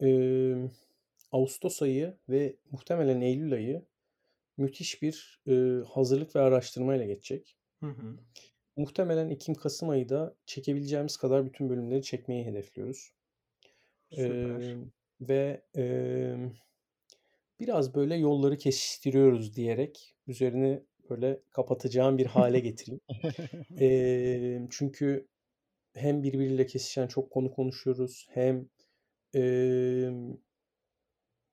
emm, 0.00 0.70
ağustos 1.32 1.82
ayı 1.82 2.14
ve 2.28 2.56
muhtemelen 2.72 3.20
eylül 3.20 3.52
ayı 3.54 3.82
müthiş 4.56 5.02
bir, 5.02 5.42
eee, 5.46 5.82
hazırlık 5.94 6.36
ve 6.36 6.40
araştırmayla 6.40 7.06
geçecek. 7.06 7.56
Hı 7.80 7.86
hı. 7.86 8.18
Muhtemelen 8.76 9.28
ekim 9.28 9.54
kasım 9.54 9.88
ayı 9.90 10.08
da 10.08 10.36
çekebileceğimiz 10.46 11.16
kadar 11.16 11.46
bütün 11.46 11.68
bölümleri 11.70 12.02
çekmeyi 12.02 12.44
hedefliyoruz. 12.46 13.12
Süper. 14.10 14.62
Emm, 14.72 14.90
ve, 15.20 15.62
emm, 15.74 16.52
biraz 17.60 17.94
böyle 17.94 18.14
yolları 18.16 18.56
kesiştiriyoruz 18.56 19.56
diyerek 19.56 20.16
üzerini 20.26 20.82
böyle 21.10 21.40
kapatacağım 21.50 22.18
bir 22.18 22.26
hâle 22.26 22.60
getireyim. 22.60 23.00
Emm, 23.78 24.68
çünkü 24.70 25.28
hem 25.94 26.24
birbiriyle 26.24 26.66
kesişen 26.66 27.08
çok 27.08 27.30
konu 27.32 27.52
konuşuyoruz 27.52 28.28
hem, 28.30 28.70
emm 29.34 30.38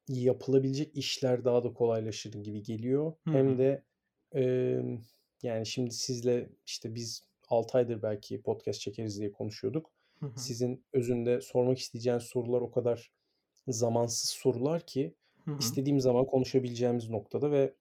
yapılabilecek 0.08 0.97
işler 0.97 1.45
daha 1.45 1.64
da 1.64 1.74
kolaylaşır 1.74 2.34
gibi 2.34 2.64
geliyor. 2.64 3.14
Hı 3.28 3.32
Hem 3.32 3.58
de, 3.58 3.84
emm, 4.34 4.99
yani 5.43 5.66
şimdi 5.66 5.91
sizle 5.93 6.49
işte 6.66 6.95
biz 6.95 7.28
6 7.49 7.78
aydır 7.78 8.02
belki 8.02 8.41
podcast 8.41 8.82
çekeriz 8.82 9.20
diye 9.20 9.32
konuşuyorduk. 9.32 9.91
Hı 10.20 10.26
hı. 10.26 10.39
Sizin 10.39 10.86
özünde 10.93 11.41
sormak 11.41 11.80
isteyeceğiniz 11.80 12.24
sorular 12.24 12.62
o 12.62 12.72
kadar 12.72 13.12
zamansız 13.68 14.30
sorular 14.30 14.86
ki 14.86 15.16
Hı 15.45 15.52
hı. 15.52 15.58
istediğim 15.60 15.99
zaman 15.99 16.26
konuşabileceğimiz 16.26 17.10
noktada 17.10 17.52
ve 17.52 17.74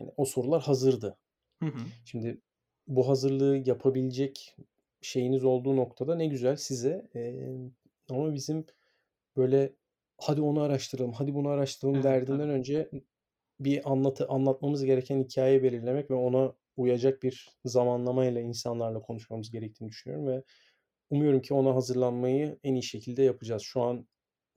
yani 0.00 0.12
o 0.16 0.24
sorular 0.24 0.62
hazırdı. 0.62 1.18
Hı 1.62 1.66
hı. 1.66 1.78
Şimdi 2.04 2.40
bu 2.86 3.08
hazırlığı 3.08 3.56
yapabilecek 3.56 4.56
şeyiniz 5.00 5.44
olduğu 5.44 5.76
noktada 5.76 6.14
ne 6.14 6.26
güzel 6.26 6.56
size. 6.56 7.08
Emm, 7.14 7.72
ama 8.10 8.34
bizim 8.34 8.66
böyle 9.36 9.72
hadi 10.22 10.42
onu 10.42 10.60
araştıralım, 10.62 11.12
hadi 11.12 11.34
bunu 11.34 11.48
araştıralım 11.48 12.02
Evet, 12.02 12.04
derdinden 12.04 12.50
tabii. 12.50 12.50
önce 12.50 12.90
bir 13.60 13.92
anlatı 13.92 14.28
anlatmamız 14.28 14.84
gereken 14.84 15.24
hikâye 15.24 15.62
belirlemek 15.62 16.10
ve 16.10 16.14
ona 16.14 16.54
uyacak 16.76 17.22
bir 17.22 17.50
zamanlamayla 17.64 18.40
insanlarla 18.40 19.02
konuşmamız 19.02 19.50
gerektiğini 19.50 19.88
düşünüyorum 19.90 20.28
ve 20.28 20.44
umuyorum 21.10 21.42
ki 21.42 21.54
ona 21.54 21.74
hazırlanmayı 21.74 22.58
en 22.64 22.74
iyi 22.74 22.82
şekilde 22.82 23.22
yapacağız. 23.22 23.62
Şu 23.62 23.82
an 23.82 24.08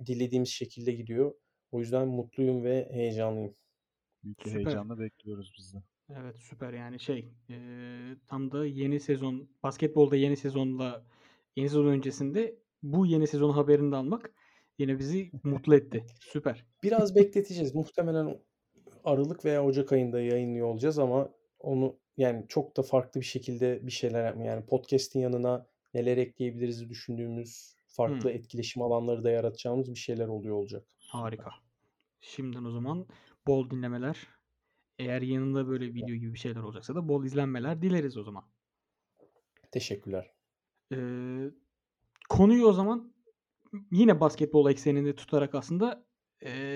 dilediğimiz 0.08 0.50
şekilde 0.50 0.92
gidiyor. 0.94 1.36
O 1.72 1.80
yüzden 1.80 2.08
mutluyum 2.08 2.64
ve 2.64 2.90
heyecanlıyım. 2.94 3.56
Büyük 4.24 4.46
bir 4.46 4.52
Süper. 4.52 4.56
heyecanla 4.58 5.00
bekliyoruz 5.00 5.54
biz 5.60 5.74
de. 5.74 5.84
Evet 6.10 6.36
süper 6.42 6.74
yani 6.74 7.00
şey 7.00 7.34
eee, 7.50 8.18
tam 8.28 8.52
da 8.52 8.66
yeni 8.66 9.00
sezon 9.00 9.50
basketbolda 9.64 10.16
yeni 10.16 10.38
sezonla 10.38 11.06
yeni 11.56 11.70
sezon 11.70 11.86
öncesinde 11.86 12.60
bu 12.84 13.06
yeni 13.06 13.28
sezon 13.28 13.50
haberini 13.50 13.92
de 13.92 13.96
almak 13.96 14.34
yine 14.78 15.00
bizi 15.00 15.32
mutlu 15.44 15.76
etti. 15.76 16.06
Süper. 16.20 16.66
Biraz 16.84 17.16
bekleteceğiz. 17.16 17.76
Muhtemelen 17.76 18.40
Aralık 19.04 19.46
veya 19.46 19.66
Ocak 19.66 19.92
ayında 19.94 20.22
yayınlıyor 20.22 20.68
olacağız 20.68 21.00
ama 21.00 21.30
onu 21.60 22.00
yani 22.18 22.46
çok 22.50 22.78
da 22.78 22.84
farklı 22.84 23.22
bir 23.22 23.26
şekilde 23.26 23.88
bir 23.88 23.92
şeyler 23.92 24.26
yapma. 24.26 24.46
Yani 24.46 24.66
podcast'in 24.66 25.20
yanına 25.20 25.68
neler 25.94 26.18
ekleyebiliriz 26.18 26.90
düşündüğümüz 26.90 27.76
farklı 27.88 28.30
Hmm, 28.30 28.32
etkileşim 28.32 28.84
alanları 28.84 29.24
da 29.24 29.32
yaratacağımız 29.32 29.90
bir 29.92 30.00
şeyler 30.00 30.28
oluyor 30.28 30.56
olacak. 30.56 30.88
harika. 31.08 31.52
Şimdiden 32.22 32.64
o 32.66 32.72
zaman 32.72 33.08
bol 33.48 33.70
dinlemeler. 33.70 34.28
Eğer 35.00 35.22
yanında 35.22 35.68
böyle 35.68 35.94
video 35.94 36.16
gibi 36.16 36.34
bir 36.34 36.40
şeyler 36.40 36.62
olacaksa 36.62 36.96
da 36.96 37.10
bol 37.10 37.26
izlenmeler 37.26 37.82
dileriz 37.82 38.18
o 38.18 38.24
zaman. 38.24 38.46
Teşekkürler. 39.72 40.34
Eee, 40.92 41.52
konuyu 42.30 42.68
o 42.68 42.74
zaman 42.74 43.15
yine 43.92 44.20
basketbol 44.20 44.72
ekseninde 44.72 45.16
tutarak 45.16 45.56
aslında 45.56 46.06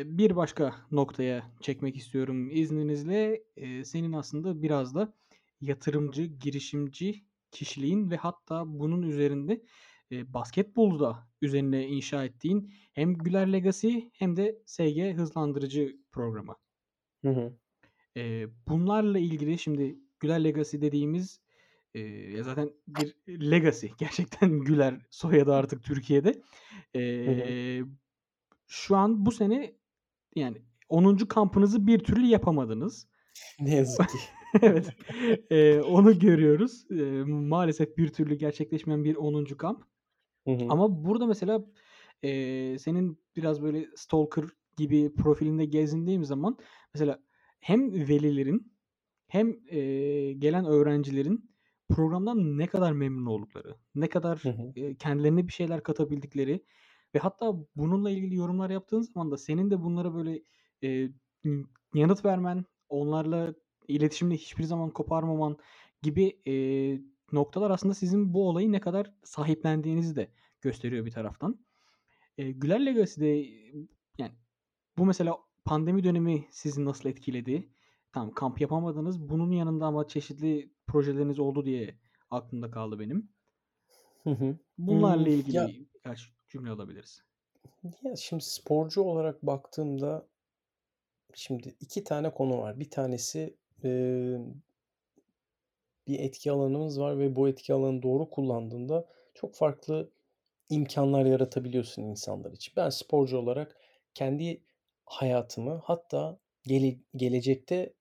bir 0.05 0.35
başka 0.35 0.75
noktaya 0.91 1.51
çekmek 1.61 1.97
istiyorum 1.97 2.49
izninizle. 2.51 3.43
Senin 3.83 4.13
aslında 4.13 4.61
biraz 4.63 4.95
da 4.95 5.13
yatırımcı, 5.61 6.23
girişimci 6.23 7.25
kişiliğin 7.51 8.11
ve 8.11 8.17
hatta 8.17 8.63
bunun 8.67 9.01
üzerinde 9.01 9.63
eee 10.11 10.33
basketbolu 10.33 10.99
da 10.99 11.29
üzerine 11.41 11.87
inşa 11.87 12.25
ettiğin 12.25 12.73
hem 12.93 13.13
Güler 13.13 13.53
Legacy 13.53 13.99
hem 14.13 14.35
de 14.35 14.61
SG 14.65 15.13
hızlandırıcı 15.13 15.97
programı. 16.11 16.55
Hı 17.23 17.29
hı. 17.29 17.57
Bunlarla 18.67 19.19
ilgili 19.19 19.59
şimdi 19.59 19.99
Güler 20.19 20.43
Legacy 20.43 20.77
dediğimiz 20.81 21.41
ya 21.95 22.43
zaten 22.43 22.71
bir 22.87 23.15
legacy. 23.27 23.87
Gerçekten 23.97 24.59
Güler 24.59 24.95
soyadı 25.09 25.53
artık 25.53 25.83
Türkiye'de. 25.83 26.31
Hı 26.31 26.99
hı. 26.99 26.99
Eee, 26.99 27.83
şu 28.67 28.95
an 28.95 29.25
bu 29.25 29.31
sene 29.31 29.75
yani 30.35 30.57
10. 30.89 31.27
kampınızı 31.27 31.87
bir 31.87 31.99
türlü 31.99 32.25
yapamadınız. 32.25 33.07
Ne 33.59 33.75
yazık 33.75 34.09
ki. 34.09 34.17
Evet. 34.61 34.95
Eee, 35.51 35.81
onu 35.81 36.19
görüyoruz. 36.19 36.85
Eee, 36.91 37.23
maalesef 37.23 37.97
bir 37.97 38.07
türlü 38.13 38.35
gerçekleşmeyen 38.35 39.03
bir 39.03 39.15
10. 39.15 39.57
kamp. 39.57 39.83
Hı 40.47 40.51
hı. 40.51 40.65
Ama 40.69 41.05
burada 41.05 41.25
mesela 41.25 41.65
eee, 42.23 42.77
senin 42.79 43.23
biraz 43.35 43.61
böyle 43.61 43.87
stalker 43.95 44.43
gibi 44.77 45.15
profilinde 45.15 45.65
gezindiğim 45.65 46.23
zaman 46.25 46.57
mesela 46.93 47.19
hem 47.59 47.93
velilerin 47.93 48.73
hem 49.27 49.49
eee, 49.71 50.33
gelen 50.33 50.65
öğrencilerin 50.65 51.51
programdan 51.89 52.57
ne 52.57 52.67
kadar 52.67 52.91
memnun 52.91 53.25
oldukları, 53.25 53.75
ne 53.95 54.09
kadar 54.09 54.43
Hı 54.43 54.49
hı. 54.49 54.75
kendilerine 54.99 55.47
bir 55.47 55.53
şeyler 55.53 55.83
katabildikleri 55.83 56.65
ve 57.15 57.19
hatta 57.19 57.53
bununla 57.75 58.11
ilgili 58.11 58.35
yorumlar 58.35 58.69
yaptığın 58.69 59.01
zaman 59.01 59.31
da 59.31 59.37
senin 59.37 59.71
de 59.71 59.81
bunlara 59.83 60.13
böyle 60.15 60.41
y- 60.81 61.13
yanıt 61.93 62.25
vermen, 62.25 62.65
onlarla 62.89 63.53
iletişimde 63.87 64.35
hiçbir 64.35 64.63
zaman 64.63 64.89
koparmaman 64.89 65.57
gibi 66.01 66.41
eee, 66.45 67.01
noktalar 67.31 67.71
aslında 67.71 67.93
sizin 67.93 68.33
bu 68.33 68.49
olayı 68.49 68.71
ne 68.71 68.79
kadar 68.79 69.13
sahiplendiğinizi 69.23 70.15
de 70.15 70.31
gösteriyor 70.61 71.05
bir 71.05 71.11
taraftan. 71.11 71.65
Eee, 72.37 72.51
Güler 72.51 72.85
Legacy'de 72.85 73.27
yani 74.17 74.31
bu 74.97 75.05
mesela 75.05 75.37
pandemi 75.65 76.03
dönemi 76.03 76.45
sizi 76.51 76.85
nasıl 76.85 77.09
etkiledi? 77.09 77.69
Tamam 78.13 78.33
kamp 78.33 78.61
yapamadınız. 78.61 79.29
Bunun 79.29 79.51
yanında 79.51 79.85
ama 79.85 80.07
çeşitli 80.07 80.73
projeleriniz 80.89 81.39
oldu 81.39 81.65
diye 81.65 81.99
aklımda 82.31 82.71
kaldı 82.71 82.99
benim. 82.99 83.33
Hı 84.23 84.29
hı. 84.29 84.57
Bunlarla 84.77 85.29
Hmm, 85.29 85.31
ya 85.51 85.69
ilgili 85.69 85.89
birkaç 85.93 86.33
cümle 86.49 86.69
alabiliriz. 86.69 87.23
ya 88.03 88.15
şimdi 88.15 88.43
sporcu 88.43 89.01
olarak 89.01 89.43
baktığımda 89.43 90.27
şimdi 91.33 91.75
iki 91.79 92.03
tane 92.03 92.33
konu 92.33 92.57
var. 92.61 92.79
Bir 92.79 92.89
tanesi 92.89 93.57
eee, 93.83 94.39
bir 96.07 96.19
etki 96.19 96.51
alanımız 96.51 96.99
var 96.99 97.19
ve 97.19 97.35
bu 97.35 97.49
etki 97.49 97.73
alanı 97.73 98.01
doğru 98.03 98.29
kullandığında 98.29 99.07
çok 99.33 99.55
farklı 99.55 100.11
imkanlar 100.69 101.25
yaratabiliyorsun 101.25 102.03
insanlar 102.03 102.51
için. 102.51 102.73
Ben 102.77 102.89
sporcu 102.89 103.37
olarak 103.37 103.77
kendi 104.15 104.63
hayatımı 105.05 105.81
hatta 105.85 106.39
gele- 106.63 106.99
gelecekte 107.15 107.93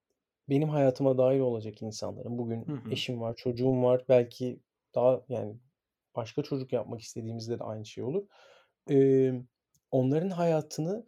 benim 0.49 0.69
hayatıma 0.69 1.19
dahil 1.19 1.41
olacak 1.41 1.83
insanların. 1.83 2.39
Bugün 2.39 2.67
Hı 2.67 2.73
hı. 2.73 2.91
eşim 2.91 3.21
var, 3.21 3.37
çocuğum 3.37 3.83
var. 3.83 4.05
Belki 4.09 4.61
daha 4.95 5.23
yani 5.29 5.57
başka 6.17 6.43
çocuk 6.43 6.73
yapmak 6.73 7.01
istediğimizde 7.01 7.59
de 7.59 7.65
aynı 7.65 7.87
şey 7.87 8.05
olur. 8.05 8.27
Eee, 8.91 9.43
onların 9.91 10.31
hayatını 10.31 11.07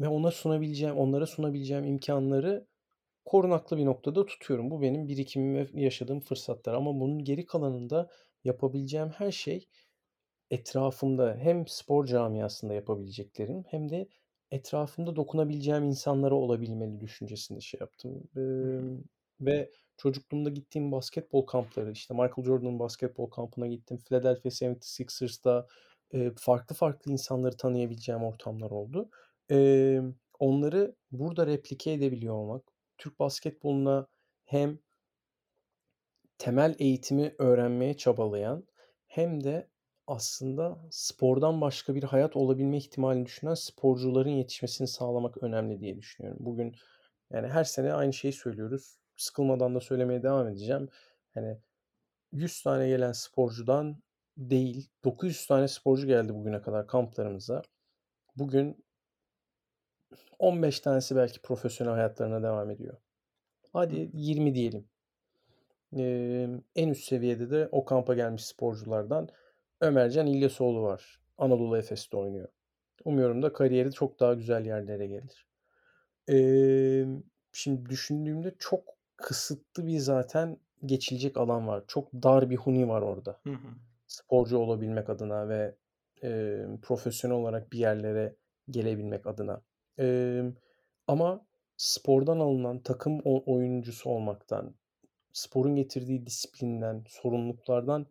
ve 0.00 0.08
ona 0.08 0.30
sunabileceğim, 0.30 0.96
onlara 0.96 1.26
sunabileceğim 1.26 1.84
imkanları 1.84 2.66
korunaklı 3.24 3.78
bir 3.78 3.86
noktada 3.86 4.26
tutuyorum. 4.26 4.70
Bu 4.70 4.82
benim 4.82 5.08
birikimim 5.08 5.54
ve 5.56 5.82
yaşadığım 5.82 6.20
fırsatlar. 6.20 6.74
Ama 6.74 7.00
bunun 7.00 7.24
geri 7.24 7.46
kalanında 7.46 8.10
yapabileceğim 8.44 9.08
her 9.10 9.32
şey 9.32 9.68
etrafımda 10.50 11.36
hem 11.40 11.66
spor 11.68 12.06
camiasında 12.06 12.74
yapabileceklerim 12.74 13.64
hem 13.68 13.90
de 13.90 14.08
etrafımda 14.54 15.16
dokunabileceğim 15.16 15.84
insanlara 15.84 16.34
olabilmeli 16.34 17.00
düşüncesinde 17.00 17.60
şey 17.60 17.80
yaptım. 17.80 18.22
Emm, 18.36 19.02
ve 19.40 19.70
çocukluğumda 19.96 20.50
gittiğim 20.50 20.92
basketbol 20.92 21.46
kampları, 21.46 21.92
işte 21.92 22.14
Michael 22.14 22.44
Jordan'ın 22.44 22.78
basketbol 22.78 23.30
kampına 23.30 23.66
gittim. 23.66 23.98
Philadelphia 24.08 24.50
76ers'ta 24.50 25.66
eee, 26.12 26.32
farklı 26.38 26.74
farklı 26.76 27.12
insanları 27.12 27.56
tanıyabileceğim 27.56 28.24
ortamlar 28.24 28.70
oldu. 28.70 29.10
Emm, 29.48 30.14
onları 30.38 30.96
burada 31.12 31.46
replike 31.46 31.92
edebiliyor 31.92 32.34
olmak, 32.34 32.62
Türk 32.98 33.18
basketboluna 33.20 34.06
hem 34.44 34.78
temel 36.38 36.74
eğitimi 36.78 37.34
öğrenmeye 37.38 37.96
çabalayan 37.96 38.66
hem 39.06 39.44
de 39.44 39.68
aslında 40.06 40.78
spordan 40.90 41.60
başka 41.60 41.94
bir 41.94 42.02
hayat 42.02 42.36
olabilme 42.36 42.76
ihtimalini 42.76 43.26
düşünen 43.26 43.54
sporcuların 43.54 44.30
yetişmesini 44.30 44.88
sağlamak 44.88 45.42
önemli 45.42 45.80
diye 45.80 45.96
düşünüyorum. 45.96 46.46
Bugün 46.46 46.76
yani 47.30 47.48
her 47.48 47.64
sene 47.64 47.92
aynı 47.92 48.12
şeyi 48.12 48.32
söylüyoruz. 48.32 48.98
Sıkılmadan 49.16 49.74
da 49.74 49.80
söylemeye 49.80 50.22
devam 50.22 50.48
edeceğim. 50.48 50.88
Hani 51.34 51.58
100 52.32 52.62
tane 52.62 52.88
gelen 52.88 53.12
sporcudan 53.12 54.02
değil 54.36 54.90
900 55.04 55.46
tane 55.46 55.68
sporcu 55.68 56.06
geldi 56.06 56.34
bugüne 56.34 56.62
kadar 56.62 56.86
kamplarımıza. 56.86 57.62
Bugün 58.36 58.84
15 60.38 60.80
tanesi 60.80 61.16
belki 61.16 61.42
profesyonel 61.42 61.94
hayatlarına 61.94 62.42
devam 62.42 62.70
ediyor. 62.70 62.96
Hadi 63.72 64.02
hı. 64.02 64.10
20 64.12 64.54
diyelim. 64.54 64.88
Emm, 65.92 66.60
en 66.76 66.88
üst 66.88 67.04
seviyede 67.04 67.50
de 67.50 67.68
o 67.72 67.84
kampa 67.84 68.14
gelmiş 68.14 68.44
sporculardan 68.44 69.28
Ömercan 69.84 70.26
İlyasoğlu 70.26 70.82
var. 70.82 71.20
Anadolu 71.38 71.78
Efes'te 71.78 72.16
oynuyor. 72.16 72.48
Umuyorum 73.04 73.42
da 73.42 73.52
kariyeri 73.52 73.92
çok 73.92 74.20
daha 74.20 74.34
güzel 74.34 74.66
yerlere 74.66 75.06
gelir. 75.06 75.46
Emm, 76.28 77.22
şimdi 77.52 77.90
düşündüğümde 77.90 78.54
çok 78.58 78.82
kısıtlı 79.16 79.86
bir 79.86 79.98
zaten 79.98 80.58
geçilecek 80.86 81.36
alan 81.36 81.66
var. 81.68 81.84
Çok 81.88 82.12
dar 82.12 82.50
bir 82.50 82.56
huni 82.56 82.88
var 82.88 83.02
orada. 83.02 83.40
Hı 83.44 83.50
hı. 83.50 83.68
Sporcu 84.06 84.58
olabilmek 84.58 85.10
adına 85.10 85.48
ve, 85.48 85.74
emm, 86.22 86.80
profesyonel 86.80 87.36
olarak 87.36 87.72
bir 87.72 87.78
yerlere 87.78 88.36
gelebilmek 88.70 89.26
adına. 89.26 89.62
Emm, 89.98 90.54
ama 91.06 91.46
spordan 91.76 92.38
alınan 92.40 92.78
takım 92.82 93.20
oyuncusu 93.24 94.10
olmaktan, 94.10 94.74
sporun 95.32 95.76
getirdiği 95.76 96.26
disiplinden, 96.26 97.04
sorumluluklardan 97.08 98.06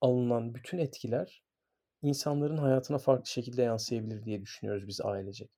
alınan 0.00 0.54
bütün 0.54 0.78
etkiler 0.78 1.44
insanların 2.02 2.56
hayatına 2.58 2.98
farklı 2.98 3.26
şekilde 3.30 3.62
yansıyabilir 3.62 4.24
diye 4.24 4.42
düşünüyoruz 4.42 4.88
biz 4.88 5.00
ailecek. 5.00 5.50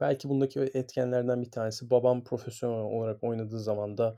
Belki 0.00 0.28
bundaki 0.28 0.60
etkenlerden 0.60 1.42
bir 1.42 1.50
tanesi 1.50 1.90
babam 1.90 2.24
profesyonel 2.24 2.78
olarak 2.78 3.24
oynadığı 3.24 3.60
zaman 3.60 3.98
da 3.98 4.16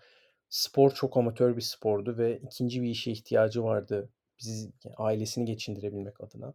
spor 0.49 0.91
çok 0.91 1.17
amatör 1.17 1.57
bir 1.57 1.61
spordu 1.63 2.19
ve 2.19 2.39
ikinci 2.39 2.83
bir 2.83 2.89
işe 2.89 3.11
ihtiyacı 3.13 3.65
vardı 3.65 4.13
bizi 4.39 4.73
ailesini 4.97 5.45
geçindirebilmek 5.45 6.21
adına. 6.21 6.55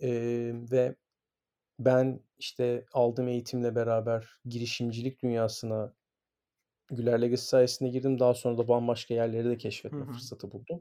Eee, 0.00 0.52
ve 0.70 0.96
ben 1.78 2.20
işte 2.38 2.86
aldığım 2.92 3.28
eğitimle 3.28 3.76
beraber 3.76 4.40
girişimcilik 4.46 5.22
dünyasına 5.22 5.94
Güler 6.90 7.22
Legacy 7.22 7.42
sayesinde 7.42 7.90
girdim. 7.90 8.18
Daha 8.18 8.34
sonra 8.34 8.58
da 8.58 8.68
bambaşka 8.68 9.14
yerleri 9.14 9.50
de 9.50 9.56
keşfetme 9.58 10.04
hı. 10.04 10.12
fırsatı 10.12 10.52
buldum. 10.52 10.80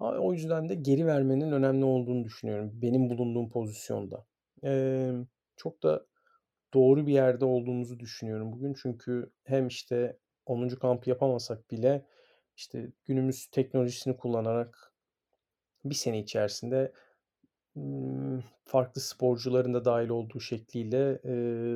O 0.00 0.32
yüzden 0.32 0.68
de 0.68 0.74
geri 0.74 1.06
vermenin 1.06 1.52
önemli 1.52 1.84
olduğunu 1.84 2.24
düşünüyorum 2.24 2.70
benim 2.74 3.10
bulunduğum 3.10 3.48
pozisyonda. 3.50 4.26
Emm, 4.62 5.26
çok 5.56 5.82
da 5.82 6.06
doğru 6.74 7.06
bir 7.06 7.12
yerde 7.12 7.44
olduğumuzu 7.44 8.00
düşünüyorum 8.00 8.52
bugün. 8.52 8.74
Çünkü 8.82 9.30
hem 9.44 9.66
işte 9.66 10.18
10. 10.46 10.76
kampı 10.76 11.10
yapamasak 11.10 11.70
bile 11.70 12.06
işte 12.56 12.92
günümüz 13.04 13.46
teknolojisini 13.46 14.16
kullanarak 14.16 14.94
bir 15.84 15.94
sene 15.94 16.18
içerisinde 16.18 16.92
farklı 18.64 19.00
sporcuların 19.00 19.74
da 19.74 19.84
dahil 19.84 20.08
olduğu 20.08 20.40
şekliyle 20.40 21.20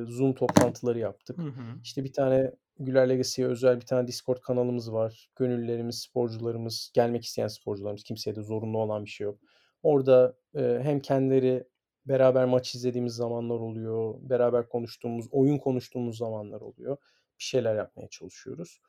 Zoom 0.05 0.33
toplantıları 0.33 0.99
yaptık. 0.99 1.37
Hı 1.37 1.47
hı. 1.47 1.79
İşte 1.83 2.03
bir 2.03 2.13
tane 2.13 2.51
Güler 2.79 3.09
Legacy'ye 3.09 3.47
özel 3.47 3.75
bir 3.75 3.85
tane 3.85 4.07
Discord 4.07 4.37
kanalımız 4.37 4.93
var. 4.93 5.29
Gönüllerimiz, 5.35 5.99
sporcularımız, 5.99 6.91
gelmek 6.93 7.23
isteyen 7.23 7.47
sporcularımız, 7.47 8.03
kimseye 8.03 8.35
de 8.35 8.41
zorunlu 8.41 8.77
olan 8.77 9.05
bir 9.05 9.09
şey 9.09 9.25
yok. 9.25 9.39
Orada 9.83 10.37
hem 10.55 10.99
kendileri 10.99 11.63
beraber 12.05 12.45
maç 12.45 12.75
izlediğimiz 12.75 13.13
zamanlar 13.13 13.55
oluyor, 13.55 14.15
beraber 14.21 14.69
konuştuğumuz, 14.69 15.25
oyun 15.31 15.57
konuştuğumuz 15.57 16.17
zamanlar 16.17 16.61
oluyor. 16.61 16.97
Bir 17.39 17.43
şeyler 17.43 17.75
yapmaya 17.75 18.07
çalışıyoruz. 18.07 18.81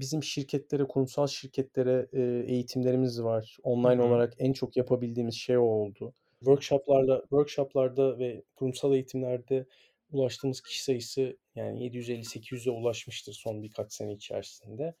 Bizim 0.00 0.22
şirketlere, 0.22 0.84
kurumsal 0.84 1.26
şirketlere 1.26 2.08
eğitimlerimiz 2.46 3.22
var. 3.22 3.56
Online 3.62 4.02
Hı 4.02 4.06
hı. 4.06 4.08
olarak 4.08 4.34
en 4.38 4.52
çok 4.52 4.76
yapabildiğimiz 4.76 5.34
şey 5.34 5.58
o 5.58 5.62
oldu. 5.62 6.14
Workshop'larla 6.38 7.20
workshop'larda 7.20 8.18
ve 8.18 8.42
kurumsal 8.56 8.94
eğitimlerde 8.94 9.66
ulaştığımız 10.12 10.60
kişi 10.60 10.84
sayısı 10.84 11.38
yani 11.54 11.88
750-800'e 11.88 12.70
ulaşmıştır 12.70 13.32
son 13.32 13.62
birkaç 13.62 13.92
sene 13.92 14.12
içerisinde. 14.12 14.94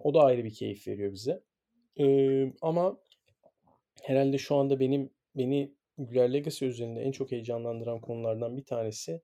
O 0.00 0.14
da 0.14 0.22
ayrı 0.22 0.44
bir 0.44 0.54
keyif 0.54 0.88
veriyor 0.88 1.12
bize. 1.12 1.42
Ama 2.62 2.98
herhalde 4.02 4.38
şu 4.38 4.56
anda 4.56 4.80
benim 4.80 5.10
beni 5.36 5.74
Güler 5.98 6.32
Legacy 6.32 6.66
üzerinde 6.66 7.00
en 7.00 7.12
çok 7.12 7.32
heyecanlandıran 7.32 8.00
konulardan 8.00 8.56
bir 8.56 8.64
tanesi 8.64 9.20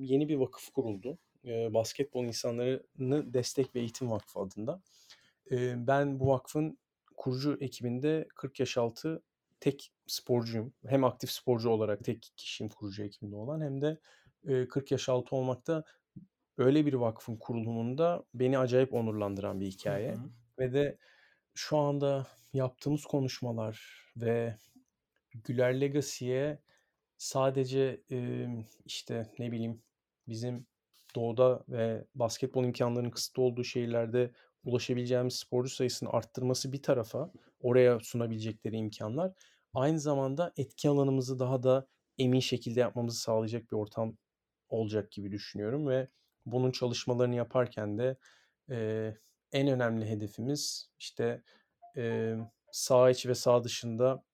yeni 0.00 0.28
bir 0.28 0.36
vakıf 0.36 0.70
kuruldu 0.70 1.18
e, 1.44 1.74
Basketbol 1.74 2.24
İnsanlarını 2.24 3.34
Destek 3.34 3.74
ve 3.74 3.80
Eğitim 3.80 4.10
Vakfı 4.10 4.40
adında. 4.40 4.82
E, 5.50 5.86
ben 5.86 6.20
bu 6.20 6.28
vakfın 6.28 6.78
kurucu 7.16 7.58
ekibinde 7.60 8.28
40 8.34 8.60
yaş 8.60 8.78
altı 8.78 9.22
tek 9.60 9.92
sporcuyum. 10.06 10.72
Hem 10.86 11.04
aktif 11.04 11.30
sporcu 11.30 11.70
olarak 11.70 12.04
tek 12.04 12.32
kişiyim 12.36 12.70
kurucu 12.70 13.02
ekibinde 13.02 13.36
olan 13.36 13.60
hem 13.60 13.82
de 13.82 13.98
e, 14.48 14.68
40 14.68 14.92
yaş 14.92 15.08
altı 15.08 15.36
olmakta 15.36 15.84
böyle 16.58 16.86
bir 16.86 16.94
vakfın 16.94 17.36
kurulumunda 17.36 18.24
beni 18.34 18.58
acayip 18.58 18.94
onurlandıran 18.94 19.60
bir 19.60 19.66
hikaye. 19.66 20.12
Hı 20.12 20.16
hı. 20.16 20.30
Ve 20.58 20.72
de 20.72 20.98
şu 21.54 21.78
anda 21.78 22.26
yaptığımız 22.52 23.04
konuşmalar 23.04 24.04
ve 24.16 24.56
Güler 25.34 25.80
Legacy'ye 25.80 26.58
sadece 27.18 28.00
e, 28.10 28.48
işte 28.84 29.26
ne 29.38 29.52
bileyim 29.52 29.82
bizim 30.28 30.66
doğuda 31.14 31.64
ve 31.68 32.04
basketbol 32.14 32.64
imkanlarının 32.64 33.10
kısıtlı 33.10 33.42
olduğu 33.42 33.64
şehirlerde 33.64 34.30
ulaşabileceğimiz 34.64 35.34
sporcu 35.34 35.70
sayısını 35.70 36.10
arttırması 36.10 36.72
bir 36.72 36.82
tarafa 36.82 37.30
oraya 37.60 38.00
sunabilecekleri 38.00 38.76
imkanlar 38.76 39.32
aynı 39.74 40.00
zamanda 40.00 40.52
etki 40.56 40.88
alanımızı 40.88 41.38
daha 41.38 41.62
da 41.62 41.86
emin 42.18 42.40
şekilde 42.40 42.80
yapmamızı 42.80 43.20
sağlayacak 43.20 43.72
bir 43.72 43.76
ortam 43.76 44.16
olacak 44.68 45.12
gibi 45.12 45.32
düşünüyorum 45.32 45.88
ve 45.88 46.08
bunun 46.46 46.70
çalışmalarını 46.70 47.34
yaparken 47.34 47.98
de 47.98 48.16
e, 48.70 49.10
en 49.52 49.68
önemli 49.68 50.08
hedefimiz 50.08 50.90
işte 50.98 51.42
e, 51.96 52.36
sağ 52.72 53.10
iç 53.10 53.26
ve 53.26 53.34
sağ 53.34 53.64
dışında 53.64 54.24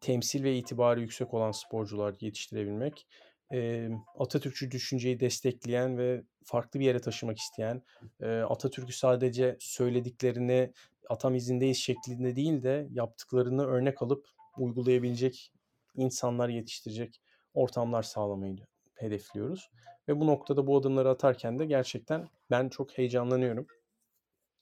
temsil 0.00 0.44
ve 0.44 0.56
itibarı 0.56 1.00
yüksek 1.00 1.34
olan 1.34 1.52
sporcular 1.52 2.14
yetiştirebilmek 2.20 3.06
e, 3.52 3.88
Atatürkçü 4.18 4.70
düşünceyi 4.70 5.20
destekleyen 5.20 5.98
ve 5.98 6.22
farklı 6.44 6.80
bir 6.80 6.84
yere 6.84 7.00
taşımak 7.00 7.38
isteyen, 7.38 7.82
e, 8.20 8.26
Atatürk'ü 8.40 8.92
sadece 8.92 9.56
söylediklerini 9.60 10.72
atam 11.08 11.34
izindeyiz 11.34 11.76
şeklinde 11.76 12.36
değil 12.36 12.62
de 12.62 12.88
yaptıklarını 12.90 13.66
örnek 13.66 14.02
alıp 14.02 14.28
uygulayabilecek 14.58 15.52
insanlar 15.96 16.48
yetiştirecek 16.48 17.20
ortamlar 17.54 18.02
sağlamayı 18.02 18.56
hedefliyoruz. 18.94 19.70
Ve 20.08 20.20
bu 20.20 20.26
noktada 20.26 20.66
bu 20.66 20.76
adımları 20.76 21.10
atarken 21.10 21.58
de 21.58 21.66
gerçekten 21.66 22.28
ben 22.50 22.68
çok 22.68 22.98
heyecanlanıyorum. 22.98 23.66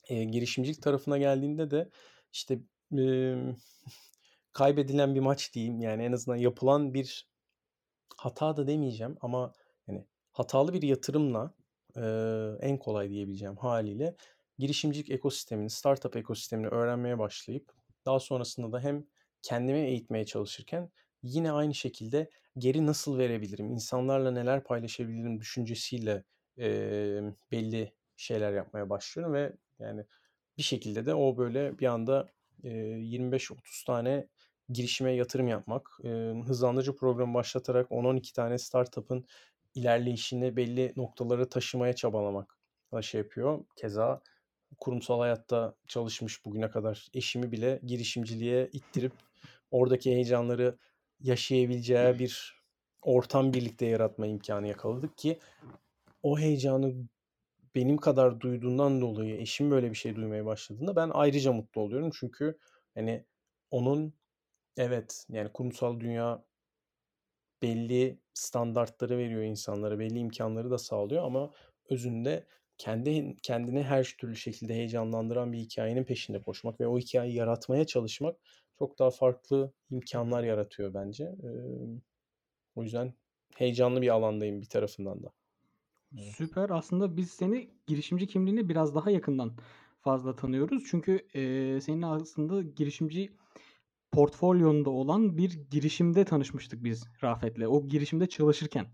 E, 0.08 0.24
girişimcilik 0.24 0.82
tarafına 0.82 1.18
geldiğinde 1.18 1.70
de 1.70 1.88
işte 2.32 2.58
e, 2.98 3.34
kaybedilen 4.52 5.14
bir 5.14 5.20
maç 5.20 5.54
diyeyim 5.54 5.80
yani 5.80 6.04
en 6.04 6.12
azından 6.12 6.36
yapılan 6.36 6.94
bir 6.94 7.29
hata 8.16 8.56
da 8.56 8.66
demeyeceğim 8.66 9.16
ama 9.20 9.52
yani 9.88 10.06
hatalı 10.32 10.72
bir 10.72 10.82
yatırımla 10.82 11.54
e, 11.96 12.02
en 12.60 12.78
kolay 12.78 13.10
diyebileceğim 13.10 13.56
haliyle 13.56 14.16
girişimcilik 14.58 15.10
ekosistemini, 15.10 15.70
startup 15.70 16.16
ekosistemini 16.16 16.68
öğrenmeye 16.68 17.18
başlayıp 17.18 17.72
daha 18.06 18.20
sonrasında 18.20 18.72
da 18.72 18.80
hem 18.80 19.04
kendimi 19.42 19.78
eğitmeye 19.78 20.26
çalışırken 20.26 20.90
yine 21.22 21.52
aynı 21.52 21.74
şekilde 21.74 22.30
geri 22.58 22.86
nasıl 22.86 23.18
verebilirim, 23.18 23.70
insanlarla 23.70 24.30
neler 24.30 24.64
paylaşabilirim 24.64 25.40
düşüncesiyle 25.40 26.24
e, 26.58 27.20
belli 27.52 27.92
şeyler 28.16 28.52
yapmaya 28.52 28.90
başlıyorum 28.90 29.34
ve 29.34 29.52
yani 29.78 30.04
bir 30.58 30.62
şekilde 30.62 31.06
de 31.06 31.14
o 31.14 31.36
böyle 31.36 31.78
bir 31.78 31.86
anda 31.86 32.28
e, 32.64 32.68
25-30 32.68 33.84
tane 33.86 34.28
girişime 34.72 35.12
yatırım 35.12 35.48
yapmak, 35.48 35.98
e, 36.04 36.08
hızlandırıcı 36.46 36.96
programı 36.96 37.34
başlatarak 37.34 37.92
10-12 37.92 38.32
tane 38.32 38.58
startup'ın 38.58 39.24
ilerleyişini 39.74 40.56
belli 40.56 40.92
noktalara 40.96 41.48
taşımaya 41.48 41.92
çabalamak 41.92 42.58
da 42.92 43.02
şey 43.02 43.20
yapıyor. 43.20 43.64
Keza 43.76 44.22
kurumsal 44.78 45.20
hayatta 45.20 45.74
çalışmış 45.88 46.44
bugüne 46.44 46.70
kadar 46.70 47.08
eşimi 47.14 47.52
bile 47.52 47.80
girişimciliğe 47.82 48.68
ittirip 48.72 49.12
oradaki 49.70 50.10
heyecanları 50.10 50.78
yaşayabileceği 51.20 52.18
bir 52.18 52.62
ortam 53.02 53.52
birlikte 53.52 53.86
yaratma 53.86 54.26
imkanı 54.26 54.68
yakaladık 54.68 55.18
ki 55.18 55.38
o 56.22 56.38
heyecanı 56.38 56.94
benim 57.74 57.96
kadar 57.96 58.40
duyduğundan 58.40 59.00
dolayı 59.00 59.40
eşim 59.40 59.70
böyle 59.70 59.90
bir 59.90 59.96
şey 59.96 60.16
duymaya 60.16 60.46
başladığında 60.46 60.96
ben 60.96 61.10
ayrıca 61.14 61.52
mutlu 61.52 61.80
oluyorum. 61.80 62.10
Çünkü 62.20 62.58
hani 62.94 63.24
onun 63.70 64.14
Evet, 64.76 65.26
yani 65.28 65.52
kurumsal 65.52 66.00
dünya 66.00 66.44
belli 67.62 68.20
standartları 68.34 69.18
veriyor 69.18 69.42
insanlara, 69.42 69.98
belli 69.98 70.18
imkanları 70.18 70.70
da 70.70 70.78
sağlıyor 70.78 71.24
ama 71.24 71.50
özünde 71.90 72.46
kendi 72.78 73.36
kendini 73.42 73.82
her 73.82 74.04
türlü 74.18 74.36
şekilde 74.36 74.74
heyecanlandıran 74.74 75.52
bir 75.52 75.58
hikayenin 75.58 76.04
peşinde 76.04 76.42
koşmak 76.42 76.80
ve 76.80 76.86
o 76.86 76.98
hikayeyi 76.98 77.36
yaratmaya 77.36 77.86
çalışmak 77.86 78.36
çok 78.78 78.98
daha 78.98 79.10
farklı 79.10 79.72
imkanlar 79.90 80.42
yaratıyor 80.44 80.94
bence. 80.94 81.24
Eee, 81.42 82.00
o 82.74 82.82
yüzden 82.82 83.14
heyecanlı 83.56 84.02
bir 84.02 84.08
alandayım 84.08 84.60
bir 84.60 84.68
tarafından 84.68 85.22
da. 85.22 85.32
Süper. 86.16 86.70
Aslında 86.70 87.16
biz 87.16 87.30
seni 87.30 87.70
girişimci 87.86 88.26
kimliğini 88.26 88.68
biraz 88.68 88.94
daha 88.94 89.10
yakından 89.10 89.56
fazla 90.00 90.36
tanıyoruz. 90.36 90.84
Çünkü, 90.90 91.26
eee, 91.34 91.80
senin 91.80 92.02
aslında 92.02 92.62
girişimci 92.62 93.36
portfolyonda 94.12 94.90
olan 94.90 95.38
bir 95.38 95.50
girişimde 95.70 96.24
tanışmıştık 96.24 96.84
biz 96.84 97.08
Rafet'le. 97.24 97.62
O 97.68 97.88
girişimde 97.88 98.26
çalışırken. 98.28 98.86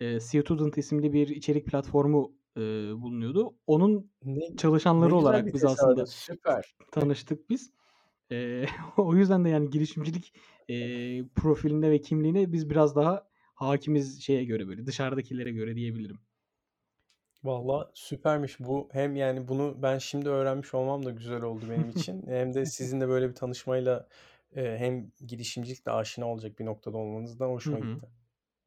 Eee, 0.00 0.20
Student 0.20 0.78
isimli 0.78 1.12
bir 1.12 1.28
içerik 1.28 1.66
platformu, 1.66 2.32
eee, 2.56 2.62
bulunuyordu. 2.96 3.56
Onun 3.66 4.12
Ne 4.24 4.46
çalışanları 4.56 5.16
ne 5.16 5.16
olarak 5.16 5.52
biz 5.54 5.64
aslında 5.64 6.06
süper. 6.06 6.74
tanıştık 6.92 7.50
biz. 7.50 7.72
Eee, 8.30 8.66
o 8.96 9.16
yüzden 9.16 9.44
de 9.44 9.48
yani 9.48 9.70
girişimcilik, 9.70 10.34
eee, 10.68 11.24
profiline 11.36 11.90
ve 11.90 12.00
kimliğine 12.00 12.52
biz 12.52 12.70
biraz 12.70 12.96
daha 12.96 13.28
hakimiz 13.54 14.22
şeye 14.22 14.44
göre 14.44 14.68
böyle 14.68 14.86
dışarıdakilere 14.86 15.52
göre 15.52 15.76
diyebilirim. 15.76 16.20
Valla 17.44 17.90
süpermiş 17.94 18.60
bu. 18.60 18.88
Hem 18.92 19.16
yani 19.16 19.48
bunu 19.48 19.82
ben 19.82 19.98
şimdi 19.98 20.28
öğrenmiş 20.28 20.74
olmam 20.74 21.04
da 21.06 21.10
güzel 21.10 21.42
oldu 21.42 21.68
benim 21.70 21.90
için. 21.90 22.26
Hem 22.26 22.54
de 22.54 22.66
sizinle 22.66 23.08
böyle 23.08 23.28
bir 23.28 23.34
tanışmayla 23.34 24.08
e, 24.56 24.78
hem 24.78 25.12
girişimcilikle 25.26 25.92
aşina 25.92 26.26
olacak 26.28 26.58
bir 26.58 26.66
noktada 26.66 26.96
olmanız 26.98 27.40
da 27.40 27.46
hoşuma 27.46 27.80
Hı 27.80 27.84
hı. 27.86 28.00
gitti. 28.00 28.10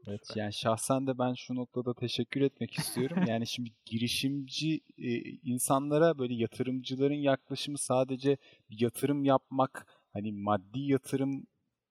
Evet 0.08 0.22
Süper. 0.22 0.38
yani 0.38 0.54
şahsen 0.54 1.08
de 1.08 1.20
ben 1.20 1.34
şu 1.36 1.56
noktada 1.56 1.96
teşekkür 1.96 2.42
etmek 2.42 2.74
istiyorum. 2.74 3.24
Yani 3.26 3.48
şimdi 3.48 3.72
girişimci 3.86 4.82
e, 4.98 5.22
insanlara 5.44 6.20
böyle 6.20 6.36
yatırımcıların 6.36 7.16
yaklaşımı 7.16 7.78
sadece 7.80 8.38
yatırım 8.70 9.26
yapmak 9.26 9.88
hani 10.14 10.34
maddi 10.34 10.80
yatırım 10.82 11.48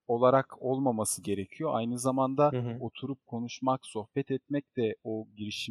olarak 0.08 0.62
olmaması 0.62 1.22
gerekiyor. 1.22 1.70
Aynı 1.74 1.98
zamanda 1.98 2.52
Hı 2.52 2.56
hı. 2.56 2.80
oturup 2.80 3.26
konuşmak, 3.26 3.86
sohbet 3.86 4.30
etmek 4.30 4.76
de 4.76 4.96
o 5.04 5.28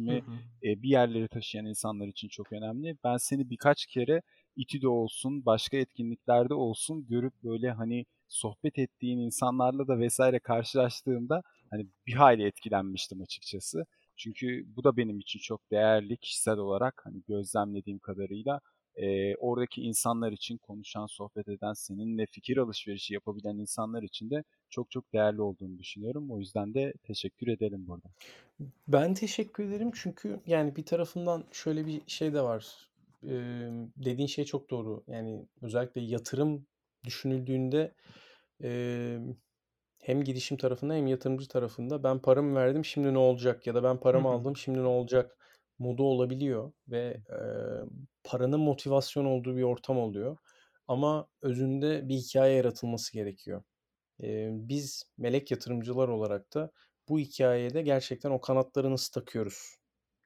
Hı 0.08 0.14
girişimi 0.16 0.22
hı. 0.26 0.42
e, 0.64 0.82
bir 0.82 0.88
yerlere 0.90 1.28
taşıyan 1.28 1.66
insanlar 1.66 2.08
için 2.08 2.28
çok 2.28 2.52
önemli. 2.52 2.98
Ben 3.04 3.16
seni 3.16 3.50
birkaç 3.50 3.86
kere 3.86 4.22
İTÜ'de 4.56 4.88
olsun, 4.88 5.46
başka 5.46 5.76
etkinliklerde 5.76 6.54
olsun 6.54 7.06
görüp 7.06 7.34
böyle 7.44 7.70
hani 7.70 8.04
sohbet 8.28 8.78
ettiğin 8.78 9.18
insanlarla 9.18 9.88
da 9.88 9.98
vesaire 9.98 10.38
karşılaştığımda 10.38 11.42
hani 11.70 11.86
bir 12.06 12.12
hayli 12.12 12.46
etkilenmiştim 12.46 13.22
açıkçası. 13.22 13.84
Çünkü 14.16 14.64
bu 14.76 14.84
da 14.84 14.96
benim 14.96 15.20
için 15.20 15.38
çok 15.38 15.70
değerli 15.70 16.16
kişisel 16.16 16.58
olarak 16.58 17.02
hani 17.04 17.22
gözlemlediğim 17.28 17.98
kadarıyla 17.98 18.60
e, 18.96 19.36
oradaki 19.36 19.82
insanlar 19.82 20.32
için 20.32 20.58
konuşan, 20.58 21.06
sohbet 21.06 21.48
eden, 21.48 21.72
seninle 21.72 22.26
fikir 22.26 22.56
alışverişi 22.56 23.14
yapabilen 23.14 23.58
insanlar 23.58 24.02
için 24.02 24.30
de 24.30 24.44
çok 24.70 24.90
çok 24.90 25.12
değerli 25.12 25.42
olduğunu 25.42 25.78
düşünüyorum. 25.78 26.30
O 26.30 26.38
yüzden 26.38 26.74
de 26.74 26.92
teşekkür 27.02 27.48
edelim 27.48 27.86
burada. 27.86 28.08
Ben 28.88 29.14
teşekkür 29.14 29.64
ederim 29.64 29.90
çünkü 29.94 30.40
yani 30.46 30.76
bir 30.76 30.84
tarafından 30.84 31.44
şöyle 31.52 31.86
bir 31.86 32.00
şey 32.06 32.34
de 32.34 32.42
var. 32.42 32.91
Ee, 33.24 33.70
dediğin 33.96 34.26
şey 34.28 34.44
çok 34.44 34.70
doğru. 34.70 35.04
Yani 35.08 35.46
özellikle 35.62 36.00
yatırım 36.00 36.66
düşünüldüğünde 37.04 37.94
e, 38.62 39.18
hem 40.02 40.24
girişim 40.24 40.56
tarafında 40.56 40.94
hem 40.94 41.06
yatırımcı 41.06 41.48
tarafında 41.48 42.02
ben 42.02 42.18
paramı 42.22 42.54
verdim 42.54 42.84
şimdi 42.84 43.14
ne 43.14 43.18
olacak 43.18 43.66
ya 43.66 43.74
da 43.74 43.82
ben 43.82 44.00
paramı 44.00 44.28
aldım 44.28 44.56
şimdi 44.56 44.78
ne 44.78 44.86
olacak 44.86 45.38
modu 45.78 46.04
olabiliyor 46.04 46.72
ve 46.88 46.98
e, 47.30 47.38
paranın 48.24 48.60
motivasyon 48.60 49.24
olduğu 49.24 49.56
bir 49.56 49.62
ortam 49.62 49.98
oluyor. 49.98 50.36
Ama 50.88 51.28
özünde 51.42 52.08
bir 52.08 52.14
hikaye 52.16 52.56
yaratılması 52.56 53.12
gerekiyor. 53.12 53.62
E, 54.22 54.48
biz 54.52 55.04
melek 55.18 55.50
yatırımcılar 55.50 56.08
olarak 56.08 56.54
da 56.54 56.72
bu 57.08 57.18
hikayede 57.18 57.82
gerçekten 57.82 58.30
o 58.30 58.40
kanatları 58.40 58.90
nasıl 58.90 59.12
takıyoruz 59.12 59.76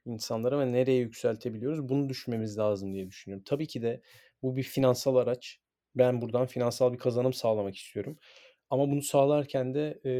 insanlara 0.07 0.59
ve 0.59 0.73
nereye 0.73 0.99
yükseltebiliyoruz 0.99 1.89
bunu 1.89 2.09
düşünmemiz 2.09 2.59
lazım 2.59 2.95
diye 2.95 3.07
düşünüyorum. 3.07 3.45
Tabii 3.47 3.67
ki 3.67 3.83
de 3.83 4.01
bu 4.43 4.57
bir 4.57 4.63
finansal 4.63 5.17
araç. 5.17 5.59
Ben 5.95 6.21
buradan 6.21 6.47
finansal 6.47 6.93
bir 6.93 6.99
kazanım 6.99 7.33
sağlamak 7.33 7.77
istiyorum. 7.77 8.19
Ama 8.71 8.91
bunu 8.91 9.03
sağlarken 9.03 9.75
de 9.75 10.01
e, 10.05 10.13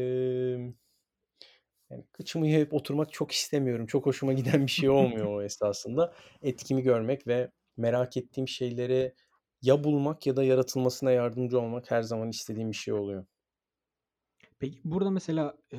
yani 1.89 2.03
kıçımı 2.11 2.47
yayıp 2.47 2.73
oturmak 2.73 3.13
çok 3.13 3.31
istemiyorum. 3.31 3.85
Çok 3.85 4.05
hoşuma 4.05 4.33
giden 4.33 4.65
bir 4.65 4.71
şey 4.71 4.89
olmuyor 4.89 5.25
o 5.25 5.43
esasında. 5.43 6.13
Etkimi 6.41 6.81
görmek 6.83 7.27
ve 7.27 7.51
merak 7.77 8.17
ettiğim 8.17 8.47
şeyleri 8.47 9.13
ya 9.61 9.83
bulmak 9.83 10.27
ya 10.27 10.35
da 10.35 10.43
yaratılmasına 10.43 11.11
yardımcı 11.11 11.59
olmak 11.59 11.91
her 11.91 12.01
zaman 12.01 12.29
istediğim 12.29 12.71
bir 12.71 12.75
şey 12.75 12.93
oluyor. 12.93 13.25
Peki 14.59 14.79
burada 14.83 15.09
mesela 15.09 15.57
e, 15.73 15.77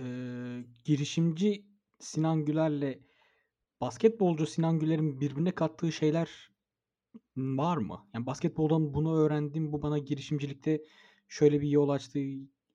girişimci 0.85 1.65
Sinan 1.99 2.45
Güler'le 2.45 2.99
basketbolcu 3.81 4.47
Sinan 4.47 4.79
Güler'in 4.79 5.21
birbirine 5.21 5.53
kattığı 5.53 5.93
şeyler 5.93 6.51
var 7.37 7.77
mı? 7.77 8.09
Yani 8.15 8.27
basketboldan 8.27 8.95
bunu 8.95 9.19
öğrendim, 9.19 9.73
bu 9.73 9.83
bana 9.83 9.99
girişimcilikte 9.99 10.83
şöyle 11.29 11.61
bir 11.61 11.69
yol 11.69 11.89
açtı, 11.89 12.19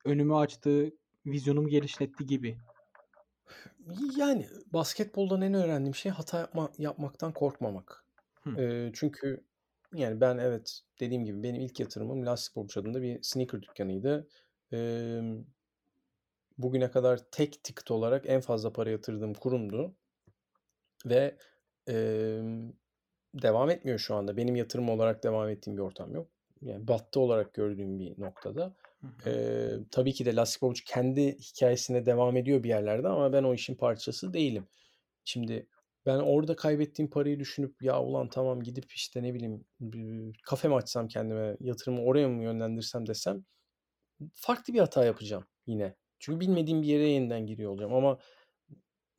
önümü 0.06 0.36
açtı, 0.36 0.94
vizyonumu 1.26 1.68
genişletti 1.68 2.26
gibi. 2.26 2.58
Yani 4.18 4.48
basketboldan 4.74 5.42
en 5.42 5.54
öğrendiğim 5.54 5.96
şey 5.96 6.12
hata 6.12 6.40
yapma, 6.40 6.72
yapmaktan 6.78 7.34
korkmamak. 7.34 8.06
E, 8.58 8.92
çünkü 8.94 9.44
yani 9.94 10.22
ben 10.22 10.38
evet 10.38 10.82
dediğim 11.00 11.26
gibi 11.26 11.44
benim 11.44 11.62
ilk 11.62 11.80
yatırımım 11.80 12.26
Lastik 12.26 12.56
Bobuç 12.56 12.78
adında 12.78 13.02
bir 13.02 13.20
sneaker 13.24 13.62
dükkanıydı. 13.62 14.28
E, 14.74 14.80
bugüne 16.58 16.92
kadar 16.92 17.20
tek 17.32 17.64
ticket 17.64 17.92
olarak 17.92 18.30
en 18.30 18.42
fazla 18.42 18.74
para 18.74 18.90
yatırdığım 18.90 19.34
kurumdu. 19.34 19.96
Ve 21.06 21.38
e, 21.90 21.96
devam 23.34 23.70
etmiyor 23.70 24.00
şu 24.00 24.16
anda. 24.16 24.38
Benim 24.38 24.56
yatırım 24.56 24.90
olarak 24.90 25.24
devam 25.24 25.50
ettiğim 25.50 25.78
bir 25.78 25.82
ortam 25.82 26.14
yok. 26.16 26.28
Yani 26.62 26.88
battı 26.88 27.20
olarak 27.20 27.54
gördüğüm 27.54 28.00
bir 28.00 28.22
noktada. 28.22 28.76
Ee, 29.26 29.70
tabii 29.92 30.14
ki 30.14 30.26
de 30.26 30.36
Lastik 30.36 30.62
Babuç 30.62 30.84
kendi 30.84 31.38
hikayesine 31.38 32.06
devam 32.06 32.38
ediyor 32.38 32.64
bir 32.64 32.70
yerlerde 32.70 33.08
ama 33.08 33.34
ben 33.34 33.44
o 33.44 33.54
işin 33.54 33.76
parçası 33.76 34.34
değilim. 34.34 34.68
Şimdi 35.26 35.68
ben 36.06 36.18
orada 36.20 36.56
kaybettiğim 36.56 37.10
parayı 37.10 37.40
düşünüp 37.40 37.84
ya 37.84 38.02
ulan 38.04 38.30
tamam 38.30 38.64
gidip 38.64 38.92
işte 38.92 39.24
ne 39.24 39.34
bileyim 39.34 39.66
bir 39.80 40.40
kafe 40.44 40.68
mi 40.68 40.76
açsam 40.76 41.08
kendime 41.08 41.58
yatırımı 41.60 42.04
oraya 42.04 42.28
mı 42.30 42.44
yönlendirsem 42.44 43.08
desem 43.08 43.46
farklı 44.34 44.74
bir 44.74 44.80
hata 44.80 45.06
yapacağım 45.06 45.46
yine. 45.68 45.96
Çünkü 46.20 46.40
bilmediğim 46.40 46.82
bir 46.82 46.88
yere 46.88 47.10
yeniden 47.10 47.46
giriyor 47.46 47.72
olacağım 47.72 47.94
ama 47.94 48.20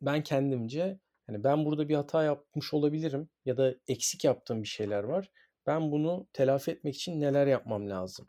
ben 0.03 0.22
kendimce 0.22 0.99
hani 1.27 1.45
ben 1.45 1.64
burada 1.64 1.89
bir 1.89 1.95
hata 1.95 2.25
yapmış 2.25 2.75
olabilirim 2.75 3.29
ya 3.45 3.57
da 3.57 3.75
eksik 3.89 4.25
yaptığım 4.25 4.62
bir 4.62 4.68
şeyler 4.68 5.05
var. 5.05 5.31
Ben 5.66 5.93
bunu 5.93 6.27
telafi 6.33 6.70
etmek 6.70 6.95
için 6.97 7.20
neler 7.20 7.47
yapmam 7.47 7.91
lazım? 7.91 8.27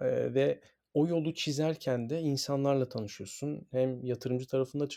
Ee, 0.00 0.34
ve 0.34 0.60
o 0.94 1.06
yolu 1.06 1.34
çizerken 1.34 2.10
de 2.10 2.20
insanlarla 2.20 2.88
tanışıyorsun. 2.88 3.68
Hem 3.70 4.04
yatırımcı 4.04 4.46
tarafında 4.46 4.88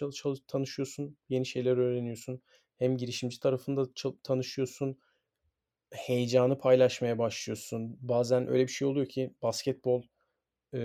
tanışıyorsun, 0.48 1.18
yeni 1.30 1.46
şeyler 1.46 1.78
öğreniyorsun. 1.78 2.42
Hem 2.78 2.98
girişimci 2.98 3.40
tarafında 3.40 3.86
tanışıyorsun. 4.24 5.00
Heyecanı 5.92 6.58
paylaşmaya 6.58 7.18
başlıyorsun. 7.18 7.98
Bazen 8.02 8.48
öyle 8.48 8.64
bir 8.64 8.72
şey 8.72 8.88
oluyor 8.88 9.06
ki 9.08 9.36
basketbol 9.42 10.04
e, 10.74 10.80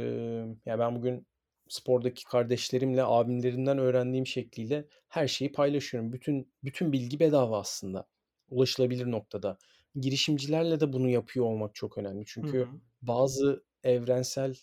ya 0.66 0.78
ben 0.78 0.96
bugün 0.96 1.26
spordaki 1.68 2.24
kardeşlerimle, 2.24 3.04
abimlerimden 3.04 3.78
öğrendiğim 3.78 4.26
şekliyle 4.26 4.84
her 5.08 5.28
şeyi 5.28 5.52
paylaşıyorum. 5.52 6.12
Bütün 6.12 6.52
bütün 6.64 6.92
bilgi 6.92 7.20
bedava 7.20 7.60
aslında. 7.60 8.08
Ulaşılabilir 8.50 9.10
noktada. 9.10 9.58
Girişimcilerle 9.94 10.80
de 10.80 10.92
bunu 10.92 11.08
yapıyor 11.08 11.46
olmak 11.46 11.74
çok 11.74 11.98
önemli. 11.98 12.24
Çünkü 12.26 12.58
hı 12.58 12.62
hı. 12.62 12.80
bazı 13.02 13.64
evrensel 13.84 14.54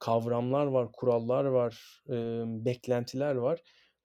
kavramlar 0.00 0.66
var, 0.66 0.92
kurallar 0.92 1.44
var, 1.44 2.02
e, 2.08 2.14
beklentiler 2.64 3.34
var. 3.34 3.60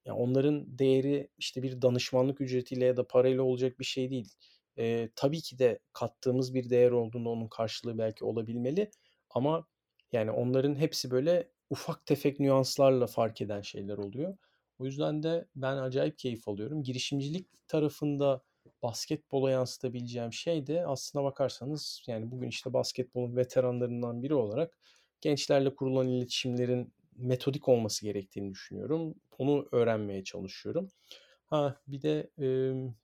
Yani 0.06 0.18
onların 0.18 0.80
değeri 0.80 1.30
işte 1.38 1.64
bir 1.64 1.82
danışmanlık 1.82 2.42
ücretiyle 2.42 2.86
ya 2.86 2.98
da 2.98 3.08
parayla 3.08 3.44
olacak 3.44 3.80
bir 3.80 3.86
şey 3.86 4.10
değil. 4.10 4.34
E, 4.78 5.10
tabii 5.16 5.42
ki 5.42 5.60
de 5.60 5.80
kattığımız 5.94 6.54
bir 6.54 6.70
değer 6.70 6.92
olduğunda 6.92 7.30
onun 7.30 7.48
karşılığı 7.48 7.98
belki 7.98 8.26
olabilmeli. 8.26 8.92
Ama 9.30 9.68
yani 10.12 10.32
onların 10.32 10.76
hepsi 10.76 11.12
böyle 11.12 11.50
ufak 11.70 12.05
tefek 12.05 12.39
nüanslarla 12.39 13.07
fark 13.07 13.41
eden 13.41 13.61
şeyler 13.61 13.97
oluyor. 13.97 14.38
O 14.80 14.86
yüzden 14.86 15.24
de 15.24 15.47
ben 15.55 15.78
acayip 15.78 16.18
keyif 16.18 16.47
alıyorum. 16.47 16.84
Girişimcilik 16.84 17.68
tarafında 17.68 18.41
basketbola 18.84 19.51
yansıtabileceğim 19.51 20.34
şey 20.34 20.68
de 20.68 20.88
aslına 20.88 21.24
bakarsanız 21.24 22.03
yani 22.07 22.32
bugün 22.32 22.47
işte 22.47 22.74
basketbolun 22.74 23.36
veteranlarından 23.36 24.24
biri 24.24 24.34
olarak 24.34 24.78
gençlerle 25.22 25.76
kurulan 25.76 26.07
iletişimlerin 26.07 26.93
metodik 27.16 27.70
olması 27.70 28.05
gerektiğini 28.05 28.51
düşünüyorum. 28.51 29.16
Onu 29.38 29.68
öğrenmeye 29.72 30.24
çalışıyorum. 30.24 30.89
Ha 31.45 31.82
bir 31.88 32.01
de 32.01 32.30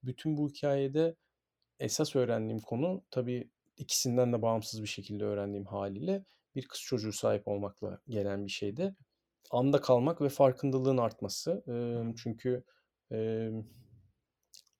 bütün 0.03 0.38
bu 0.38 0.49
hikayede 0.49 1.16
esas 1.80 2.16
öğrendiğim 2.16 2.59
konu 2.59 3.03
tabii 3.12 3.49
ikisinden 3.78 4.34
de 4.34 4.41
bağımsız 4.41 4.82
bir 4.82 4.88
şekilde 4.88 5.24
öğrendiğim 5.24 5.66
haliyle 5.66 6.24
bir 6.56 6.68
kız 6.68 6.82
çocuğu 6.82 7.14
sahip 7.14 7.47
olmakla 7.47 8.02
gelen 8.10 8.45
bir 8.45 8.52
şeydi. 8.52 8.95
Anda 9.52 9.82
kalmak 9.82 10.22
ve 10.22 10.30
farkındalığın 10.30 10.97
artması. 10.97 11.64
E, 11.68 11.76
çünkü 12.24 12.64
e, 13.12 13.49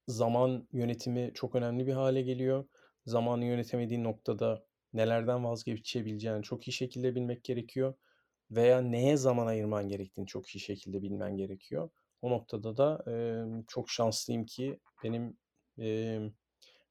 zaman 0.08 0.68
yönetimi 0.72 1.32
çok 1.34 1.56
önemli 1.56 1.88
bir 1.88 1.94
hale 1.94 2.22
geliyor. 2.22 2.66
Zamanı 3.06 3.46
yönetemediğin 3.46 4.04
noktada 4.04 4.66
nelerden 4.94 5.44
vazgeçebileceğini 5.44 6.44
çok 6.44 6.68
iyi 6.68 6.72
şekilde 6.74 7.16
bilmek 7.16 7.44
gerekiyor. 7.44 7.94
Veya 8.52 8.82
neye 8.82 9.18
zaman 9.18 9.48
ayırman 9.48 9.88
gerektiğini 9.88 10.28
çok 10.28 10.56
iyi 10.56 10.60
şekilde 10.60 11.02
bilmen 11.02 11.38
gerekiyor. 11.38 11.90
O 12.22 12.30
noktada 12.30 12.78
da 12.78 13.04
e, 13.12 13.14
çok 13.68 13.90
şanslıyım 13.90 14.46
ki 14.46 14.80
benim 15.04 15.38
e, 15.80 16.20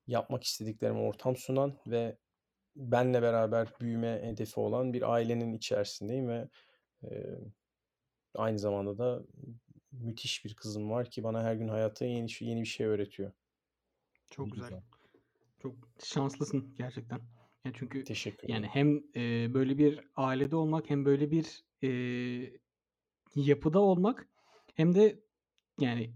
yapmak 0.06 0.44
istediklerime 0.44 1.00
ortam 1.00 1.36
sunan 1.36 1.78
ve 1.86 2.16
benle 2.76 3.22
beraber 3.22 3.68
büyüme 3.80 4.22
hedefi 4.22 4.60
olan 4.60 4.92
bir 4.92 5.12
ailenin 5.12 5.52
içerisindeyim 5.52 6.28
ve 6.28 6.48
e, 7.04 7.08
aynı 8.34 8.58
zamanda 8.58 8.98
da 8.98 9.22
müthiş 9.92 10.44
bir 10.44 10.54
kızım 10.54 10.90
var 10.90 11.10
ki 11.10 11.22
bana 11.22 11.42
her 11.42 11.54
gün 11.54 11.68
hayatta 11.68 12.04
yeni 12.04 12.28
yeni 12.40 12.60
bir 12.60 12.66
şey 12.66 12.86
öğretiyor. 12.86 13.32
Çok 14.30 14.52
güzel. 14.52 14.68
güzel. 14.68 14.82
Çok 15.62 15.74
şanslısın 16.04 16.74
gerçekten. 16.78 17.20
Yani 17.64 17.74
çünkü 17.78 18.04
Teşekkür 18.04 18.48
yani 18.48 18.66
hem 18.66 19.02
e, 19.16 19.54
böyle 19.54 19.78
bir 19.78 20.00
ailede 20.16 20.56
olmak 20.56 20.90
hem 20.90 21.04
böyle 21.04 21.30
bir 21.30 21.64
e, 21.82 21.90
yapıda 23.34 23.80
olmak 23.80 24.28
hem 24.74 24.94
de 24.94 25.20
yani 25.80 26.14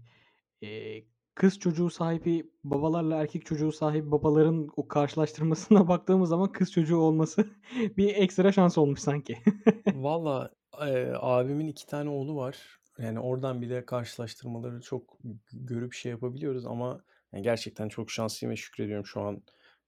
e, 0.63 1.01
kız 1.35 1.59
çocuğu 1.59 1.89
sahibi 1.89 2.51
babalarla 2.63 3.15
erkek 3.21 3.45
çocuğu 3.45 3.71
sahibi 3.71 4.11
babaların 4.11 4.69
o 4.75 4.87
karşılaştırmasına 4.87 5.87
baktığımız 5.87 6.29
zaman 6.29 6.51
kız 6.51 6.71
çocuğu 6.71 6.97
olması 6.97 7.49
bir 7.97 8.15
ekstra 8.15 8.51
şans 8.51 8.77
olmuş 8.77 8.99
sanki. 8.99 9.37
Valla 9.93 10.51
e, 10.81 11.13
abimin 11.19 11.67
iki 11.67 11.87
tane 11.87 12.09
oğlu 12.09 12.35
var. 12.35 12.79
Yani 12.99 13.19
oradan 13.19 13.61
bile 13.61 13.85
karşılaştırmaları 13.85 14.81
çok 14.81 15.17
görüp 15.53 15.93
şey 15.93 16.11
yapabiliyoruz 16.11 16.65
ama 16.65 17.03
yani 17.33 17.43
gerçekten 17.43 17.89
çok 17.89 18.11
şanslıyım 18.11 18.51
ve 18.51 18.55
şükrediyorum 18.55 19.05
şu 19.05 19.21
an 19.21 19.43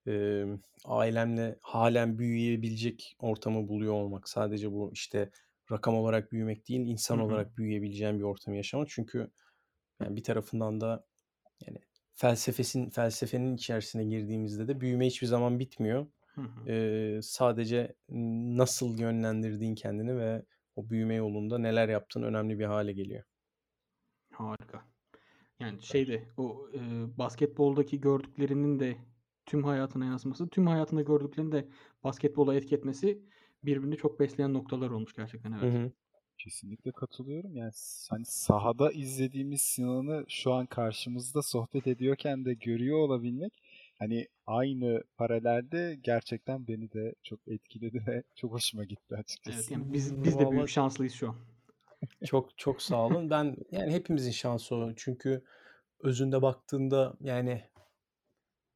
emm, 0.07 0.59
ailemle 0.85 1.59
hâlen 1.61 2.19
büyüyebilecek 2.19 3.15
ortamı 3.19 3.67
buluyor 3.67 3.93
olmak. 3.93 4.29
Sadece 4.29 4.71
bu, 4.71 4.91
işte, 4.93 5.31
rakam 5.71 5.95
olarak 5.95 6.31
büyümek 6.31 6.67
değil, 6.69 6.81
insan 6.87 7.17
hı. 7.17 7.23
olarak 7.23 7.57
büyüyebileceğin 7.57 8.19
bir 8.19 8.23
ortamı 8.23 8.57
yaşamak. 8.57 8.89
Çünkü, 8.89 9.31
yani, 10.01 10.15
bir 10.15 10.23
tarafından 10.23 10.81
da, 10.81 11.05
yani, 11.67 11.77
felsefesin 12.15 12.89
felsefenin 12.89 13.55
içerisine 13.55 14.05
girdiğimizde 14.05 14.67
de 14.67 14.81
büyüme 14.81 15.07
hiçbir 15.07 15.27
zaman 15.27 15.59
bitmiyor. 15.59 16.07
Hı 16.35 16.41
hı. 16.41 16.67
Eee, 16.67 17.19
sadece 17.23 17.95
nasıl 18.57 18.99
yönlendirdiğin 18.99 19.75
kendini 19.75 20.17
ve 20.17 20.45
o 20.75 20.89
büyüme 20.89 21.15
yolunda 21.15 21.57
neler 21.59 21.89
yaptığın 21.89 22.23
önemli 22.23 22.59
bir 22.59 22.65
hâle 22.65 22.93
geliyor. 22.93 23.23
Harika. 24.31 24.87
Yani, 25.59 25.83
şeyde, 25.83 26.29
o, 26.37 26.69
eee, 26.73 26.81
basketboldaki 27.17 28.01
gördüklerinin 28.01 28.79
de 28.79 28.97
tüm 29.45 29.63
hayatına 29.63 30.05
yansıması, 30.05 30.49
tüm 30.49 30.67
hayatında 30.67 31.01
gördüklerinin 31.01 31.51
de 31.51 31.69
basketbola 32.03 32.55
etki 32.55 32.75
etmesi 32.75 33.23
birbirini 33.63 33.97
çok 33.97 34.19
besleyen 34.19 34.53
noktalar 34.53 34.89
olmuş 34.91 35.13
gerçekten, 35.15 35.51
Hı 35.61 35.65
evet. 35.65 35.69
hı. 35.69 35.91
Kesinlikle 36.37 36.91
katılıyorum. 36.91 37.55
Yani, 37.55 37.71
hani, 38.09 38.25
sahada 38.25 38.91
izlediğimiz 38.91 39.61
Sinan'ı 39.61 40.25
şu 40.27 40.53
an 40.53 40.65
karşımızda 40.65 41.41
sohbet 41.41 41.87
ediyorken 41.87 42.45
de 42.45 42.53
görüyor 42.53 42.97
olabilmek, 42.97 43.53
hani, 43.99 44.27
aynı 44.47 45.03
paralelde 45.17 45.99
gerçekten 46.01 46.67
beni 46.67 46.91
de 46.91 47.15
çok 47.23 47.39
etkiledi 47.47 48.03
ve 48.07 48.23
çok 48.35 48.51
hoşuma 48.51 48.83
gitti 48.83 49.05
Evet, 49.09 49.19
açıkçası. 49.19 49.73
yani, 49.73 49.93
biz 49.93 50.23
biz 50.23 50.39
de 50.39 50.51
büyük 50.51 50.69
şanslıyız 50.69 51.13
şu 51.13 51.29
an. 51.29 51.35
Çok, 52.25 52.57
çok 52.57 52.81
sağ 52.81 53.05
olun. 53.05 53.29
Ben, 53.29 53.55
yani, 53.71 53.93
hepimizin 53.93 54.31
şansı 54.31 54.75
o. 54.75 54.93
Çünkü 54.95 55.43
özünde 55.99 56.41
baktığında, 56.41 57.13
yani, 57.21 57.63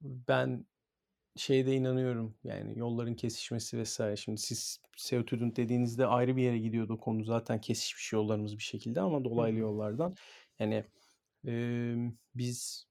ben 0.02 0.66
şeyde 1.36 1.76
inanıyorum, 1.76 2.36
yani, 2.44 2.80
yolların 2.80 3.16
kesişmesi 3.16 3.84
vs. 3.84 4.00
Şimdi 4.16 4.42
siz 4.42 4.80
Seutudent 4.98 5.58
dediğinizde 5.58 6.06
ayrı 6.06 6.36
bir 6.36 6.44
yere 6.44 6.60
gidiyordu 6.60 6.98
konu. 6.98 7.24
Zaten 7.24 7.62
kesişmiş 7.62 8.14
yollarımız 8.14 8.58
bir 8.58 8.64
şekilde 8.64 9.02
ama 9.02 9.24
dolaylı 9.24 9.60
yollardan. 9.60 10.16
Yani, 10.60 10.84
emm, 11.46 12.14
biz 12.36 12.88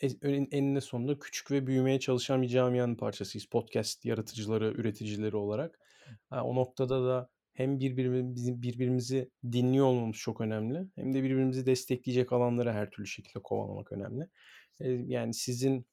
ez 0.00 0.16
ön 0.22 0.48
eninde 0.50 0.80
sonunda 0.80 1.18
küçük 1.18 1.50
ve 1.50 1.66
büyümeye 1.66 2.00
çalışan 2.00 2.42
bir 2.42 2.48
camianın 2.48 2.94
parçasıyız. 2.94 3.46
Podcast 3.46 4.04
yaratıcıları, 4.04 4.72
üreticileri 4.72 5.36
olarak. 5.36 5.78
Ha, 6.30 6.44
o 6.44 6.54
noktada 6.54 7.04
da 7.04 7.30
hem 7.54 7.80
birbirimizi 7.80 8.62
birbirimizi 8.62 9.30
dinliyor 9.52 9.86
olmamız 9.86 10.16
çok 10.16 10.40
önemli 10.40 10.86
hem 10.94 11.14
de 11.14 11.22
birbirimizi 11.22 11.66
destekleyecek 11.66 12.32
alanları 12.32 12.72
her 12.72 12.90
türlü 12.90 13.06
şekilde 13.06 13.42
kovalamak 13.42 13.92
önemli. 13.92 14.28
Yani, 15.10 15.34
sizin 15.34 15.86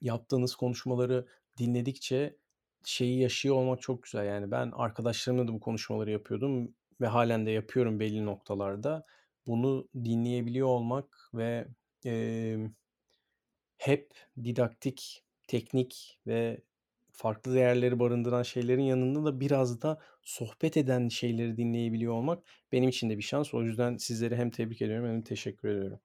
yaptığınız 0.00 0.54
konuşmaları 0.56 1.26
dinledikçe 1.58 2.36
şeyi 2.84 3.20
yaşıyor 3.20 3.54
olmak 3.54 3.82
çok 3.82 4.02
güzel. 4.02 4.26
Yani, 4.26 4.50
ben 4.50 4.70
arkadaşlarımla 4.74 5.48
da 5.48 5.52
bu 5.52 5.60
konuşmaları 5.60 6.10
yapıyordum 6.10 6.74
ve 7.00 7.06
hâlen 7.06 7.46
de 7.46 7.50
yapıyorum 7.50 8.00
belli 8.00 8.26
noktalarda. 8.26 9.06
Bunu 9.46 9.88
dinleyebiliyor 10.04 10.68
olmak 10.68 11.30
ve, 11.34 11.68
emm, 12.04 12.72
hep 13.78 14.14
didaktik, 14.44 15.24
teknik 15.48 16.20
ve 16.26 16.62
farklı 17.12 17.54
değerleri 17.54 17.98
barındıran 17.98 18.42
şeylerin 18.42 18.82
yanında 18.82 19.24
da 19.24 19.40
biraz 19.40 19.82
da 19.82 20.00
sohbet 20.22 20.76
eden 20.76 21.08
şeyleri 21.08 21.56
dinleyebiliyor 21.56 22.12
olmak 22.12 22.44
benim 22.72 22.88
için 22.88 23.10
de 23.10 23.16
bir 23.18 23.22
şans. 23.22 23.54
O 23.54 23.62
yüzden 23.62 23.96
sizleri 23.96 24.36
hem 24.36 24.50
tebrik 24.50 24.82
ediyorum 24.82 25.08
hem 25.08 25.20
de 25.20 25.24
teşekkür 25.24 25.68
ediyorum. 25.68 26.00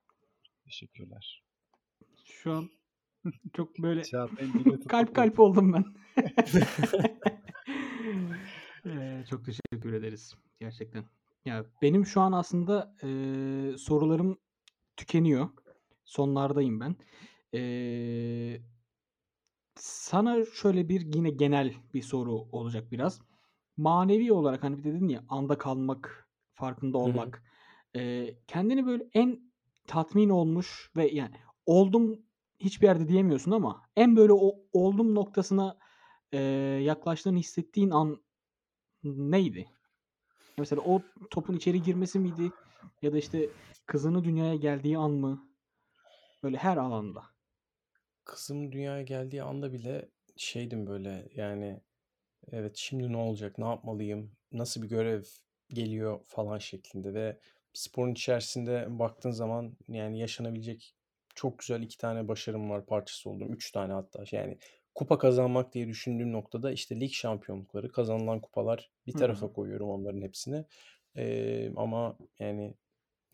Teşekkürler. 0.66 1.44
Şu 2.26 2.52
an 2.52 2.70
çok 3.54 3.78
böyle 3.78 4.10
dili 4.40 4.80
kalp 4.88 5.16
kalp 5.16 5.40
oldum 5.40 5.74
ben. 5.74 5.86
Eee, 8.86 9.24
çok 9.30 9.46
teşekkür 9.46 9.94
ederiz 9.94 10.36
gerçekten. 10.60 11.06
Ya, 11.46 11.66
benim 11.82 12.06
şu 12.06 12.22
an 12.22 12.32
aslında, 12.32 12.96
eee, 13.04 13.78
sorularım 13.78 14.38
tükeniyor. 14.98 15.50
Sonlardayım 16.06 16.80
ben. 16.80 16.96
Eee, 17.54 18.64
sana 19.76 20.46
şöyle 20.46 20.90
bir 20.90 21.02
yine 21.16 21.30
genel 21.30 21.74
bir 21.94 22.02
soru 22.02 22.32
olacak 22.34 22.92
biraz. 22.92 23.22
Manevi 23.78 24.32
olarak, 24.34 24.64
hani, 24.64 24.84
dedin 24.84 25.08
ya, 25.08 25.24
anda 25.30 25.58
kalmak, 25.58 26.30
farkında 26.54 26.98
Hı 27.04 27.10
hı. 27.10 27.22
olmak. 27.22 27.44
Eee, 27.96 28.40
kendini 28.48 28.86
böyle 28.86 29.10
en 29.14 29.52
tatmin 29.88 30.30
olmuş 30.30 30.92
ve 30.96 31.08
yani 31.10 31.36
oldum 31.66 32.20
hiçbir 32.64 32.88
yerde 32.88 33.07
diyemiyorsun 33.07 33.51
ama 33.51 33.82
en 33.95 34.16
böyle 34.16 34.34
o 34.34 34.55
oldum 34.74 35.16
noktasına, 35.16 35.78
eee, 36.34 36.39
yaklaştığını 36.84 37.38
hissettiğin 37.39 37.89
an 37.89 38.24
neydi? 39.03 39.68
Mesela 40.59 40.82
o 40.86 41.01
topun 41.32 41.55
içeri 41.55 41.82
girmesi 41.84 42.20
miydi 42.20 42.51
ya 43.01 43.14
da, 43.14 43.18
işte, 43.18 43.49
kızının 43.86 44.24
dünyaya 44.24 44.55
geldiği 44.55 44.97
an 44.97 45.11
mı? 45.11 45.49
Böyle 46.43 46.57
her 46.57 46.78
alanda. 46.78 47.24
Kızım 48.26 48.72
dünyaya 48.72 49.01
geldiği 49.03 49.43
anda 49.43 49.74
bile 49.74 50.09
şeydim 50.38 50.88
böyle, 50.88 51.30
yani, 51.36 51.82
evet, 52.51 52.78
şimdi 52.78 53.11
ne 53.11 53.18
olacak, 53.18 53.57
ne 53.57 53.66
yapmalıyım, 53.66 54.32
nasıl 54.51 54.82
bir 54.82 54.89
görev 54.89 55.24
geliyor 55.70 56.20
falan 56.26 56.57
şeklinde 56.57 57.14
ve 57.14 57.39
sporun 57.74 58.11
içerisinde 58.11 58.88
baktığın 58.99 59.32
zaman, 59.32 59.78
yani, 59.88 60.20
yaşanabilecek 60.20 60.95
çok 61.36 61.60
güzel 61.60 61.82
2 61.82 61.98
tane 61.98 62.28
başarım 62.28 62.70
var, 62.70 62.86
parçası 62.86 63.30
olduğum. 63.30 63.46
3 63.54 63.72
tane 63.72 63.94
hatta. 63.94 64.24
Yani, 64.32 64.58
kupa 64.96 65.18
kazanmak 65.18 65.74
diye 65.74 65.88
düşündüğüm 65.88 66.32
noktada, 66.34 66.72
işte, 66.72 67.00
lig 67.00 67.12
şampiyonlukları, 67.12 67.92
kazanılan 67.92 68.42
kupalar 68.42 68.92
bir 69.08 69.16
tarafa 69.16 69.54
koyuyorum 69.54 69.90
onların 69.90 70.22
hepsini. 70.22 70.66
Eee, 71.16 71.74
ama, 71.76 72.18
yani, 72.40 72.76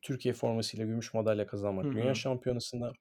Türkiye 0.02 0.34
formasıyla 0.34 0.86
gümüş 0.86 1.14
madalya 1.14 1.48
kazanmak 1.48 1.92
dünya 1.92 2.14
hı. 2.14 2.16
şampiyonasında 2.16 2.92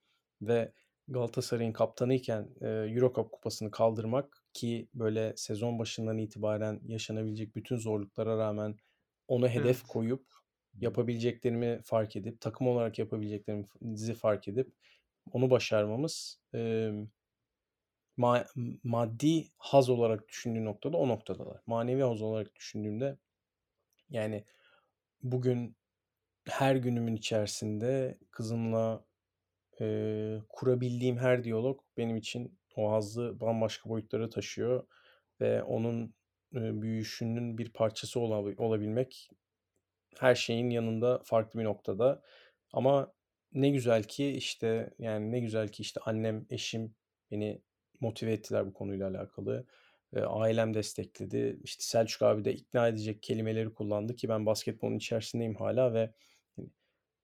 ve 0.42 0.72
Galatasaray'ın 1.09 1.72
kaptanıyken, 1.72 2.49
eee, 2.62 2.68
Euro 2.68 3.12
Cup 3.14 3.32
kupasını 3.32 3.70
kaldırmak 3.70 4.44
ki 4.55 4.88
böyle 4.94 5.32
sezon 5.36 5.78
başından 5.78 6.18
itibaren 6.18 6.80
yaşanabilecek 6.86 7.57
bütün 7.57 7.76
zorluklara 7.76 8.38
rağmen 8.38 8.76
ona 9.28 9.49
hedef 9.49 9.82
Evet. 9.82 9.88
koyup 9.88 10.26
yapabileceklerimi 10.80 11.80
fark 11.84 12.16
edip, 12.16 12.40
takım 12.40 12.68
olarak 12.68 12.98
yapabileceklerimizi 12.98 14.14
fark 14.14 14.48
edip 14.48 14.72
onu 15.32 15.50
başarmamız, 15.50 16.40
emm, 16.54 17.08
ma 18.16 18.44
maddi 18.84 19.44
haz 19.58 19.90
olarak 19.90 20.28
düşündüğüm 20.28 20.64
noktada 20.64 20.96
o 20.96 21.08
noktadalar. 21.08 21.60
Manevi 21.66 22.02
haz 22.02 22.22
olarak 22.22 22.54
düşündüğümde, 22.56 23.18
yani, 24.10 24.44
bugün 25.22 25.76
her 26.48 26.76
günümün 26.76 27.16
içerisinde 27.16 28.18
kızımla, 28.32 29.06
eee, 29.80 30.42
kurabildiğim 30.48 31.18
her 31.18 31.44
diyalog 31.44 31.80
benim 31.98 32.16
için 32.16 32.58
o 32.76 32.92
hazzı 32.92 33.40
bambaşka 33.40 33.90
boyutlara 33.90 34.30
taşıyor 34.30 34.88
ve 35.40 35.62
onun, 35.62 36.14
eee, 36.54 36.82
büyüyüşünün 36.82 37.58
bir 37.58 37.70
parçası 37.72 38.20
olabi 38.20 38.54
olabilmek 38.58 39.30
her 40.18 40.34
şeyin 40.34 40.70
yanında 40.70 41.20
farklı 41.24 41.61
bir 41.61 41.64
noktada. 41.64 42.22
Ama 42.72 43.12
ne 43.52 43.70
güzel 43.70 44.02
ki, 44.02 44.28
işte, 44.30 44.90
yani, 44.98 45.32
ne 45.32 45.40
güzel 45.40 45.68
ki, 45.68 45.82
işte, 45.82 46.00
annem, 46.04 46.46
eşim 46.50 46.94
beni 47.30 47.62
motive 48.00 48.32
ettiler 48.32 48.66
bu 48.66 48.72
konuyla 48.72 49.09
alakalı. 49.11 49.66
Eee, 50.16 50.22
ailem 50.22 50.74
destekledi. 50.74 51.61
İşte, 51.64 51.82
Selçuk 51.84 52.22
abi 52.22 52.44
de 52.44 52.54
ikna 52.54 52.88
edecek 52.88 53.22
kelimeleri 53.22 53.74
kullandı 53.74 54.16
ki 54.16 54.28
ben 54.28 54.46
basketbolun 54.46 54.96
içerisindeyim 54.96 55.54
hâlâ 55.54 55.94
ve, 55.94 56.14
hani, 56.56 56.68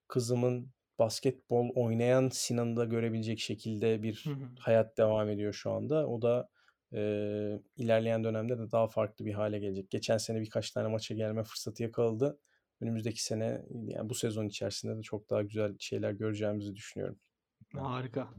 kızımın 0.07 0.71
basketbol 0.99 1.69
oynayan 1.75 2.29
Sinan'ı 2.33 2.77
da 2.77 2.85
görebilecek 2.85 3.39
şekilde 3.39 4.03
bir 4.03 4.33
hı. 4.33 4.49
hayat 4.59 4.97
devam 4.97 5.29
ediyor 5.29 5.53
şu 5.53 5.71
anda. 5.71 6.07
O 6.09 6.21
da, 6.21 6.49
eee, 6.91 7.59
ilerleyen 7.77 8.23
dönemde 8.23 8.57
de 8.59 8.71
daha 8.71 8.87
farklı 8.87 9.25
bir 9.25 9.33
hâle 9.33 9.59
gelecek. 9.59 9.91
Geçen 9.91 10.17
sene 10.17 10.41
birkaç 10.41 10.71
tane 10.71 10.87
maça 10.87 11.15
gelme 11.15 11.43
fırsatı 11.43 11.83
yakaladı. 11.83 12.39
Önümüzdeki 12.81 13.23
sene, 13.23 13.61
yani, 13.87 14.09
bu 14.09 14.13
sezon 14.15 14.45
içerisinde 14.45 14.97
de 14.97 15.01
çok 15.01 15.29
daha 15.29 15.41
güzel 15.41 15.75
şeyler 15.79 16.11
göreceğimizi 16.11 16.75
düşünüyorum. 16.75 17.19
Harika. 17.73 18.29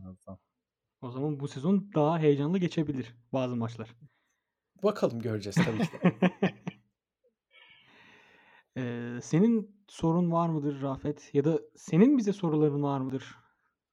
O 1.01 1.11
zaman 1.11 1.41
bu 1.41 1.49
sezon 1.49 1.91
daha 1.95 2.19
heyecanlı 2.19 2.59
geçebilir 2.59 3.15
bazı 3.33 3.57
maçlar. 3.57 3.95
Bakalım, 4.83 5.21
göreceğiz 5.21 5.57
tabii 5.57 5.79
ki. 5.79 6.19
Eee, 8.77 9.19
senin 9.23 9.77
sorun 9.89 10.33
var 10.33 10.49
mıdır 10.49 10.83
Rafet 10.83 11.31
ya 11.35 11.45
da 11.45 11.61
senin 11.77 12.19
bize 12.19 12.33
soruların 12.33 12.83
var 12.83 13.01
mıdır 13.01 13.35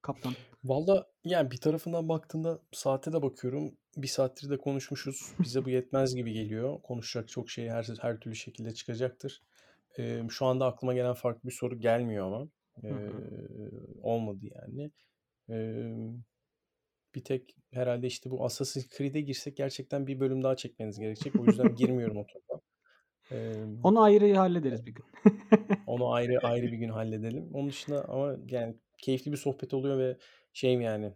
kaptan? 0.02 0.34
Valla, 0.64 1.08
yani, 1.24 1.52
bir 1.52 1.58
tarafından 1.58 2.10
baktığında 2.10 2.60
saate 2.72 3.14
de 3.14 3.22
bakıyorum. 3.22 3.72
1 3.98 4.08
saattir 4.08 4.50
de 4.50 4.58
konuşmuşuz. 4.58 5.34
Bize 5.40 5.66
bu 5.66 5.70
yetmez 5.70 6.16
gibi 6.16 6.34
geliyor. 6.34 6.82
Konuşacak 6.82 7.30
çok 7.30 7.50
şey 7.50 7.70
her 7.70 7.88
her 8.02 8.20
türlü 8.20 8.36
şekilde 8.36 8.74
çıkacaktır. 8.74 9.42
Emm, 9.98 10.32
şu 10.32 10.46
anda 10.46 10.66
aklıma 10.66 10.94
gelen 10.94 11.14
farklı 11.14 11.50
bir 11.50 11.54
soru 11.56 11.80
gelmiyor 11.80 12.28
ama. 12.28 12.50
Hı 12.90 12.94
hı. 12.96 13.24
Eee, 13.54 13.72
olmadı 14.04 14.40
yani. 14.56 14.92
Emm 15.50 16.24
Bir 17.16 17.24
tek 17.24 17.56
herhâlde, 17.72 18.08
işte, 18.08 18.32
bu 18.32 18.46
Assassin's 18.46 18.88
Creed'e 18.98 19.22
girsek 19.22 19.58
gerçekten 19.58 20.08
bir 20.08 20.20
bölüm 20.20 20.44
daha 20.44 20.56
çekmeniz 20.56 21.00
gerekecek. 21.00 21.40
O 21.40 21.46
yüzden 21.48 21.76
girmiyorum 21.76 22.18
o 22.18 22.26
topa. 22.28 22.62
Emm 23.32 23.78
Onu 23.84 24.02
ayrı 24.02 24.36
hallederiz 24.36 24.86
bir 24.86 24.92
gün. 24.92 25.06
Onu 25.88 26.12
ayrı 26.14 26.40
ayrı 26.40 26.72
bir 26.72 26.78
gün 26.78 26.90
halledelim. 26.90 27.50
Onun 27.54 27.70
dışında 27.70 28.06
ama 28.10 28.36
yani 28.50 28.76
keyifli 28.98 29.32
bir 29.32 29.38
sohbet 29.38 29.74
oluyor 29.74 29.98
ve 30.00 30.18
şeyim 30.54 30.82
yani, 30.82 31.14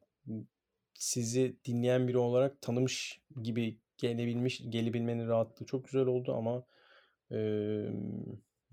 sizi 0.93 1.57
dinleyen 1.65 2.07
biri 2.07 2.17
olarak 2.17 2.61
tanımış 2.61 3.21
gibi 3.43 3.79
gelebilmiş 3.97 4.61
gelebilmenin 4.69 5.27
rahatlığı 5.27 5.65
çok 5.65 5.85
güzel 5.85 6.05
oldu 6.05 6.33
ama, 6.35 6.63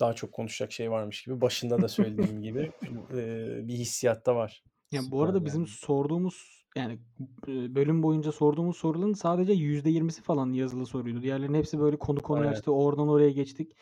daha 0.00 0.12
çok 0.12 0.32
konuşacak 0.32 0.72
şey 0.72 0.90
varmış 0.90 1.22
gibi 1.22 1.40
başında 1.40 1.80
da 1.80 1.88
söylediğim 1.88 2.42
gibi, 2.42 2.70
bir 3.68 3.74
hissiyat 3.74 4.26
da 4.26 4.36
var. 4.36 4.62
Ya, 4.92 5.00
bu 5.00 5.04
Süper 5.04 5.24
arada 5.24 5.44
bizim 5.44 5.60
yani. 5.60 5.68
sorduğumuz, 5.68 6.64
yani, 6.76 6.98
bölüm 7.48 8.02
boyunca 8.02 8.32
sorduğumuz 8.32 8.76
soruların 8.76 9.12
sadece 9.12 9.52
%20'si 9.52 10.22
falan 10.22 10.52
yazılı 10.52 10.86
soruydu. 10.86 11.22
Diğerlerinin 11.22 11.58
hepsi 11.58 11.80
böyle 11.80 11.96
konu 11.98 12.22
konuyu 12.22 12.48
Aynen. 12.48 12.58
açtı. 12.58 12.72
Oradan 12.72 13.08
oraya 13.08 13.30
geçtik. 13.30 13.72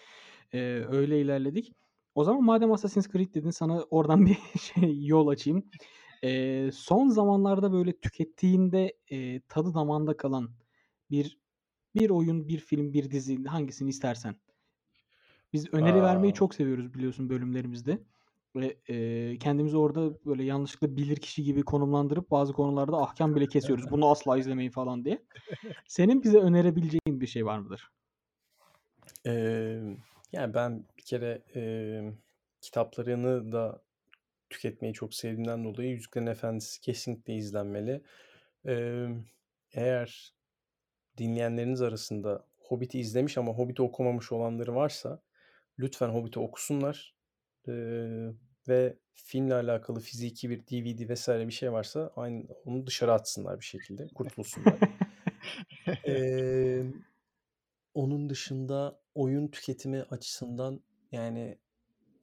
Eee, 0.52 0.86
öyle 0.90 1.20
ilerledik. 1.20 1.72
O 2.14 2.24
zaman 2.24 2.44
madem 2.44 2.72
Assassin's 2.72 3.08
Creed 3.08 3.34
dedin 3.34 3.50
sana 3.50 3.82
oradan 3.82 4.26
bir 4.26 4.36
şey 4.60 5.06
yol 5.06 5.26
açayım. 5.28 5.64
Eee, 6.22 6.70
son 6.72 7.08
zamanlarda 7.08 7.72
böyle 7.72 7.92
tükettiğinde, 8.00 8.92
eee, 9.10 9.40
tadı 9.48 9.74
damağında 9.74 10.16
kalan 10.16 10.50
bir 11.10 11.38
bir 11.94 12.10
oyun, 12.10 12.48
bir 12.48 12.58
film, 12.58 12.92
bir 12.92 13.10
dizi 13.10 13.44
hangisini 13.44 13.88
istersen. 13.90 14.36
Biz 15.52 15.74
öneri 15.74 16.02
vermeyi 16.02 16.32
A! 16.32 16.34
çok 16.34 16.54
seviyoruz 16.54 16.94
biliyorsun 16.94 17.30
bölümlerimizde 17.30 17.98
ve, 18.56 18.80
eee, 18.88 19.38
kendimizi 19.38 19.76
orada 19.76 20.24
böyle 20.26 20.44
yanlışlıkla 20.44 20.96
bilirkişi 20.96 21.42
gibi 21.44 21.62
konumlandırıp 21.62 22.30
bazı 22.30 22.52
konularda 22.52 22.96
ahkâm 23.02 23.36
bile 23.36 23.48
kesiyoruz. 23.48 23.90
Bunu 23.90 24.10
asla 24.10 24.38
izlemeyin 24.38 24.70
falan 24.70 25.04
diye. 25.04 25.24
Senin 25.88 26.22
bize 26.22 26.38
önerebileceğin 26.38 27.20
bir 27.20 27.26
şey 27.26 27.46
var 27.46 27.58
mıdır? 27.58 27.90
Emm, 29.24 29.96
yani, 30.32 30.54
ben 30.54 30.88
bir 30.98 31.02
kere, 31.02 31.42
emm, 31.54 32.14
kitaplarını 32.60 33.52
da 33.52 33.82
tüketmeyi 34.50 34.94
çok 34.94 35.14
sevdiğimden 35.14 35.64
dolayı 35.64 35.90
Yüzüklerin 35.90 36.26
Efendisi 36.26 36.80
kesinlikle 36.80 37.34
izlenmeli. 37.36 38.02
Emm, 38.64 39.24
eğer 39.72 40.34
dinleyenleriniz 41.18 41.82
arasında 41.82 42.48
Hobbit'i 42.58 43.00
izlemiş 43.00 43.38
ama 43.38 43.52
Hobbit'i 43.52 43.82
okumamış 43.82 44.32
olanları 44.32 44.74
varsa 44.74 45.22
lütfen 45.82 46.08
Hobbit'i 46.08 46.40
okusunlar, 46.40 47.14
eee, 47.68 48.32
ve 48.68 48.98
filmle 49.14 49.54
alakalı 49.54 50.00
fiziki 50.00 50.50
bir 50.50 50.60
DVD 50.66 51.14
vs. 51.14 51.28
bir 51.28 51.50
şey 51.52 51.72
varsa 51.72 52.12
aynı 52.16 52.44
onu 52.64 52.86
dışarı 52.86 53.12
atsınlar 53.12 53.60
bir 53.60 53.64
şekilde, 53.64 54.08
kurtulsunlar. 54.14 54.74
Emm, 56.04 56.92
onun 57.94 58.28
dışında 58.30 59.00
oyun 59.14 59.48
tüketimi 59.48 60.02
açısından, 60.02 60.80
yani, 61.12 61.58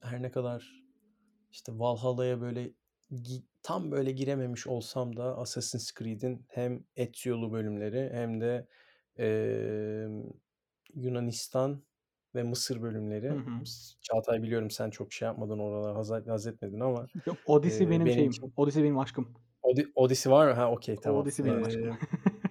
her 0.00 0.22
ne 0.22 0.30
kadar, 0.30 0.84
işte, 1.52 1.72
Valhalla'ya 1.78 2.40
böyle 2.40 2.70
tam 3.62 3.90
böyle 3.92 4.12
girememiş 4.12 4.66
olsam 4.66 5.16
da 5.16 5.38
Assassin's 5.38 5.92
Creed'in 5.98 6.44
hem 6.48 6.84
Ezio'lu 6.96 7.52
bölümleri 7.52 8.10
hem 8.12 8.40
de, 8.40 8.66
emm, 9.16 10.24
Yunanistan 10.94 11.82
ve 12.34 12.42
Mısır 12.42 12.82
Hı 13.28 13.34
bölümleri 13.34 13.38
hı. 13.38 13.62
s 13.64 13.94
Çağatay 14.02 14.42
biliyorum 14.42 14.70
sen 14.70 14.90
çok 14.90 15.12
şey 15.12 15.26
yapmadın 15.26 15.58
oralara 15.58 15.96
haz 15.96 16.10
haz 16.28 16.46
etmedin 16.46 16.80
ama, 16.80 17.08
Yok, 17.26 17.42
Odyssey 17.44 17.90
eee, 17.90 17.90
benim 17.90 18.06
benim 18.06 18.26
şeyim. 18.30 18.30
için 18.30 18.52
Odyssey 18.56 18.82
benim 18.84 18.98
aşkım. 18.98 19.34
Ody 19.62 19.82
Odyssey 19.94 20.32
var 20.32 20.48
mı? 20.48 20.54
Ha, 20.54 20.70
okay, 20.72 20.96
tamam. 21.00 21.22
Odyssey 21.22 21.44
benim 21.44 21.62
aşkım. 21.64 21.88
Eee, 21.88 22.00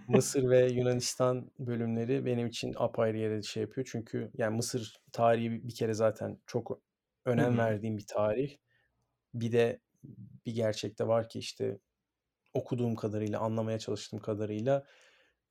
Mısır 0.07 0.49
ve 0.49 0.67
Yunanistan 0.69 1.51
bölümleri 1.59 2.25
benim 2.25 2.47
için 2.47 2.73
apayrı 2.77 3.17
yere 3.17 3.41
şey 3.43 3.61
yapıyor. 3.63 3.87
Çünkü, 3.91 4.31
yani, 4.35 4.55
Mısır 4.57 4.97
tarihi 5.13 5.67
bir 5.69 5.75
kere 5.75 5.93
zaten 5.93 6.39
çok 6.47 6.81
Hı 7.37 7.41
önem 7.41 7.57
hı. 7.57 7.59
verdiğim 7.59 7.97
bir 7.97 8.05
tarih. 8.07 8.57
Bir 9.35 9.51
de 9.53 9.81
bir 10.47 10.55
gerçek 10.55 10.99
de 10.99 11.07
var 11.07 11.29
ki, 11.29 11.39
işte, 11.39 11.79
okuduğum 12.53 12.95
kadarıyla, 12.95 13.39
anlamaya 13.41 13.79
çalıştığım 13.79 14.19
kadarıyla, 14.21 14.85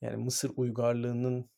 yani, 0.02 0.16
Mısır 0.24 0.52
uygarlığının 0.56 1.50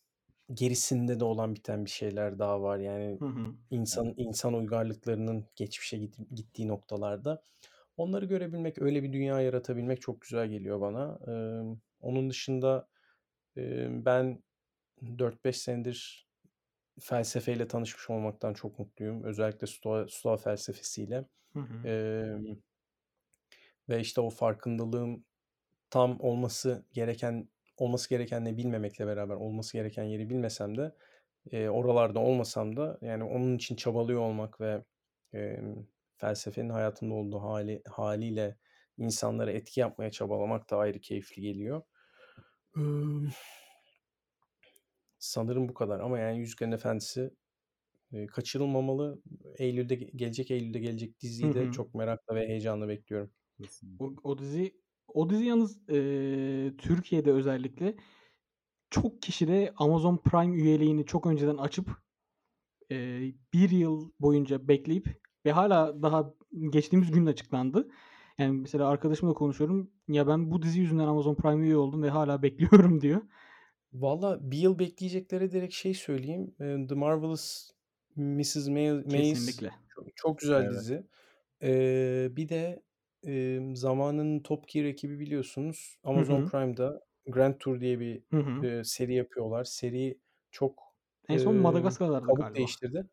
gerisinde 0.55 1.21
de 1.21 1.25
olan 1.25 1.55
biten 1.55 1.85
bir 1.85 1.91
şeyler 1.91 2.39
daha 2.39 2.63
var. 2.63 2.79
Yani, 2.79 3.21
Hı 3.21 3.25
hı. 3.27 3.57
insan 3.71 4.15
insan 4.17 4.55
uygarlıklarının 4.55 5.47
geçmişe 5.57 5.99
git 5.99 6.17
gittiği 6.35 6.69
noktalarda. 6.69 7.43
Onları 7.97 8.27
görebilmek, 8.27 8.83
öyle 8.83 9.03
bir 9.03 9.13
dünya 9.13 9.41
yaratabilmek 9.41 10.01
çok 10.01 10.21
güzel 10.23 10.49
geliyor 10.49 10.81
bana. 10.81 11.19
Emm, 11.29 11.81
onun 12.01 12.31
dışında, 12.31 12.89
emm, 13.57 14.05
ben 14.05 14.45
4-5 15.19 15.59
senedir 15.59 16.29
felsefeyle 17.01 17.69
tanışmış 17.69 18.11
olmaktan 18.11 18.55
çok 18.55 18.79
mutluyum. 18.79 19.25
Özellikle 19.25 19.69
Stoa 19.69 20.09
Stoa 20.09 20.37
felsefesiyle. 20.37 21.27
Hı 21.55 21.59
hı. 21.61 21.85
Emm, 21.85 22.45
ve, 23.89 24.01
işte, 24.01 24.21
o 24.21 24.31
farkındalığım 24.31 25.25
tam 25.91 26.21
olması 26.21 26.87
gereken 26.93 27.51
olması 27.81 28.11
gerekenleri 28.11 28.59
bilmemekle 28.59 29.09
beraber 29.09 29.37
olması 29.37 29.75
gereken 29.79 30.05
yeri 30.05 30.31
bilmesem 30.31 30.79
de, 30.79 30.97
eee, 31.53 31.71
oralarda 31.71 32.21
olmasam 32.21 32.77
da, 32.79 32.99
yani, 33.03 33.25
onun 33.25 33.57
için 33.57 33.77
çabalıyor 33.77 34.21
olmak 34.23 34.63
ve, 34.63 34.85
emm, 35.35 35.87
felsefenin 36.17 36.71
hayatımda 36.71 37.15
olduğu 37.15 37.41
hâli 37.43 37.83
hâliyle 37.91 38.59
insanlara 38.99 39.53
etki 39.53 39.81
yapmaya 39.81 40.11
çabalamak 40.13 40.71
da 40.71 40.79
ayrı 40.79 41.01
keyifli 41.01 41.43
geliyor. 41.43 41.83
Sanırım 45.19 45.69
bu 45.69 45.75
kadar 45.75 46.01
ama, 46.01 46.19
yani, 46.19 46.39
Yüzüklerin 46.39 46.73
Efendisi, 46.73 47.31
eee, 48.13 48.27
kaçırılmamalı. 48.27 49.23
Eylül'de 49.59 49.95
gelecek 49.97 50.51
Eylül'de 50.51 50.81
gelecek 50.81 51.21
diziyi 51.21 51.53
de 51.55 51.71
hı. 51.71 51.71
çok 51.71 51.95
merakla 51.95 52.35
ve 52.37 52.49
heyecanla 52.49 52.89
bekliyorum. 52.89 53.33
Kesinlikle. 53.59 54.01
O 54.01 54.15
o 54.25 54.39
dizi 54.39 54.81
o 55.15 55.31
dizi 55.31 55.45
yalnız, 55.45 55.79
eee, 55.89 56.77
Türkiye'de 56.79 57.33
özellikle 57.33 57.97
çok 58.91 59.23
kişi 59.23 59.49
de 59.49 59.75
Amazon 59.77 60.19
Prime 60.19 60.57
üyeliğini 60.57 61.07
çok 61.07 61.27
önceden 61.27 61.57
açıp, 61.57 61.89
eee, 62.91 63.35
1 63.55 63.71
yıl 63.71 64.13
boyunca 64.21 64.69
bekleyip 64.69 65.23
ve 65.47 65.53
hâlâ 65.53 66.03
daha 66.03 66.35
geçtiğimiz 66.71 67.13
gün 67.13 67.27
açıklandı. 67.27 67.89
Yani, 68.39 68.53
mesela 68.61 68.89
arkadaşımla 68.89 69.35
konuşuyorum. 69.35 69.91
"Ya, 70.09 70.29
ben 70.29 70.53
bu 70.53 70.63
dizi 70.63 70.81
yüzünden 70.81 71.05
Amazon 71.09 71.37
Prime 71.37 71.67
üye 71.67 71.77
oldum 71.77 72.03
ve 72.03 72.11
hâlâ 72.11 72.43
bekliyorum." 72.93 73.03
diyor. 73.03 73.23
Valla 73.93 74.51
1 74.51 74.59
yıl 74.59 74.79
bekleyecekleri 74.79 75.51
direkt 75.53 75.75
şey 75.75 75.95
söyleyeyim, 75.95 76.55
The 76.89 76.95
Marvelous 76.95 77.71
Mrs. 78.17 78.69
Mai 78.69 79.03
Maisel 79.05 79.05
Kesinlikle. 79.09 79.73
çok 79.89 80.07
çok 80.17 80.39
güzel 80.39 80.71
Evet. 80.71 80.71
dizi. 80.71 81.07
Eee, 81.63 82.29
bir 82.33 82.49
de, 82.49 82.83
emm, 83.25 83.77
zamanının 83.77 84.41
Top 84.43 84.69
Gear 84.69 84.85
ekibi 84.87 85.19
biliyorsunuz 85.21 85.99
Hı 86.15 86.21
Amazon 86.21 86.45
hı. 86.45 86.53
Prime'da 86.53 87.01
Grand 87.27 87.55
Tour 87.61 87.81
diye 87.81 88.01
bir, 88.01 88.23
Hı 88.31 88.37
hı. 88.37 88.67
eee, 88.67 88.85
seri 88.85 89.15
yapıyorlar. 89.15 89.65
Seri 89.65 90.21
çok, 90.51 90.83
En 91.29 91.39
son 91.39 91.57
emm, 91.57 91.61
Madagaskar'lardı 91.61 92.33
kabuk 92.33 92.45
galiba. 92.45 92.77
değiştirdi. 92.79 93.09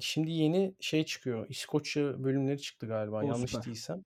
Şimdi 0.00 0.30
yeni 0.30 0.76
şey 0.80 1.04
çıkıyor, 1.04 1.46
İskoçya 1.48 2.24
bölümleri 2.24 2.60
çıktı 2.62 2.86
galiba 2.86 3.24
O, 3.26 3.32
yanlış 3.32 3.64
süper. 3.64 3.64
değilsem. 3.66 4.04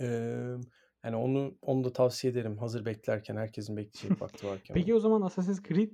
Emm, 0.00 0.60
yani, 1.04 1.16
onu 1.16 1.58
onu 1.62 1.84
da 1.84 1.92
tavsiye 1.92 2.32
ederim 2.32 2.58
hazır 2.58 2.84
beklerken, 2.86 3.36
herkesin 3.36 3.76
bekleyecek 3.76 4.22
vakti 4.22 4.46
varken 4.46 4.76
Peki 4.76 4.94
o 4.94 4.98
zaman 5.00 5.22
Assassin's 5.22 5.62
Creed, 5.62 5.92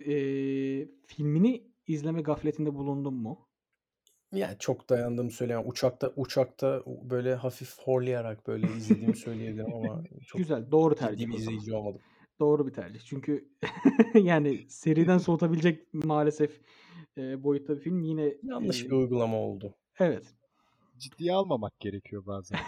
eee, 0.00 0.90
filmini 1.06 1.72
izleme 1.86 2.22
gafletinde 2.22 2.74
bulundun 2.74 3.14
mu? 3.14 3.49
Ya, 4.32 4.58
çok 4.58 4.88
dayandığımı 4.90 5.30
söyleyemem. 5.30 5.68
Uçakta 5.68 6.12
uçakta 6.16 6.82
u 6.86 7.10
böyle 7.10 7.34
hafif 7.34 7.78
horlayarak 7.78 8.46
böyle 8.46 8.72
izlediğimi 8.72 9.16
söyleyebilirim 9.16 9.72
ama 9.72 10.04
çok 10.26 10.42
Güzel, 10.42 10.70
doğru 10.70 10.94
ciddi 10.98 11.16
tercih 11.16 11.28
bir 11.28 11.34
o 11.34 11.40
zaman. 11.40 11.60
izleyici 11.60 11.74
olmadım. 11.74 12.02
Doğru 12.40 12.66
bir 12.68 12.72
tercih. 12.72 13.00
Çünkü 13.00 13.48
yani 14.14 14.66
seriden 14.70 15.18
soğutabilecek 15.18 15.94
maalesef, 15.94 16.62
eee, 17.16 17.44
boyutta 17.44 17.76
bir 17.76 17.80
film 17.82 18.02
yine, 18.04 18.34
Yanlış 18.42 18.88
bir 18.90 18.94
uygulama 18.94 19.36
oldu. 19.36 19.76
Evet. 19.98 20.34
Ciddiye 20.98 21.32
almamak 21.34 21.80
gerekiyor 21.80 22.26
bazen. 22.26 22.60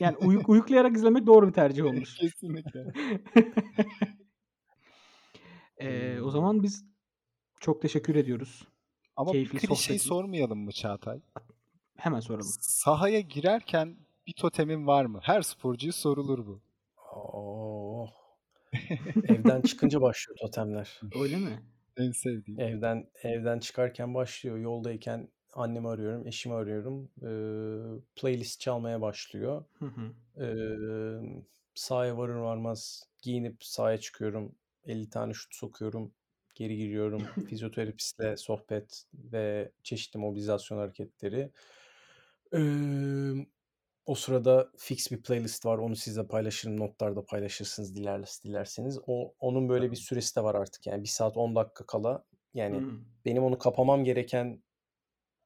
Yani, 0.00 0.16
uyuk 0.16 0.48
uyuklayarak 0.48 0.96
izlemek 0.96 1.26
doğru 1.26 1.48
bir 1.48 1.52
tercih 1.52 1.84
olmuş. 1.84 2.18
Kesinlikle. 2.18 2.92
Eee, 5.80 6.20
o 6.22 6.30
zaman 6.30 6.62
biz 6.62 6.84
çok 7.60 7.82
teşekkür 7.82 8.16
ediyoruz. 8.16 8.68
Ama 9.16 9.32
bir 9.32 9.32
Keyifli 9.32 9.58
klişeyi 9.58 9.76
sohbetin 9.98 10.08
sormayalım 10.08 10.58
mı 10.58 10.72
Çağatay? 10.72 11.20
Hemen 11.96 12.20
soralım. 12.20 12.50
Sahaya 12.60 13.20
girerken 13.20 13.96
bir 14.26 14.32
totemin 14.32 14.86
var 14.86 15.04
mı? 15.04 15.20
Her 15.22 15.42
sporcuya 15.42 15.92
sorulur 15.92 16.46
bu. 16.46 16.60
Oh! 17.14 18.10
Evden 19.28 19.60
çıkınca 19.62 20.00
başlıyor 20.00 20.38
totemler. 20.40 21.00
Öyle 21.20 21.36
mi? 21.36 21.62
En 21.96 22.10
sevdiğim. 22.12 22.60
Evden 22.60 23.06
evden 23.22 23.58
çıkarken 23.58 24.14
başlıyor. 24.14 24.58
Yoldayken 24.58 25.28
annemi 25.52 25.88
arıyorum, 25.88 26.26
eşimi 26.26 26.54
arıyorum. 26.54 27.10
Eee, 27.22 28.00
playlist 28.16 28.60
çalmaya 28.60 29.00
başlıyor. 29.00 29.64
Hı 29.78 29.84
hı. 29.86 30.12
Emm, 30.44 31.42
sahaya 31.74 32.18
varır 32.18 32.34
varmaz 32.34 33.04
giyinip 33.22 33.64
sahaya 33.64 33.98
çıkıyorum. 33.98 34.54
50 34.84 35.10
tane 35.10 35.32
şut 35.32 35.54
sokuyorum. 35.54 36.12
Geri 36.54 36.76
giriyorum. 36.76 37.22
Fizyoterapistle 37.48 38.36
sohbet 38.36 39.04
ve 39.14 39.72
çeşitli 39.82 40.18
mobilizasyon 40.18 40.78
hareketleri. 40.78 41.50
Eee, 42.52 43.46
o 44.06 44.14
sırada 44.14 44.70
fix 44.78 45.10
bir 45.12 45.22
playlist 45.22 45.66
var. 45.66 45.78
Onu 45.78 45.96
sizle 45.96 46.26
paylaşırım. 46.26 46.80
Notlarda 46.80 47.24
paylaşırsınız 47.24 47.96
diler, 47.96 48.28
dilerseniz. 48.44 48.98
O 49.06 49.34
onun 49.40 49.68
böyle 49.68 49.90
bir 49.90 49.96
süresi 49.96 50.36
de 50.36 50.42
var 50.44 50.54
artık. 50.54 50.86
Yani 50.86 51.02
1 51.02 51.08
saat 51.08 51.36
10 51.36 51.56
dakika 51.56 51.86
kala 51.86 52.24
yani 52.54 52.76
Hımm. 52.76 53.04
benim 53.24 53.44
onu 53.44 53.58
kapamam 53.58 54.04
gereken 54.04 54.62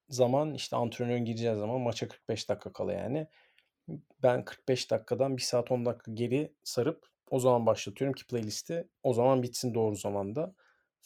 zaman 0.09 0.55
işte 0.55 0.77
antrenörün 0.77 1.25
gireceği 1.25 1.57
zaman 1.57 1.81
maça 1.81 2.09
45 2.09 2.49
dakika 2.49 2.73
kala 2.73 2.93
yani. 2.93 3.29
Ben 4.23 4.45
45 4.45 4.91
dakikadan 4.91 5.37
1 5.37 5.43
saat 5.43 5.73
10 5.73 5.87
dakika 5.87 6.13
geri 6.13 6.55
sarıp 6.65 7.07
o 7.31 7.41
zaman 7.41 7.67
başlatıyorum 7.67 8.15
ki 8.15 8.27
playlisti. 8.27 8.89
O 9.03 9.13
zaman 9.15 9.43
bitsin 9.43 9.75
doğru 9.75 9.97
zamanda 9.97 10.55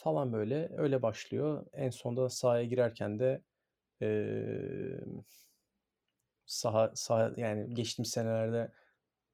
falan 0.00 0.32
böyle. 0.32 0.70
Öyle 0.78 1.02
başlıyor. 1.02 1.66
En 1.72 1.90
sonunda 1.90 2.28
sahaya 2.30 2.64
girerken 2.64 3.18
de 3.18 3.42
emm 4.00 5.22
saha 6.46 6.92
saha 6.94 7.32
yani 7.36 7.74
geçtiğimiz 7.74 8.10
senelerde 8.10 8.72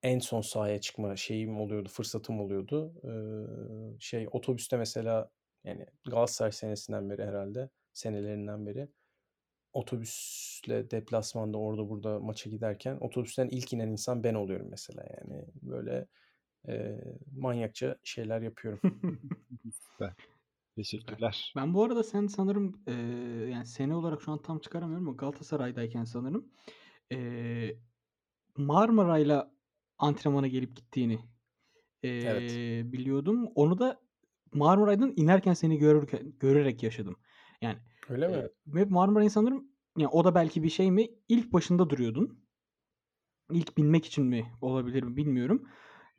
en 0.02 0.18
son 0.18 0.40
sahaya 0.40 0.80
çıkma 0.80 1.16
şeyim 1.16 1.60
oluyordu, 1.60 1.88
fırsatım 1.88 2.40
oluyordu. 2.40 2.94
Eee, 3.04 3.96
şey 4.00 4.28
otobüste 4.32 4.76
mesela 4.76 5.30
yani 5.64 5.86
Galatasaray 6.10 6.52
senesinden 6.52 7.10
beri 7.10 7.24
herhâlde, 7.26 7.70
senelerinden 7.92 8.66
beri 8.66 8.88
otobüsle 9.72 10.90
deplasmanda 10.90 11.58
orada 11.58 11.90
burada 11.90 12.20
maça 12.20 12.50
giderken 12.50 12.98
otobüsten 13.00 13.48
ilk 13.48 13.72
inen 13.72 13.88
insan 13.88 14.24
ben 14.24 14.34
oluyorum 14.34 14.68
mesela 14.70 15.04
yani. 15.20 15.44
Böyle, 15.62 16.06
eee, 16.68 17.00
manyakça 17.36 17.96
şeyler 18.04 18.42
yapıyorum. 18.42 18.80
Teşekkürler. 20.76 21.56
Ben 21.56 21.74
bu 21.74 21.84
arada 21.84 22.02
sen 22.04 22.26
sanırım, 22.26 22.82
eee, 22.86 22.94
yani 23.50 23.66
sene 23.66 23.94
olarak 23.94 24.22
şu 24.22 24.32
an 24.32 24.42
tam 24.42 24.58
çıkaramıyorum 24.58 25.08
ama 25.08 25.16
Galatasaray'dayken 25.16 26.04
sanırım, 26.04 26.52
eee, 27.10 27.80
Marmaray'la 28.58 29.54
antrenmana 29.98 30.46
gelip 30.48 30.76
gittiğini, 30.76 31.20
Evet. 32.24 32.60
eee, 32.62 32.82
biliyordum. 32.86 33.48
Onu 33.54 33.78
da 33.78 34.02
Marmaray'dan 34.54 35.14
inerken 35.16 35.54
seni 35.54 35.78
görürken 35.78 36.34
görerek 36.40 36.82
yaşadım. 36.82 37.16
Yani, 37.62 37.78
Öyle 38.08 38.28
mi? 38.28 38.46
eee, 38.46 38.50
ve 38.68 38.84
Marmaray'ın 38.84 39.30
sanırım 39.30 39.68
ya 39.98 40.10
o 40.10 40.24
da 40.24 40.36
belki 40.36 40.62
bir 40.62 40.70
şey 40.70 40.92
mi, 40.92 41.08
ilk 41.28 41.52
başında 41.54 41.90
duruyordun. 41.90 42.46
İlk 43.52 43.78
binmek 43.78 44.06
için 44.06 44.26
mi 44.26 44.52
olabilir 44.60 45.02
mi 45.02 45.16
bilmiyorum. 45.16 45.68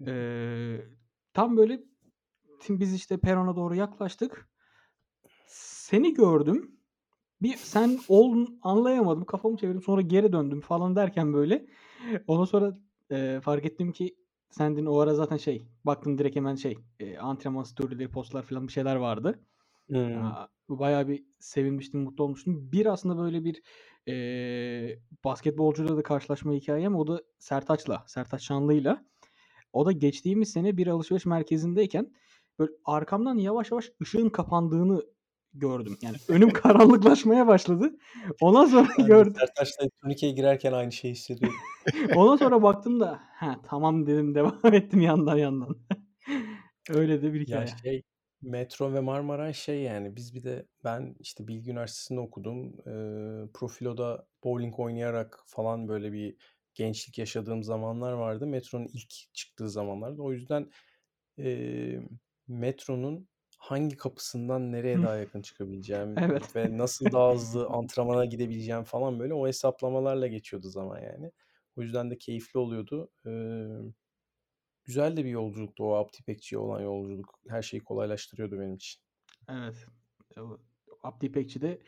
Eee, 0.08 0.90
tam 1.34 1.58
böyle 1.58 1.84
biz 2.70 2.94
işte 2.94 3.18
perona 3.18 3.56
doğru 3.56 3.76
yaklaştık. 3.76 4.50
Seni 5.48 6.14
gördüm. 6.14 6.72
Bir 7.42 7.56
sen 7.58 8.00
oldun 8.08 8.60
anlayamadım. 8.64 9.26
Kafamı 9.26 9.58
çevirdim. 9.58 9.82
Sonra 9.82 10.02
geri 10.02 10.34
döndüm 10.34 10.62
falan 10.62 10.96
derken 10.96 11.34
böyle 11.34 11.68
ondan 12.28 12.46
sonra, 12.46 12.80
eee, 13.12 13.42
fark 13.42 13.66
ettim 13.66 13.92
ki 13.92 14.16
sendin. 14.52 14.86
O 14.86 15.00
ara 15.00 15.16
zaten 15.16 15.38
şey 15.38 15.68
baktım 15.86 16.18
direkt 16.18 16.36
hemen 16.36 16.56
şey, 16.56 16.78
eee, 17.00 17.18
antrenman 17.18 17.64
story'leri, 17.64 18.12
post'lar 18.12 18.44
filan 18.44 18.68
bir 18.68 18.74
şeyler 18.74 18.96
vardı. 18.96 19.40
Hımm. 19.90 20.38
Aaa, 20.38 20.48
bayağı 20.70 21.08
bir 21.08 21.26
sevinmiştim, 21.40 22.02
mutlu 22.02 22.24
olmuştum. 22.24 22.72
Bir 22.72 22.86
aslında 22.86 23.18
böyle 23.18 23.44
bir, 23.44 23.62
eee, 24.08 25.00
basketbolcuyla 25.26 25.98
da 25.98 26.04
karşılaşma 26.04 26.54
hikâyem 26.54 26.96
o 26.96 27.08
da 27.08 27.24
Sertaç'la, 27.40 28.04
Sertaç 28.08 28.44
Şanlı'yla. 28.44 29.06
O 29.74 29.86
da 29.86 29.92
geçtiğimiz 29.92 30.52
sene 30.52 30.78
bir 30.78 30.88
alışveriş 30.88 31.26
merkezindeyken 31.26 32.14
böyle 32.60 32.72
arkamdan 32.86 33.38
yavaş 33.38 33.72
yavaş 33.72 33.92
ışığın 34.02 34.30
kapandığını 34.30 35.02
gördüm. 35.54 35.98
Yani 36.02 36.18
önüm 36.28 36.50
karanlıklaşmaya 36.54 37.48
başladı. 37.48 37.96
Ondan 38.42 38.66
sonra 38.66 38.90
Ben 39.00 39.06
gördüm. 39.08 39.34
Sertaç'la 39.40 39.90
turnikeye 40.02 40.32
girerken 40.32 40.74
aynı 40.74 40.92
şeyi 40.92 41.12
hissediyordum. 41.14 41.60
Ondan 42.16 42.36
sonra 42.36 42.64
baktım 42.64 43.00
da, 43.00 43.20
"He, 43.40 43.48
tamam." 43.64 44.08
dedim. 44.08 44.36
Devam 44.36 44.60
ettim 44.74 45.02
yandan 45.02 45.38
yandan. 45.38 45.78
Öyle 46.90 47.22
de 47.22 47.34
bir 47.34 47.42
Ya, 47.46 47.66
hikâye. 47.66 47.68
şey, 47.68 48.04
Metro 48.42 48.94
ve 48.94 49.00
Marmaray 49.00 49.54
şey 49.54 49.82
yani 49.82 50.16
biz 50.16 50.34
bir 50.36 50.44
de 50.44 50.68
ben 50.84 51.16
işte 51.20 51.48
Bilgi 51.48 51.72
Üniversitesi'nde 51.72 52.20
okudum. 52.20 52.74
Eee, 52.88 53.50
Profilo'da 53.54 54.28
bowling 54.44 54.80
oynayarak 54.80 55.40
falan 55.48 55.88
böyle 55.88 56.12
bir 56.12 56.38
gençlik 56.74 57.18
yaşadığım 57.18 57.64
zamanlar 57.64 58.14
vardı. 58.14 58.48
Metro'nun 58.48 58.88
ilk 58.94 59.10
çıktığı 59.34 59.70
zamanlardı. 59.70 60.22
O 60.22 60.32
yüzden, 60.34 60.72
eee, 61.38 62.02
metronun 62.48 63.28
hangi 63.60 63.98
kapısından 63.98 64.72
nereye 64.72 65.02
daha 65.02 65.16
yakın 65.18 65.42
çıkabileceğim 65.42 66.16
Evet. 66.20 66.56
ve 66.56 66.78
nasıl 66.78 67.12
daha 67.12 67.34
hızlı 67.34 67.68
antrenmana 67.68 68.26
gidebileceğim 68.26 68.84
falan 68.84 69.20
böyle 69.20 69.34
o 69.34 69.48
hesaplamalarla 69.48 70.28
geçiyordu 70.28 70.70
zaman 70.70 71.02
yani. 71.02 71.32
O 71.78 71.82
yüzden 71.82 72.12
de 72.12 72.18
keyifli 72.18 72.60
oluyordu. 72.60 73.10
Eee, 73.26 73.68
güzel 74.86 75.18
de 75.18 75.26
bir 75.26 75.30
yolculuktu 75.30 75.84
o 75.84 75.94
Abdi 75.96 76.18
İpekçi'ye 76.20 76.60
olan 76.60 76.82
yolculuk. 76.82 77.40
Her 77.50 77.62
şeyi 77.62 77.84
kolaylaştırıyordu 77.84 78.60
benim 78.60 78.76
için. 78.76 79.02
Evet. 79.50 79.88
O 80.40 80.58
Abdi 81.04 81.26
İpekçi'de, 81.26 81.82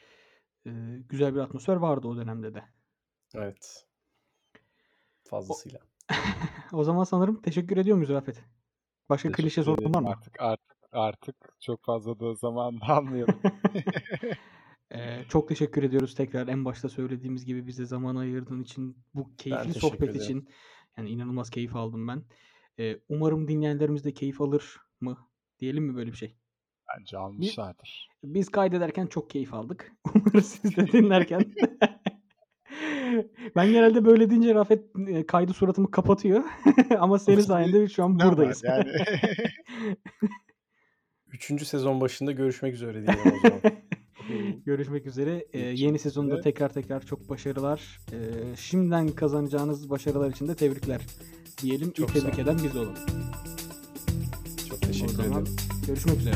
eee, 0.66 0.74
güzel 1.10 1.36
bir 1.36 1.40
atmosfer 1.40 1.76
vardı 1.76 2.08
o 2.08 2.18
dönemde 2.18 2.54
de. 2.54 2.64
Evet. 3.36 3.86
O 5.26 5.30
Fazlasıyla. 5.30 5.80
o 6.74 6.84
zaman 6.84 7.04
sanırım 7.04 7.42
teşekkür 7.42 7.78
ediyor 7.78 7.98
muyuz 7.98 8.10
Rafet? 8.12 8.44
Başka 9.10 9.32
klişe 9.32 9.64
Teşekkür 9.64 9.64
sorun 9.64 9.94
var 9.94 10.00
ederim. 10.00 10.04
mı? 10.04 10.10
Artık 10.10 10.42
artık 10.42 10.78
artık 10.92 11.36
çok 11.60 11.86
fazla 11.86 12.20
da 12.20 12.34
zamanını 12.36 12.80
almayalım. 12.88 13.42
Eee, 14.92 15.26
çok 15.30 15.50
teşekkür 15.50 15.84
ediyoruz 15.84 16.16
tekrar 16.16 16.48
en 16.48 16.66
başta 16.66 16.90
söylediğimiz 16.90 17.46
gibi 17.46 17.68
bize 17.68 17.86
zaman 17.86 18.16
ayırdığın 18.16 18.62
için, 18.62 18.98
bu 19.14 19.36
keyifli 19.38 19.74
sohbet 19.74 20.02
ederim. 20.02 20.22
için. 20.22 20.50
Yani 20.98 21.10
inanılmaz 21.10 21.50
keyif 21.50 21.76
aldım 21.76 22.08
ben. 22.08 22.24
Eee, 22.78 23.02
umarım 23.10 23.48
dinleyenlerimiz 23.48 24.06
de 24.06 24.14
keyif 24.14 24.42
alır 24.42 24.78
mı? 25.02 25.18
Diyelim 25.60 25.84
mi 25.84 25.96
böyle 25.96 26.12
bir 26.12 26.18
şey? 26.18 26.36
Bence 26.98 27.18
almışlardır. 27.18 28.10
biz 28.24 28.50
kaydederken 28.50 29.06
çok 29.08 29.30
keyif 29.30 29.54
aldık. 29.54 29.92
Umarım 30.16 30.42
siz 30.42 30.78
de 30.78 30.88
dinlerken. 30.92 31.54
Ben 33.56 33.68
genelde 33.72 34.06
böyle 34.06 34.30
deyince 34.30 34.56
Rafet, 34.56 34.84
eee, 35.08 35.26
kaydı 35.26 35.54
suratımı 35.54 35.92
kapatıyor 35.92 36.44
ama 37.00 37.20
senin 37.20 37.42
sayende 37.42 37.88
şu 37.88 38.04
an 38.04 38.20
buradayız. 38.20 38.64
yani? 38.64 38.90
3. 41.28 41.66
sezon 41.66 42.02
başında 42.02 42.32
görüşmek 42.32 42.74
üzere 42.74 42.94
diyelim 42.94 43.20
o 43.26 43.48
zaman. 43.48 43.62
Görüşmek 44.66 45.06
üzere. 45.06 45.46
Görüşmek 45.54 45.80
yeni 45.80 46.00
sezonda 46.00 46.34
üzere. 46.34 46.42
tekrar 46.44 46.70
tekrar 46.74 47.02
çok 47.06 47.30
başarılar. 47.30 48.00
Eee, 48.12 48.18
şimdiden 48.58 49.08
kazanacağınız 49.08 49.90
başarılar 49.90 50.30
için 50.30 50.48
de 50.48 50.56
tebrikler 50.56 51.02
diyelim. 51.62 51.88
İlk 51.88 51.96
Çok 51.96 52.10
sağ 52.10 52.20
tebrik 52.20 52.40
eden 52.40 52.58
biz 52.64 52.76
olalım. 52.76 52.96
Çok 54.70 54.82
teşekkür 54.82 55.14
ederim. 55.24 55.46
görüşmek 55.88 56.18
üzere. 56.18 56.36